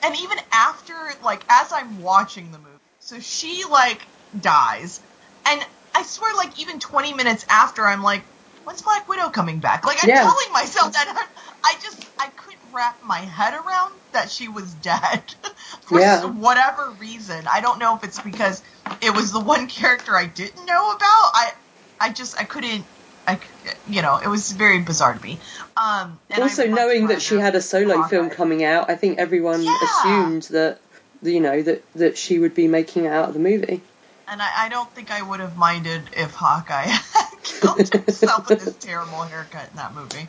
[0.06, 0.94] and even after
[1.24, 4.08] like as I'm watching the movie, so she like
[4.40, 5.02] dies,
[5.48, 5.62] and
[5.96, 8.28] I swear like even 20 minutes after, I'm like,
[8.66, 9.86] when's Black Widow coming back?
[9.86, 10.24] Like I'm Yeah.
[10.24, 11.08] telling myself that.
[11.10, 11.18] I'm,
[11.66, 15.26] I just I couldn't wrap my head around that she was dead
[15.88, 16.22] for Yeah.
[16.24, 17.48] whatever reason.
[17.52, 18.64] I don't know if it's because
[19.02, 21.00] it was the one character I didn't know about.
[21.36, 21.52] I
[22.02, 22.88] I just I couldn't.
[23.28, 23.40] I,
[23.90, 25.40] you know, it was very bizarre to me.
[25.78, 29.64] Um, and also, knowing that she had a solo film coming out, I think everyone
[29.64, 29.78] Yeah.
[29.82, 30.80] assumed that
[31.22, 33.82] you know that that she would be making it out of the movie.
[34.28, 38.62] And I, I don't think I would have minded if Hawkeye had killed himself with
[38.64, 40.28] his terrible haircut in that movie.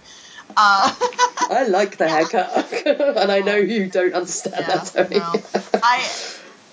[0.56, 0.94] Uh,
[1.50, 5.16] I like the haircut, and I know you don't understand yeah, that, Tony.
[5.16, 5.34] no.
[5.82, 6.08] I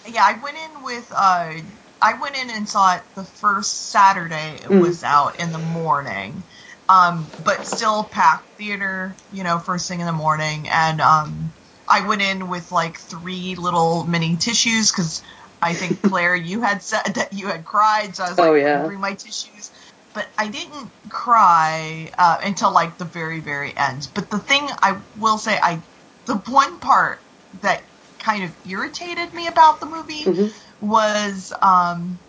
[0.07, 1.53] yeah, I went in with uh,
[2.03, 4.81] I went in and saw it the first Saturday it Mm.
[4.81, 6.43] was out in the morning,
[6.89, 11.53] um, but still packed theater, you know, first thing in the morning, and um,
[11.87, 15.23] I went in with like three little mini tissues because
[15.61, 18.53] I think Claire, you had said that you had cried, so I was like, Oh,
[18.53, 18.85] "Let me yeah.
[18.85, 19.71] bring my tissues.
[20.13, 24.09] But I didn't cry uh, until like the very, very end.
[24.13, 25.81] But the thing I will say, I
[26.25, 27.19] the one part
[27.61, 27.83] that
[28.19, 30.51] kind of irritated me about the movie Mhm.
[30.83, 32.19] Was um,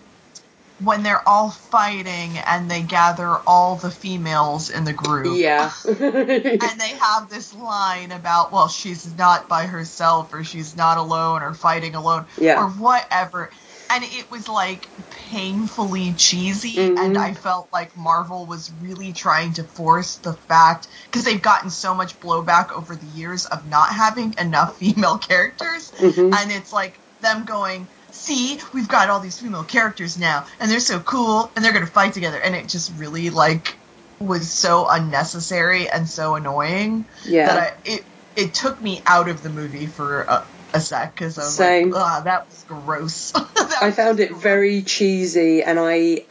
[0.82, 5.38] when they're all fighting and they gather all the females in the group.
[5.38, 5.70] Yeah.
[5.86, 11.42] And they have this line about, well, she's not by herself or she's not alone
[11.42, 12.60] or fighting alone Yeah.
[12.62, 13.50] or whatever.
[13.90, 16.98] And it was like painfully cheesy, Mhm.
[16.98, 21.70] and I felt like Marvel was really trying to force the fact because they've gotten
[21.70, 26.34] so much blowback over the years of not having enough female characters, Mhm.
[26.34, 30.80] and it's like them going, "See, we've got all these female characters now, and they're
[30.80, 33.74] so cool, and they're gonna fight together," and it just really like
[34.18, 37.46] was so unnecessary and so annoying yeah.
[37.46, 38.04] that I it
[38.36, 41.90] it took me out of the movie for a, a sec because I was Same.
[41.90, 43.32] like, ah, that was gross.
[43.54, 44.42] That I was found it gross.
[44.42, 46.24] very cheesy, and I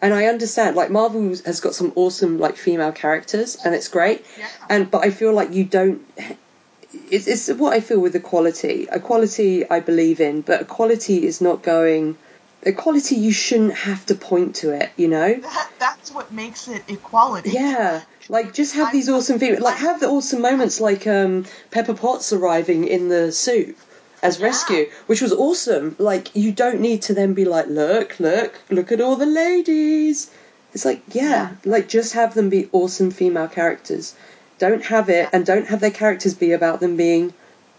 [0.00, 0.76] and I understand.
[0.76, 4.24] Like Marvel has got some awesome like female characters, and it's great.
[4.38, 4.48] Yeah.
[4.68, 6.06] And but I feel like you don't.
[7.10, 8.86] It's, it's what I feel with equality.
[8.90, 12.16] Equality I believe in, but equality is not going.
[12.62, 14.90] Equality you shouldn't have to point to it.
[14.96, 15.34] You know.
[15.34, 17.50] That, that's what makes it equality.
[17.50, 21.46] Yeah, like just have I'm- these awesome female, like have the awesome moments like um
[21.70, 23.76] Pepper Potts arriving in the suit
[24.22, 24.46] as Yeah.
[24.46, 25.94] rescue, which was awesome.
[25.98, 30.28] Like you don't need to then be like, look, look, look at all the ladies.
[30.74, 31.50] It's like yeah, Yeah.
[31.64, 34.14] like just have them be awesome female characters.
[34.58, 37.32] Don't have it, and don't have their characters be about them being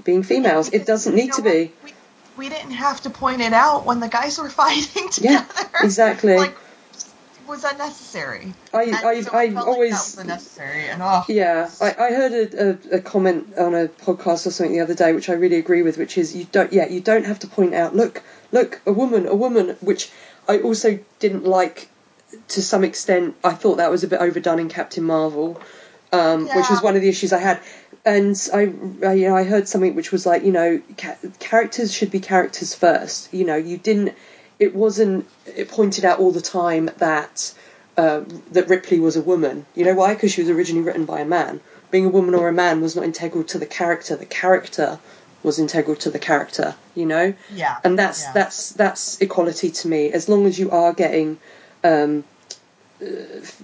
[0.03, 0.69] being females.
[0.69, 1.71] It doesn't need You to be.
[1.83, 1.93] We,
[2.37, 5.45] we didn't have to point it out when the guys were fighting together.
[5.57, 6.37] Yeah, exactly.
[6.37, 6.55] Like,
[6.93, 8.53] it was unnecessary.
[8.73, 10.87] I And I so I always like unnecessary.
[10.87, 14.73] And oh, Yeah, I, I heard a, a, a comment on a podcast or something
[14.73, 17.25] the other day, which I really agree with, which is you don't, yeah, you don't
[17.25, 20.11] have to point out, look, look, a woman, a woman, which
[20.47, 21.89] I also didn't like
[22.49, 23.35] to some extent.
[23.43, 25.61] I thought that was a bit overdone in Captain Marvel,
[26.11, 27.59] um, which was one of the issues I had.
[28.05, 28.71] And I,
[29.05, 32.19] I, you know, I heard something which was like, you know, ca- characters should be
[32.19, 33.33] characters first.
[33.33, 34.15] You know, you didn't.
[34.57, 35.27] It wasn't.
[35.45, 37.53] It pointed out all the time that
[37.97, 39.65] uh, that Ripley was a woman.
[39.75, 40.13] You know why?
[40.13, 41.59] Because she was originally written by a man.
[41.91, 44.15] Being a woman or a man was not integral to the character.
[44.15, 44.99] The character
[45.43, 46.75] was integral to the character.
[46.95, 47.77] You know, yeah.
[47.83, 48.31] and that's yeah.
[48.33, 50.11] that's that's equality to me.
[50.11, 51.37] As long as you are getting,
[51.83, 52.23] um,
[53.01, 53.05] uh,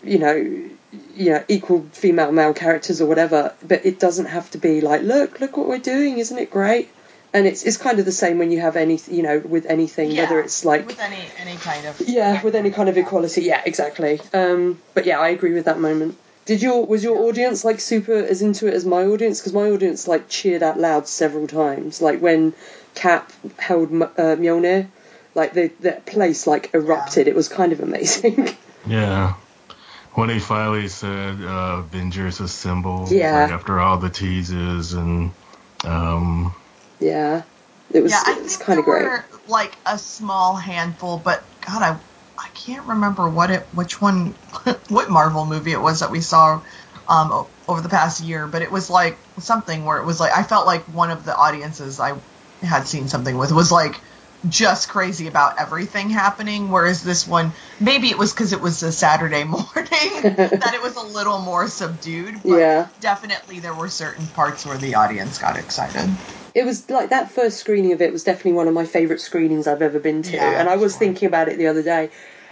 [0.04, 0.70] you know,
[1.16, 5.02] you know, equal female male characters or whatever, but it doesn't have to be like,
[5.02, 6.90] look, look what we're doing, isn't it great?
[7.34, 10.12] and it's it's kind of the same when you have any you know with anything
[10.12, 13.42] Yeah, whether it's like with any any kind of yeah with any kind of equality
[13.42, 14.22] yeah exactly.
[14.34, 16.18] Um but yeah i agree with that moment.
[16.46, 19.42] Did your was your audience like super as into it as my audience?
[19.42, 22.02] Because my audience like cheered out loud several times.
[22.02, 22.54] Like when
[22.94, 24.88] cap held M- uh, mjolnir
[25.34, 27.28] like the the place like erupted.
[27.28, 28.50] It was kind of amazing.
[28.88, 29.34] Yeah.
[30.16, 33.46] When he finally said uh, Avengers Assemble, Yeah.
[33.46, 35.34] like after all the teases and
[35.86, 36.56] um,
[37.00, 37.44] yeah
[37.94, 39.08] it was yeah, I it was kind of great
[39.48, 42.00] like a small handful, but God, I
[42.38, 44.40] I can't remember what it, which one,
[44.90, 46.62] what Marvel movie it was that we saw
[47.08, 48.48] um, over the past year.
[48.48, 51.36] But it was like something where it was like I felt like one of the
[51.36, 52.22] audiences I
[52.62, 54.02] had seen something with was like
[54.50, 58.92] just crazy about everything happening, whereas this one maybe it was because it was a
[58.92, 59.66] Saturday morning
[60.24, 62.44] that it was a little more subdued.
[62.44, 62.88] But Yeah.
[63.00, 66.10] definitely there were certain parts where the audience got excited.
[66.54, 69.68] it was like that first screening of it was definitely one of my favourite screenings
[69.68, 70.38] I've ever been to.
[70.38, 71.00] Yeah, and I was sure.
[71.00, 72.10] thinking about it the other day,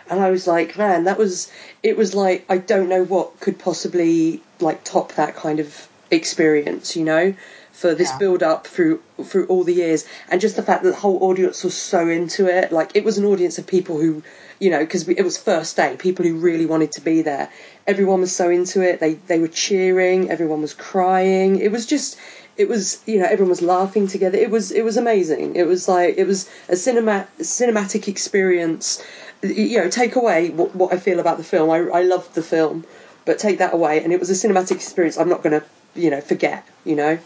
[0.09, 1.51] and I was like, man, that was
[1.81, 6.95] it was like I don't know what could possibly like top that kind of experience,
[6.95, 7.33] you know,
[7.73, 8.17] for this Yeah.
[8.19, 11.63] build up through through all the years, and just the fact that the whole audience
[11.63, 12.71] was so into it.
[12.71, 14.23] Like it was an audience of people who,
[14.59, 17.49] you know, because it was first day, people who really wanted to be there.
[17.85, 18.99] Everyone was so into it.
[18.99, 20.29] They they were cheering.
[20.29, 21.59] Everyone was crying.
[21.59, 22.17] It was just
[22.55, 25.87] it was you know everyone was laughing together it was it was amazing it was
[25.87, 29.03] like it was a cinema cinematic experience
[29.41, 32.43] you know take away what, what i feel about the film i, I loved the
[32.43, 32.85] film
[33.25, 35.65] but take that away and it was a cinematic experience i'm not going to
[35.99, 37.17] you know forget you know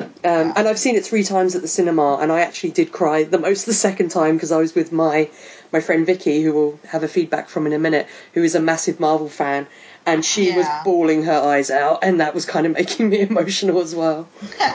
[0.00, 3.24] um, and I've seen it three times at the cinema, and I actually did cry
[3.24, 5.30] the most the second time because I was with my
[5.72, 8.60] my friend Vicky, who we'll have a feedback from in a minute, who is a
[8.60, 9.66] massive Marvel fan,
[10.04, 13.80] and she was bawling her eyes out, and that was kind of making me emotional
[13.80, 14.28] as well.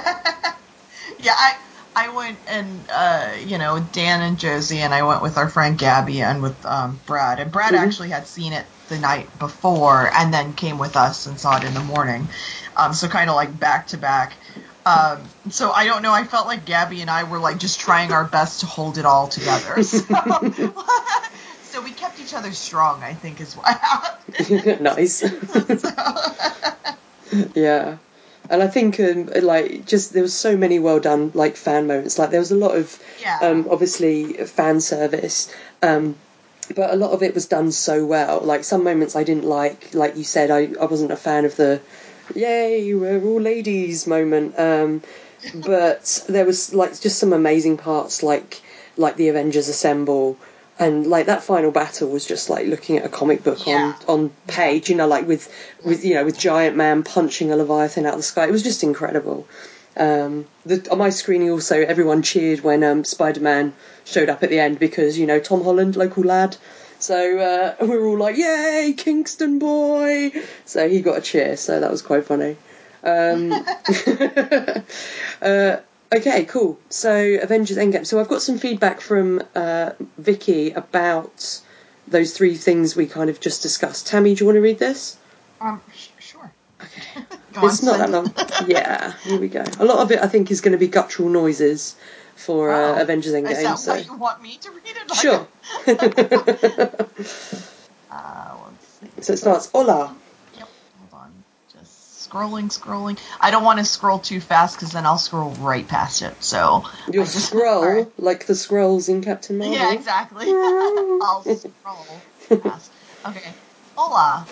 [1.19, 1.56] Yeah, I
[1.95, 5.77] I went and uh, you know Dan and Josie and I went with our friend
[5.77, 7.77] Gabby and with um, Brad and Brad Mhm.
[7.80, 11.64] actually had seen it the night before and then came with us and saw it
[11.64, 12.27] in the morning,
[12.76, 14.34] um, so kind of like back to back.
[14.85, 15.21] Um,
[15.51, 16.13] so I don't know.
[16.13, 19.05] I felt like Gabby and I were like just trying our best to hold it
[19.05, 19.83] all together.
[19.83, 19.99] So,
[21.63, 23.03] so we kept each other strong.
[23.03, 24.81] I think is what happened.
[24.81, 25.19] nice.
[25.19, 25.29] So-
[27.55, 27.97] Yeah.
[28.49, 32.19] And I think um, like just there was so many well done like fan moments.
[32.19, 33.39] Like there was a lot of Yeah.
[33.41, 36.15] um, obviously fan service, um,
[36.75, 38.41] but a lot of it was done so well.
[38.41, 39.93] Like some moments I didn't like.
[39.93, 41.79] Like you said, I, I wasn't a fan of the
[42.35, 44.57] "Yay, we're all ladies" moment.
[44.57, 45.01] Um,
[45.55, 48.61] but there was like just some amazing parts, like
[48.97, 50.37] like the Avengers assemble.
[50.79, 53.93] And like that final battle was just like looking at a comic book Yeah.
[54.07, 55.51] on on page, you know, like with
[55.83, 58.47] with you know with Giant Man punching a Leviathan out of the sky.
[58.47, 59.47] It was just incredible.
[59.97, 63.73] Um, the, on my screening, also everyone cheered when um, Spider Man
[64.05, 66.57] showed up at the end because you know Tom Holland, local lad.
[67.03, 70.31] So uh, we were all like, "Yay, Kingston boy!"
[70.65, 71.57] So he got a cheer.
[71.57, 72.57] So that was quite funny.
[73.03, 73.51] Um,
[75.41, 75.77] uh,
[76.13, 76.79] okay, cool.
[76.89, 78.05] So Avengers Endgame.
[78.05, 81.61] So I've got some feedback from uh, Vicky about
[82.07, 84.07] those three things we kind of just discussed.
[84.07, 85.17] Tammy, do you want to read this?
[85.59, 86.51] um, sh- sure.
[86.81, 87.25] Okay.
[87.63, 88.33] It's not that long.
[88.65, 89.63] Yeah, here we go.
[89.77, 91.97] A lot of it, I think, is going to be guttural noises
[92.41, 93.01] for uh, Oh.
[93.01, 93.51] Avengers Endgame.
[93.51, 93.93] Is that so.
[93.93, 95.09] what you want me to read it?
[95.09, 95.47] Like Sure.
[98.13, 99.22] Uh, let's see.
[99.22, 100.13] so it starts, hola.
[100.57, 100.68] Yep.
[101.11, 101.31] Hold on.
[101.72, 103.18] Just scrolling, scrolling.
[103.39, 106.34] I don't want to scroll too fast because then I'll scroll right past it.
[106.43, 108.11] So You'll just- scroll Alright.
[108.19, 109.73] like the scrolls in Captain Marvel.
[109.76, 110.45] Yeah, exactly.
[110.49, 112.91] I'll scroll fast.
[113.26, 113.49] Okay.
[113.95, 114.45] Hola.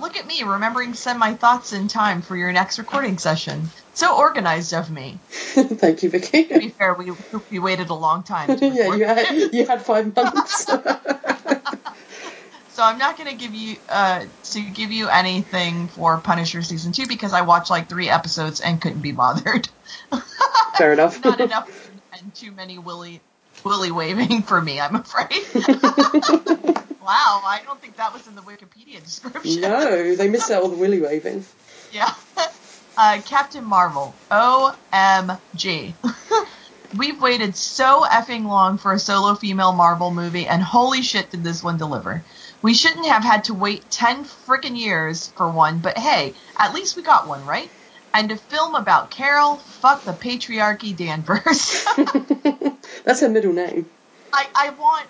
[0.00, 3.68] Look at me remembering to send my thoughts in time for your next recording session.
[3.94, 5.20] So organized of me.
[5.30, 7.12] Thank you, To be fair, we
[7.50, 8.58] we waited a long time.
[8.60, 10.66] Yeah, you had you had five months.
[12.68, 16.92] So I'm not going to give you uh to give you anything for Punisher season
[16.92, 19.66] two because I watched like three episodes and couldn't be bothered.
[20.76, 21.24] Fair enough.
[21.24, 21.70] not enough
[22.12, 23.22] and too many willy
[23.64, 26.84] willy waving for me, I'm afraid.
[27.06, 29.60] Wow, I don't think that was in the Wikipedia description.
[29.60, 31.44] no, they missed out all the willy waving.
[31.92, 32.12] Yeah.
[32.98, 34.14] Uh, Captain Marvel.
[34.30, 35.92] OMG.
[36.96, 41.44] We've waited so effing long for a solo female Marvel movie, and holy shit, did
[41.44, 42.24] this one deliver.
[42.62, 46.96] We shouldn't have had to wait 10 frickin' years for one, but hey, at least
[46.96, 47.68] we got one, right?
[48.14, 51.84] And a film about Carol, fuck the patriarchy Danvers.
[53.04, 53.84] That's her middle name.
[54.32, 55.06] I, I want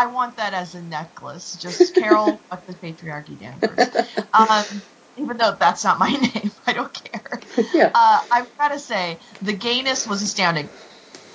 [0.00, 1.58] I want that as a necklace.
[1.60, 3.86] Just Carol, fuck the patriarchy Danvers.
[4.32, 4.80] Um,
[5.18, 7.40] even though that's not my name, I don't care.
[7.74, 7.90] Yeah.
[7.94, 10.70] Uh, I've got to say, the gayness was astounding.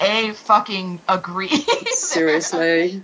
[0.01, 1.49] a fucking agree.
[1.91, 3.03] Seriously.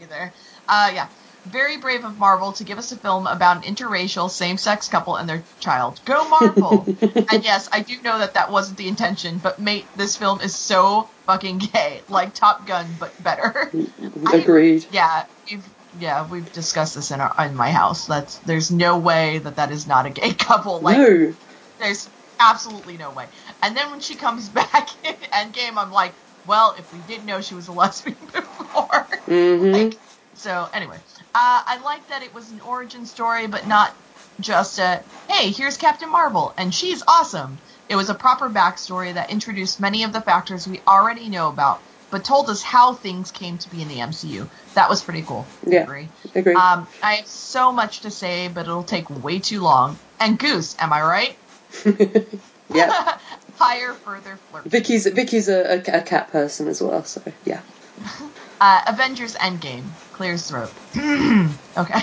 [0.00, 0.32] Either.
[0.66, 1.08] Uh, yeah.
[1.46, 5.28] Very brave of Marvel to give us a film about an interracial same-sex couple and
[5.28, 6.00] their child.
[6.04, 6.84] Go Marvel!
[7.00, 10.54] and yes, I do know that that wasn't the intention, but mate, this film is
[10.54, 13.70] so fucking gay, like Top Gun, but better.
[14.32, 14.84] Agreed.
[14.84, 15.68] I, yeah, we've
[16.00, 18.06] yeah we've discussed this in our in my house.
[18.06, 20.80] That's there's no way that that is not a gay couple.
[20.80, 21.34] Like no.
[21.78, 22.08] there's
[22.38, 23.26] absolutely no way.
[23.62, 26.12] And then when she comes back in Endgame, I'm like,
[26.46, 29.06] well, if we didn't know she was a lesbian before.
[29.26, 29.72] Mm-hmm.
[29.72, 29.98] Like,
[30.34, 30.98] so anyway,
[31.34, 33.94] uh, I like that it was an origin story, but not
[34.40, 37.58] just a hey, here's Captain Marvel and she's awesome.
[37.88, 41.82] It was a proper backstory that introduced many of the factors we already know about,
[42.10, 44.48] but told us how things came to be in the MCU.
[44.74, 45.46] That was pretty cool.
[45.66, 46.08] Yeah, Agree.
[46.34, 46.54] Agree.
[46.54, 49.98] Um, I have so much to say, but it'll take way too long.
[50.20, 51.36] And Goose, am I right?
[52.74, 53.18] yeah.
[53.54, 54.64] Higher, further, flirt.
[54.66, 57.60] Vicky's Vicky's a, a, a cat person as well, so yeah.
[58.62, 59.90] Uh, Avengers Endgame
[60.22, 60.70] clears throat.
[61.76, 62.00] okay.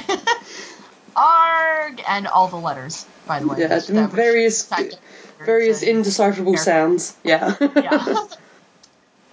[1.16, 3.60] Arg and all the letters, by the way.
[3.62, 4.70] Yeah, various
[5.40, 7.16] various indecipherable sounds.
[7.24, 7.56] Yeah.
[7.76, 8.26] Yeah.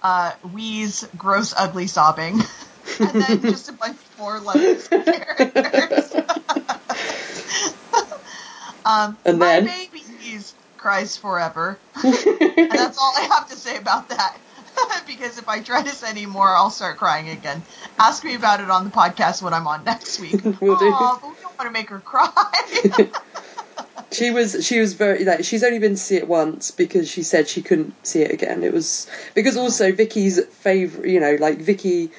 [0.01, 2.39] uh, wheeze, gross, ugly sobbing,
[3.01, 6.15] and then just a bunch of four letters characters.
[8.85, 9.65] um, And my then?
[9.65, 12.13] babies cries forever, and
[12.71, 14.37] that's all I have to say about that.
[15.07, 17.63] because if I try to say any more, I'll start crying again.
[17.99, 20.43] Ask me about it on the podcast when I'm on next week.
[20.61, 20.91] Will do.
[20.91, 22.31] But we don't want to make her cry.
[24.09, 27.23] She was she was very like she's only been to see it once because she
[27.23, 28.63] said she couldn't see it again.
[28.63, 32.11] It was because also Vicky's favorite, you know, like Vicky,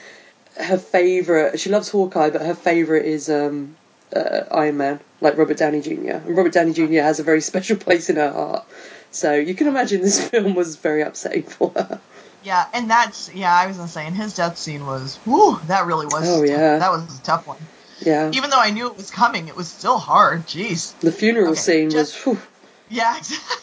[0.60, 1.58] her favorite.
[1.58, 3.74] She loves Hawkeye, but her favorite is um,
[4.14, 5.92] uh, Iron Man, like Robert Downey Jr.
[6.10, 7.00] And Robert Downey Jr.
[7.00, 8.66] has a very special place in her heart.
[9.10, 12.00] So you can imagine this film was very upsetting for her.
[12.44, 13.52] Yeah, and that's yeah.
[13.54, 16.28] I was gonna say, and his death scene was, whoo, that really was.
[16.28, 16.78] Oh, yeah.
[16.78, 17.58] that was a tough one.
[18.00, 20.46] Yeah, Even though I knew it was coming, it was still hard.
[20.46, 20.96] Jeez.
[21.00, 22.36] the funeral Okay, scene just- was.
[22.38, 22.42] Whew,
[22.90, 23.56] Yeah, exactly.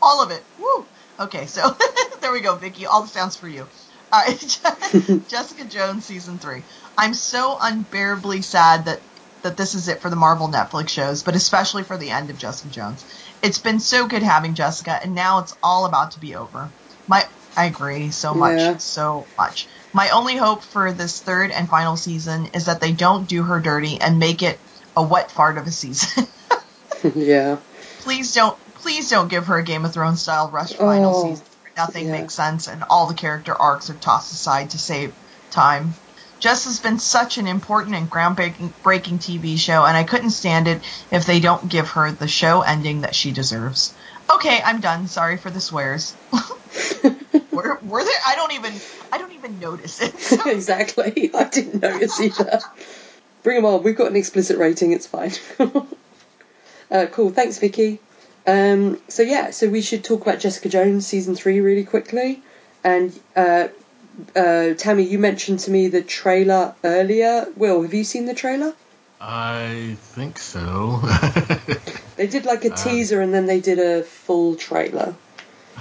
[0.00, 0.42] all of it.
[0.58, 0.86] Woo.
[1.20, 1.76] Okay, so
[2.22, 2.86] there we go, Vicky.
[2.86, 3.66] All the sounds for you.
[4.10, 4.38] All right,
[5.28, 6.62] Jessica Jones season three.
[6.96, 9.00] I'm so unbearably sad that
[9.42, 12.38] that this is it for the Marvel Netflix shows, but especially for the end of
[12.38, 13.04] Jessica Jones.
[13.42, 16.70] It's been so good having Jessica, and now it's all about to be over.
[17.08, 17.24] My
[17.56, 18.76] I agree so much, Yeah.
[18.78, 19.68] so much.
[19.92, 23.60] My only hope for this third and final season is that they don't do her
[23.60, 24.58] dirty and make it
[24.96, 26.26] a wet fart of a season.
[27.14, 27.58] yeah,
[28.00, 31.44] please don't please don't give her a Game of Thrones style rush final Oh, season
[31.62, 32.12] where nothing yeah.
[32.12, 35.12] makes sense and all the character arcs are tossed aside to save
[35.50, 35.92] time.
[36.40, 40.66] Jess has been such an important and groundbreaking breaking TV show, and I couldn't stand
[40.66, 43.94] it if they don't give her the show ending that she deserves.
[44.34, 45.06] Okay, I'm done.
[45.06, 46.12] Sorry for the swears.
[47.52, 48.20] were, were there?
[48.26, 48.72] I don't even.
[49.12, 50.14] I don't even notice it.
[50.46, 51.30] exactly.
[51.34, 52.60] I didn't notice either.
[53.42, 53.82] Bring them on.
[53.82, 54.92] We've got an explicit rating.
[54.92, 55.32] It's fine.
[56.90, 57.30] uh, cool.
[57.30, 58.00] Thanks, Vicky.
[58.46, 62.42] Um, so yeah, so we should talk about Jessica Jones season three really quickly.
[62.82, 63.68] And uh,
[64.34, 67.46] uh, Tammy, you mentioned to me the trailer earlier.
[67.56, 68.74] Will, have you seen the trailer?
[69.20, 71.00] I think so.
[72.16, 75.14] They did like a Uh, teaser and then they did a full trailer.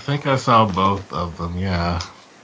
[0.01, 1.59] I think I saw both of them.
[1.59, 2.01] Yeah,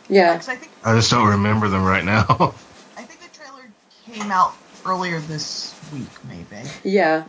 [0.09, 0.35] Yeah.
[0.37, 2.23] 'Cause I think I just don't remember them right now.
[2.97, 3.63] I think the trailer
[4.05, 4.53] came out
[4.85, 6.69] earlier this week, maybe.
[6.83, 7.23] Yeah.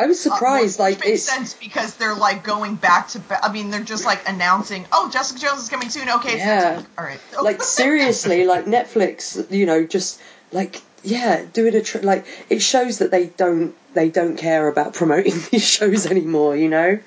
[0.00, 0.80] I was surprised.
[0.80, 3.20] Uh, like which makes it's sense because they're like going back to.
[3.20, 6.56] Ba- I mean, they're just like announcing, "Oh, Jessica Jones is coming soon." Okay, Yeah.
[6.56, 6.86] next week.
[6.98, 7.20] All right.
[7.42, 10.20] like seriously like netflix you know just
[10.50, 14.92] like yeah doing a tr- like it shows that they don't they don't care about
[14.94, 16.98] promoting these shows anymore you know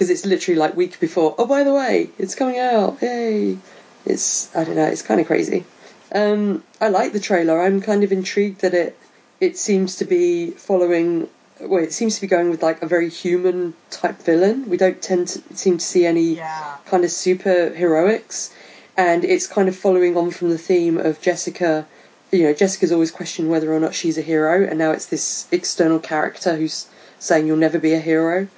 [0.00, 3.58] because it's literally like week before oh by the way it's coming out yay.
[4.06, 5.66] It's i don't know it's kind of crazy.
[6.14, 7.60] Um i like the trailer.
[7.60, 8.98] I'm kind of intrigued that it
[9.40, 11.28] it seems to be following
[11.60, 14.70] well it seems to be going with like a very human type villain.
[14.70, 16.78] We don't tend to seem to see any yeah.
[16.86, 18.54] kind of super heroics
[18.96, 21.86] and it's kind of following on from the theme of Jessica
[22.32, 25.46] you know Jessica's always questioned whether or not she's a hero and now it's this
[25.52, 26.86] external character who's
[27.18, 28.48] saying you'll never be a hero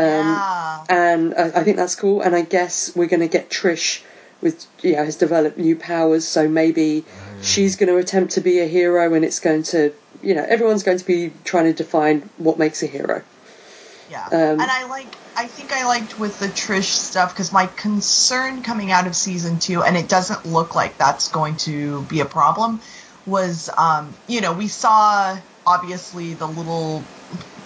[0.00, 0.84] um, yeah.
[0.88, 4.02] and I, I think that's cool and I guess we're going to get Trish
[4.42, 7.04] with you know has developed new powers so maybe
[7.42, 10.82] she's going to attempt to be a hero and it's going to you know everyone's
[10.82, 13.22] going to be trying to define what makes a hero
[14.10, 14.26] Yeah.
[14.26, 15.14] Um, and I like.
[15.36, 19.60] I think I liked with the Trish stuff because my concern coming out of season
[19.60, 22.80] two, and it doesn't look like that's going to be a problem,
[23.24, 27.04] was um, you know we saw obviously the little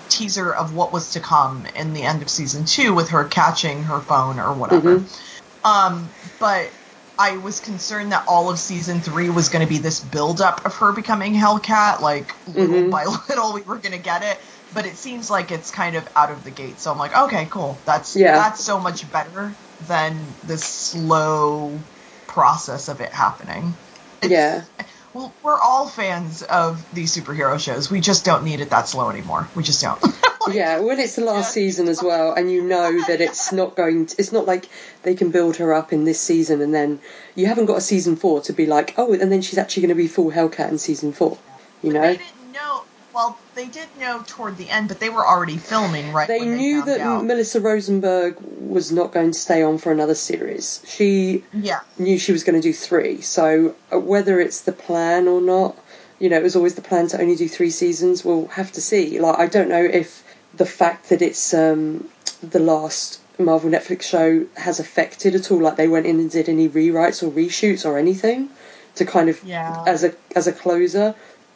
[0.09, 3.85] teaser of what was to come in the end of season two with her catching
[3.85, 5.01] her phone or whatever.
[5.01, 5.18] Mhm.
[5.64, 6.70] Um, but
[7.16, 10.66] I was concerned that all of season three was going to be this build up
[10.66, 12.01] of her becoming Hellcat.
[12.01, 12.90] Like little Mhm.
[12.90, 14.39] by little, we were going to get it.
[14.72, 16.81] But it seems like it's kind of out of the gate.
[16.81, 17.82] So I'm like, okay, cool.
[17.86, 18.32] That's Yeah.
[18.36, 21.85] that's so much better than the slow
[22.26, 23.76] process of it happening.
[24.22, 24.85] It's- Yeah.
[25.14, 27.88] Well, we're all fans of these superhero shows.
[27.90, 29.48] We just don't need it that slow anymore.
[29.54, 30.02] We just don't.
[30.02, 30.14] Like,
[30.52, 31.62] yeah, when it's the last Yeah.
[31.62, 34.06] season as well, and you know that it's not going.
[34.06, 34.68] To, it's not like
[35.04, 37.00] they can build her up in this season, and then
[37.36, 39.96] you haven't got a season four to be like, oh, and then she's actually going
[39.96, 41.38] to be full Hellcat in season four.
[41.82, 42.82] You know, didn't know.
[43.14, 46.26] Well, they did know toward the end, but they were already filming right.
[46.26, 47.24] they when knew that out.
[47.24, 50.82] Melissa Rosenberg was not going to stay on for another series.
[50.86, 53.20] She yeah, knew she was going to do three.
[53.20, 55.76] So uh, whether it's the plan or not,
[56.18, 58.24] you know, it was always the plan to only do three seasons.
[58.24, 59.20] We'll have to see.
[59.20, 60.24] Like, I don't know if
[60.54, 62.08] the fact that it's um,
[62.42, 65.60] the last Marvel Netflix show has affected at all.
[65.60, 68.48] Like, they went in and did any rewrites or reshoots or anything
[68.96, 69.84] to kind of yeah.
[69.86, 71.14] as a as a closer.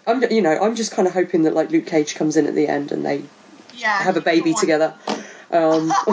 [0.09, 2.55] I'm, you know, I'm just kind of hoping that like Luke Cage comes in at
[2.55, 3.23] the end and they
[3.77, 3.99] yeah.
[4.03, 4.95] have a baby the together.
[5.51, 5.93] Um,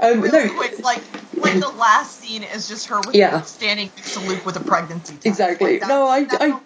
[0.00, 1.02] um, Really no, quick, like
[1.36, 3.42] like the last scene is just her with Yeah.
[3.42, 5.26] standing next to Luke with a pregnancy test.
[5.26, 5.78] Exactly.
[5.80, 6.62] Like, No, I- I- what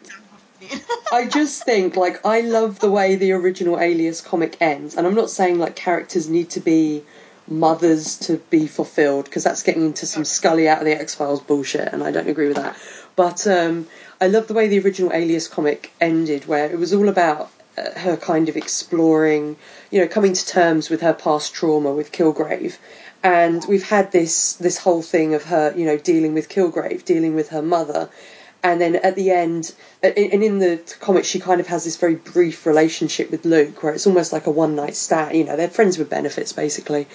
[0.60, 0.82] we need.
[1.12, 5.14] I just think like I love the way the original Alias comic ends, and I'm
[5.14, 7.02] not saying like characters need to be
[7.48, 11.40] mothers to be fulfilled because that's getting into some Scully out of the X Files
[11.40, 12.76] bullshit, and I don't agree with that.
[13.16, 13.86] But um,
[14.20, 17.98] I love the way the original Alias comic ended, where it was all about uh,
[17.98, 19.56] her kind of exploring,
[19.90, 22.76] you know, coming to terms with her past trauma with Kilgrave.
[23.22, 27.34] And we've had this this whole thing of her, you know, dealing with Kilgrave, dealing
[27.34, 28.08] with her mother,
[28.62, 32.14] and then at the end, and in the comic, she kind of has this very
[32.14, 35.36] brief relationship with Luke, where it's almost like a one night stand.
[35.36, 37.08] You know, they're friends with benefits, basically.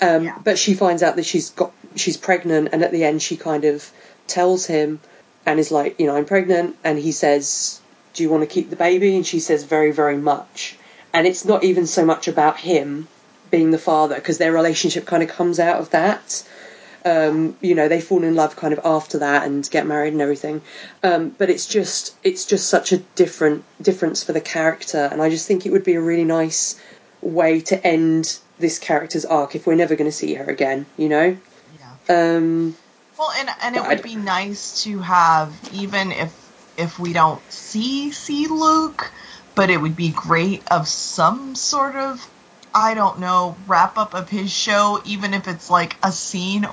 [0.00, 0.38] Um, Yeah.
[0.44, 3.64] But she finds out that she's got she's pregnant, and at the end, she kind
[3.64, 3.90] of
[4.26, 5.00] tells him
[5.46, 7.80] and is like, you know, I'm pregnant, and he says,
[8.14, 10.76] "Do you want to keep the baby?" And she says, "Very, very much."
[11.12, 13.08] And it's not even so much about him
[13.50, 16.42] being the father, because their relationship kind of comes out of that
[17.04, 20.22] um, you know they fall in love kind of after that and get married and
[20.22, 20.62] everything
[21.02, 25.28] um, but it's just it's just such a different difference for the character and i
[25.28, 26.80] just think it would be a really nice
[27.20, 31.08] way to end this character's arc if we're never going to see her again you
[31.08, 31.36] know
[32.08, 32.36] yeah.
[32.36, 32.76] um,
[33.22, 36.34] Well, and and it I would be nice to have even if
[36.76, 39.12] if we don't see see Luke,
[39.54, 42.20] but it would be great of some sort of
[42.74, 46.66] I don't know wrap up of his show, even if it's like a scene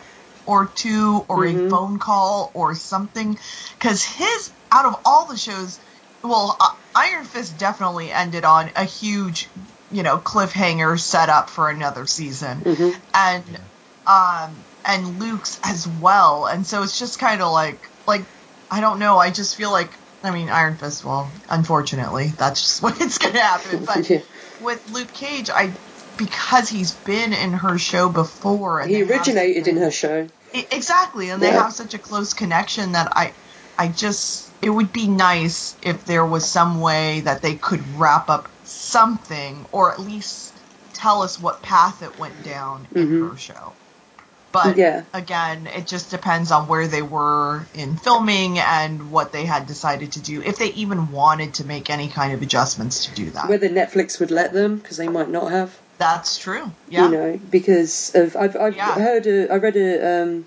[0.48, 1.68] or two or Mhm.
[1.68, 3.38] a phone call or something,
[3.78, 5.80] because his out of all the shows,
[6.24, 9.52] well, uh, Iron Fist definitely ended on a huge,
[9.92, 12.96] you know, cliffhanger set up for another season mhm.
[13.14, 13.60] and
[14.08, 16.46] um and Luke's as well.
[16.46, 18.28] And so it's just kind of like like
[18.72, 19.18] I don't know.
[19.18, 21.04] I just feel like I mean Iron Fist.
[21.04, 23.86] Well, unfortunately, that's just what it's gonna happen.
[23.86, 24.22] But Yeah.
[24.60, 25.76] with Luke Cage, I
[26.18, 28.86] because he's been in her show before.
[28.86, 33.12] He have originated in her show exactly, and they have such a close connection that
[33.16, 33.36] I
[33.78, 38.30] I just it would be nice if there was some way that they could wrap
[38.30, 40.62] up something or at least
[40.94, 43.30] tell us what path it went down in Mhm.
[43.30, 43.79] her show.
[44.52, 45.04] But Yeah.
[45.14, 50.14] again, it just depends on where they were in filming and what they had decided
[50.14, 50.42] to do.
[50.42, 53.48] If they even wanted to make any kind of adjustments to do that.
[53.48, 56.72] whether netflix would let them because they might not have That's true.
[56.90, 57.06] Yeah.
[57.06, 58.94] you know, because of I've I've Yeah.
[58.96, 60.46] heard a, I read a um,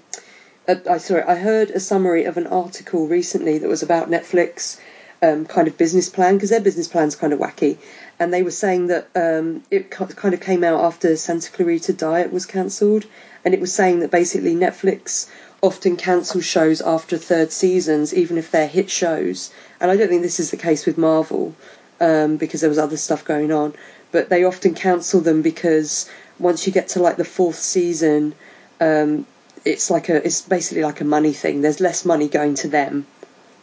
[0.66, 4.78] a, I sorry I heard a summary of an article recently that was about Netflix
[5.22, 7.76] um, kind of business plan because their business plan's kind of wacky,
[8.18, 12.32] and they were saying that um, it kind of came out after Santa Clarita Diet
[12.32, 13.04] was cancelled,
[13.44, 15.28] and it was saying that basically Netflix
[15.62, 20.22] often cancels shows after third seasons, even if they're hit shows, and I don't think
[20.22, 21.54] this is the case with Marvel
[22.00, 23.74] um, because there was other stuff going on.
[24.10, 28.34] But they often cancel them because once you get to like the fourth season,
[28.80, 29.26] um,
[29.64, 31.62] it's like a it's basically like a money thing.
[31.62, 33.06] There's less money going to them,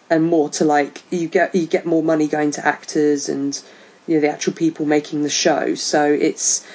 [0.09, 3.61] and more to like you get you get more money going to actors and
[4.07, 5.75] you know the actual people making the show.
[5.75, 6.65] So it's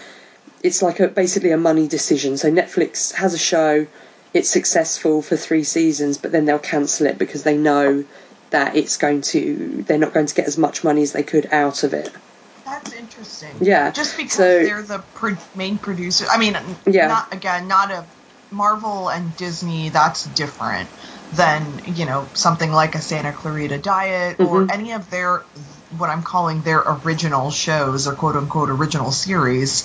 [0.65, 2.37] it's like a basically a money decision.
[2.39, 3.87] So Netflix has a show,
[4.33, 8.05] it's successful for three seasons, but then they'll cancel it because they know
[8.51, 11.47] that it's going to they're not going to get as much money as they could
[11.53, 12.11] out of it.
[12.65, 13.51] That's interesting.
[13.61, 16.25] Yeah, Just because so- they're the pro- main producer.
[16.31, 17.09] I mean, Yeah.
[17.09, 18.05] not again, not a
[18.51, 19.91] Marvel and Disney.
[19.91, 20.89] That's different
[21.35, 24.73] than you know something like a Santa Clarita Diet or Mhm.
[24.73, 25.43] any of their
[25.99, 29.85] what I'm calling their original shows or quote unquote original series.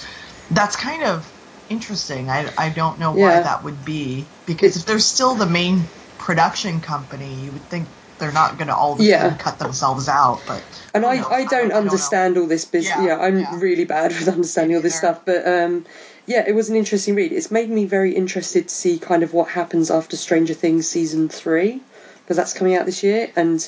[0.52, 1.32] That's kind of
[1.70, 2.30] interesting.
[2.30, 3.44] I I don't know why Yeah.
[3.44, 8.32] that would be because if they're still the main production company, you would think they're
[8.32, 9.36] not going to all Yeah.
[9.38, 10.42] cut themselves out.
[10.46, 10.64] But
[10.94, 11.24] And who I.
[11.38, 11.76] I don't know.
[11.76, 12.96] understand all this business.
[12.98, 13.60] Yeah, Yeah, I'm yeah.
[13.60, 15.22] really bad with understanding all this stuff.
[15.26, 15.86] But um,
[16.26, 17.32] yeah, it was an interesting read.
[17.32, 21.30] It's made me very interested to see kind of what happens after Stranger Things season
[21.30, 21.82] three,
[22.24, 23.68] because that's coming out this year, and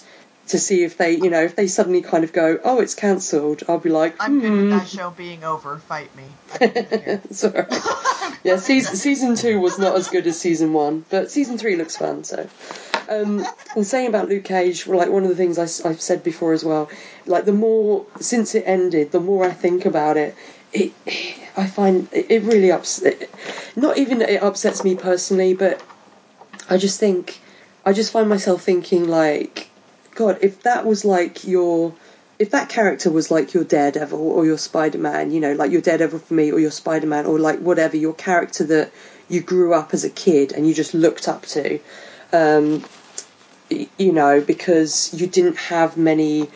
[0.51, 3.63] to see if they, you know, if they suddenly kind of go, oh, it's cancelled,
[3.67, 4.61] I'll be like, I'm good hmm.
[4.61, 5.77] with that show being over.
[5.77, 6.23] Fight me.
[6.53, 7.21] I don't care.
[7.25, 7.67] It's alright.
[8.43, 11.97] yeah, season season two was not as good as season one, but season three looks
[11.97, 12.23] fun.
[12.23, 12.47] So,
[13.09, 13.45] um,
[13.75, 16.63] and saying about Luke Cage, like one of the things I, have said before as
[16.63, 16.89] well,
[17.25, 20.35] like the more since it ended, the more I think about it,
[20.71, 20.93] it
[21.57, 23.29] I find it really upset.
[23.75, 25.81] Not even that it upsets me personally, but
[26.69, 27.39] I just think
[27.85, 29.70] I just find myself thinking like,
[30.15, 31.93] God, if that was like your
[32.41, 35.81] if that character was like your Daredevil or your Spider Man, you know, like your
[35.81, 38.91] Daredevil for me or your Spider Man or like whatever, your character that
[39.29, 41.79] you grew up as a kid and you just looked up to,
[42.33, 42.83] um,
[43.69, 46.49] you know, because you didn't have many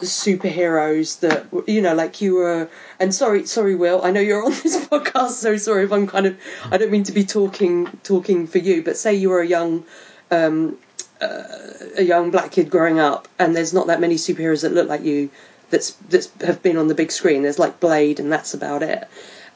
[0.00, 2.68] superheroes that you know like you were
[3.00, 6.26] and sorry sorry will i know you're on this podcast so sorry if i'm kind
[6.26, 6.36] of
[6.70, 9.84] i don't mean to be talking talking for you but say you were a young
[10.30, 10.76] um
[11.20, 15.02] a young black kid growing up and there's not that many superheroes that look like
[15.02, 15.30] you
[15.70, 17.42] that's that's have been on the big screen.
[17.42, 19.08] There's like blade and that's about it.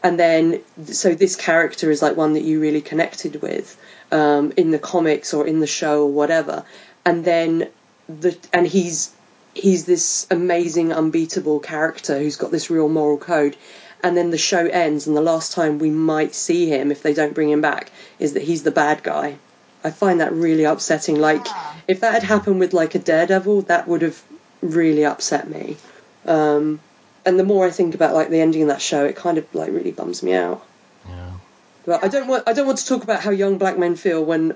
[0.03, 3.79] And then so this character is like one that you really connected with
[4.11, 6.65] um, in the comics or in the show or whatever.
[7.05, 7.69] And then
[8.09, 9.13] the and he's
[9.55, 13.57] he's this amazing unbeatable character who's got this real moral code.
[14.03, 17.13] And then the show ends and the last time we might see him if they
[17.13, 19.37] don't bring him back is that he's the bad guy
[19.85, 21.17] i find that really upsetting.
[21.19, 21.47] Like
[21.89, 24.23] if that had happened with like a daredevil that would have
[24.63, 25.77] really upset me.
[26.27, 26.81] Um,
[27.25, 29.55] and the more i think about like the ending of that show it kind of
[29.55, 30.65] like really bums me out.
[31.09, 31.33] Yeah.
[31.87, 34.25] but I don't want I don't want to talk about how young black men feel
[34.25, 34.55] when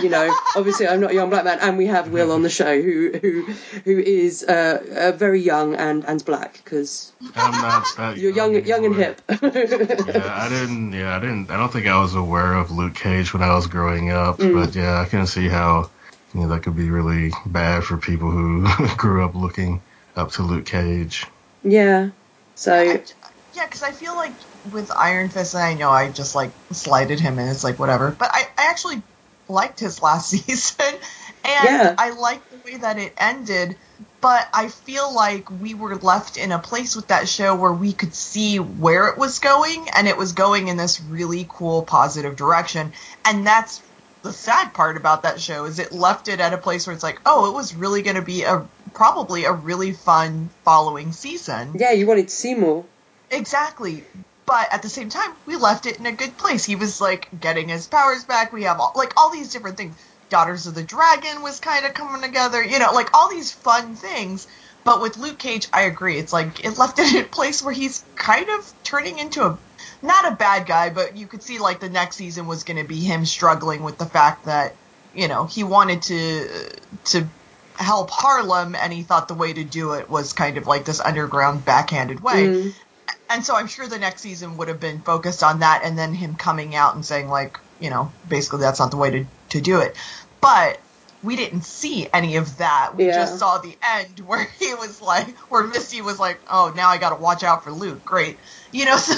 [0.00, 2.50] you know obviously I'm not a young black man and we have Will on the
[2.50, 3.42] show who who
[3.84, 4.82] who is uh,
[5.12, 9.20] uh, very young and and black because I'm not that you're young young and hip.
[9.28, 10.92] Yeah, I didn't.
[10.92, 11.50] Yeah, I didn't.
[11.50, 14.38] I don't think I was aware of Luke Cage when I was growing up.
[14.38, 14.54] Mm.
[14.54, 15.90] But yeah, I can see how
[16.34, 19.80] you know that could be really bad for people who grew up looking
[20.16, 21.26] up to Luke Cage.
[21.62, 22.10] yeah.
[22.54, 23.02] So I-
[23.54, 24.32] yeah, because I feel like
[24.72, 28.10] with Iron Fist, and I know I just like slighted him, and it's like whatever.
[28.18, 29.02] But I, I actually
[29.52, 30.94] liked his last season,
[31.44, 31.94] and Yeah.
[31.98, 33.76] I liked the way that it ended.
[34.20, 37.92] But I feel like we were left in a place with that show where we
[37.92, 42.36] could see where it was going, and it was going in this really cool, positive
[42.36, 42.92] direction.
[43.24, 43.82] And that's
[44.22, 47.02] the sad part about that show is it left it at a place where it's
[47.02, 48.64] like, oh, it was really going to be a
[48.94, 51.72] probably a really fun following season.
[51.74, 52.84] yeah, you wanted to see more.
[53.32, 54.04] Exactly.
[54.46, 56.64] But at the same time, we left it in a good place.
[56.64, 58.52] He was like getting his powers back.
[58.52, 59.94] We have all, like all these different things.
[60.28, 63.94] Daughters of the Dragon was kind of coming together, you know, like all these fun
[63.94, 64.46] things.
[64.84, 66.18] But with Luke Cage, I agree.
[66.18, 69.58] It's like it left it in a place where he's kind of turning into a
[70.00, 72.88] not a bad guy, but you could see like the next season was going to
[72.88, 74.74] be him struggling with the fact that
[75.14, 76.48] you know he wanted to
[77.04, 77.26] to
[77.76, 81.00] help Harlem, and he thought the way to do it was kind of like this
[81.00, 82.74] underground backhanded way Mm.
[83.28, 86.14] And so I'm sure the next season would have been focused on that, and then
[86.14, 89.60] him coming out and saying like, you know, basically that's not the way to to
[89.60, 89.96] do it.
[90.40, 90.78] But
[91.22, 92.96] we didn't see any of that.
[92.96, 93.12] We Yeah.
[93.14, 96.98] just saw the end where he was like, where Misty was like, oh, now I
[96.98, 98.04] got to watch out for Luke.
[98.04, 98.38] Great,
[98.72, 98.96] you know.
[99.06, 99.14] So,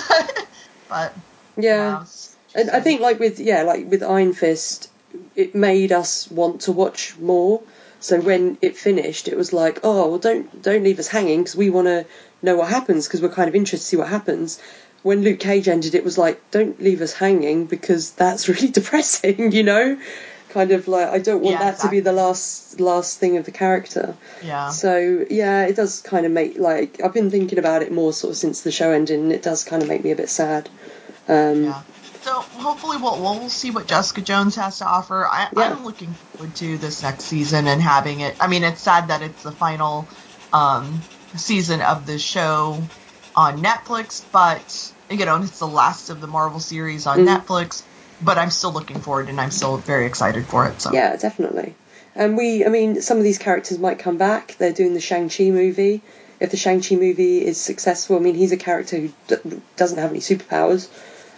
[0.89, 1.14] but
[1.56, 1.98] Yeah.
[1.98, 2.05] wow,
[2.55, 4.90] And I think like with yeah, like with Iron Fist,
[5.35, 7.64] it made us want to watch more.
[8.01, 11.56] So when it finished, it was like, oh, well, don't don't leave us hanging because
[11.56, 12.06] we want to
[12.44, 14.60] know what happens because we're kind of interested to see what happens.
[15.02, 19.52] When Luke Cage ended, it was like, don't leave us hanging because that's really depressing,
[19.52, 19.98] you know.
[20.50, 23.44] Kind of like I don't want Yeah, that to be the last last thing of
[23.44, 24.16] the character.
[24.40, 24.68] yeah.
[24.70, 28.30] So yeah, it does kind of make like I've been thinking about it more sort
[28.30, 30.70] of since the show ended, and it does kind of make me a bit sad.
[31.28, 31.82] Um, Yeah.
[32.22, 35.26] So hopefully we'll we'll see what Jessica Jones has to offer.
[35.26, 35.72] I, Yeah.
[35.72, 38.36] I'm looking forward to this next season and having it.
[38.40, 40.06] I mean, it's sad that it's the final
[40.52, 41.02] um,
[41.36, 42.82] season of the show
[43.35, 47.44] on Netflix, but you know, it's the last of the Marvel series on Mhm.
[47.44, 47.82] Netflix.
[48.20, 50.81] But I'm still looking forward, and I'm still very excited for it.
[50.81, 51.74] So Yeah, definitely.
[52.15, 54.55] And we, I mean, some of these characters might come back.
[54.59, 56.01] They're doing the Shang-Chi movie.
[56.39, 60.11] If the Shang-Chi movie is successful, I mean, he's a character who d- doesn't have
[60.11, 60.86] any superpowers.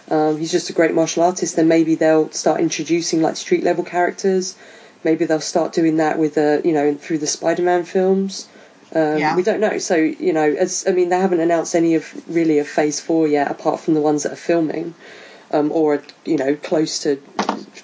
[0.09, 1.55] Um, he's just a great martial artist.
[1.55, 4.55] Then maybe they'll start introducing like street level characters.
[5.03, 8.47] Maybe they'll start doing that with the, you know, through the Spider-Man films.
[8.93, 9.35] Um, Yeah.
[9.35, 9.77] We don't know.
[9.79, 13.27] So you know, as I mean, they haven't announced any of really of Phase Four
[13.27, 14.93] yet, apart from the ones that are filming.
[15.51, 17.21] um, or are, you know close to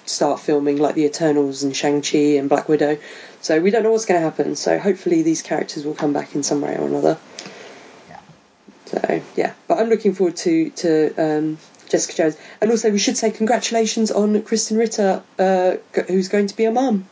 [0.04, 2.98] start filming like the Eternals and Shang Chi and Black Widow.
[3.40, 4.54] So we don't know what's going to happen.
[4.56, 7.18] So hopefully these characters will come back in some way or another.
[8.10, 8.18] Yeah.
[8.86, 11.58] So yeah, but I'm looking forward to to um,
[11.88, 15.76] Jessica Jones, and also we should say congratulations on Krysten Ritter, uh,
[16.06, 17.08] who's going to be a mum.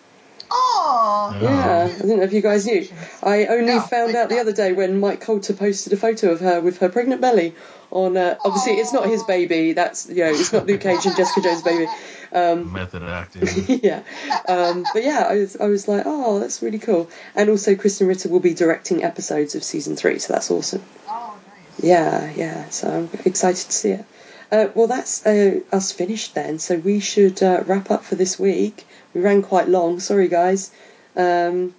[0.54, 2.86] Oh, Yeah, I don't know if you guys knew.
[3.22, 6.40] I only No, found out the other day when Mike Colter posted a photo of
[6.40, 7.54] her with her pregnant belly
[7.90, 8.16] on.
[8.18, 9.72] Uh, obviously, it's not his baby.
[9.72, 11.86] That's you know, it's not Luke Cage and Jessica Jones' baby.
[12.32, 13.48] Um, Method acting.
[13.82, 14.02] yeah,
[14.46, 17.08] um, but yeah, I was I was like, oh, that's really cool.
[17.34, 20.82] And also, Krysten Ritter will be directing episodes of season three, so that's awesome.
[21.08, 21.84] Oh, nice.
[21.84, 22.68] Yeah, yeah.
[22.68, 24.04] So I'm excited to see it.
[24.50, 26.58] Uh, well, that's uh, us finished then.
[26.58, 28.86] So we should uh, wrap up for this week.
[29.14, 30.00] We ran quite long.
[30.00, 30.70] Sorry, guys.
[31.16, 31.74] Um,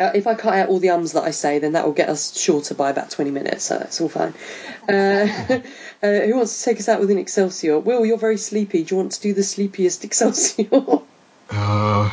[0.00, 2.08] uh, if I cut out all the ums that I say, then that will get
[2.08, 4.34] us shorter by about 20 minutes, so it's all fine.
[4.88, 5.26] Uh,
[6.02, 7.78] uh, who wants to take us out with an Excelsior?
[7.78, 8.84] Will, you're very sleepy.
[8.84, 10.68] Do you want to do the sleepiest Excelsior?
[11.50, 12.10] Uh,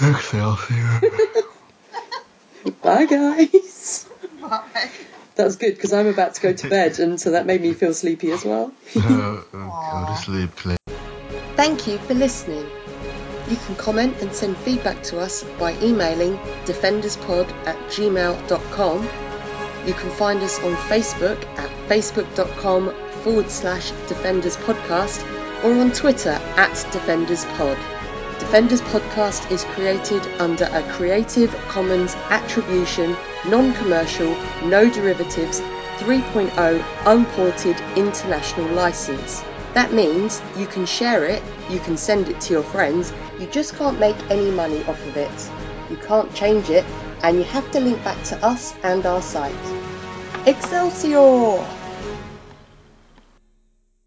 [0.00, 1.00] Excelsior.
[2.82, 4.08] Bye, guys.
[4.40, 4.90] Bye.
[5.34, 7.72] That was good because I'm about to go to bed, and so that made me
[7.72, 8.72] feel sleepy as well.
[8.96, 10.76] Uh, go to sleep, Clay.
[11.56, 12.66] Thank you for listening.
[13.48, 19.08] You can comment and send feedback to us by emailing defenderspod at gmail.com.
[19.86, 25.22] You can find us on Facebook at facebook.com forward slash defenders podcast
[25.64, 27.78] or on Twitter at defenderspod.
[28.38, 33.16] Defenders Podcast is created under a Creative Commons Attribution,
[33.46, 35.60] Non Commercial, No Derivatives
[35.98, 39.44] 3.0 Unported International License.
[39.74, 43.74] That means you can share it, you can send it to your friends, you just
[43.76, 45.50] can't make any money off of it.
[45.90, 46.84] You can't change it,
[47.22, 49.54] and you have to link back to us and our site.
[50.46, 51.81] Excelsior!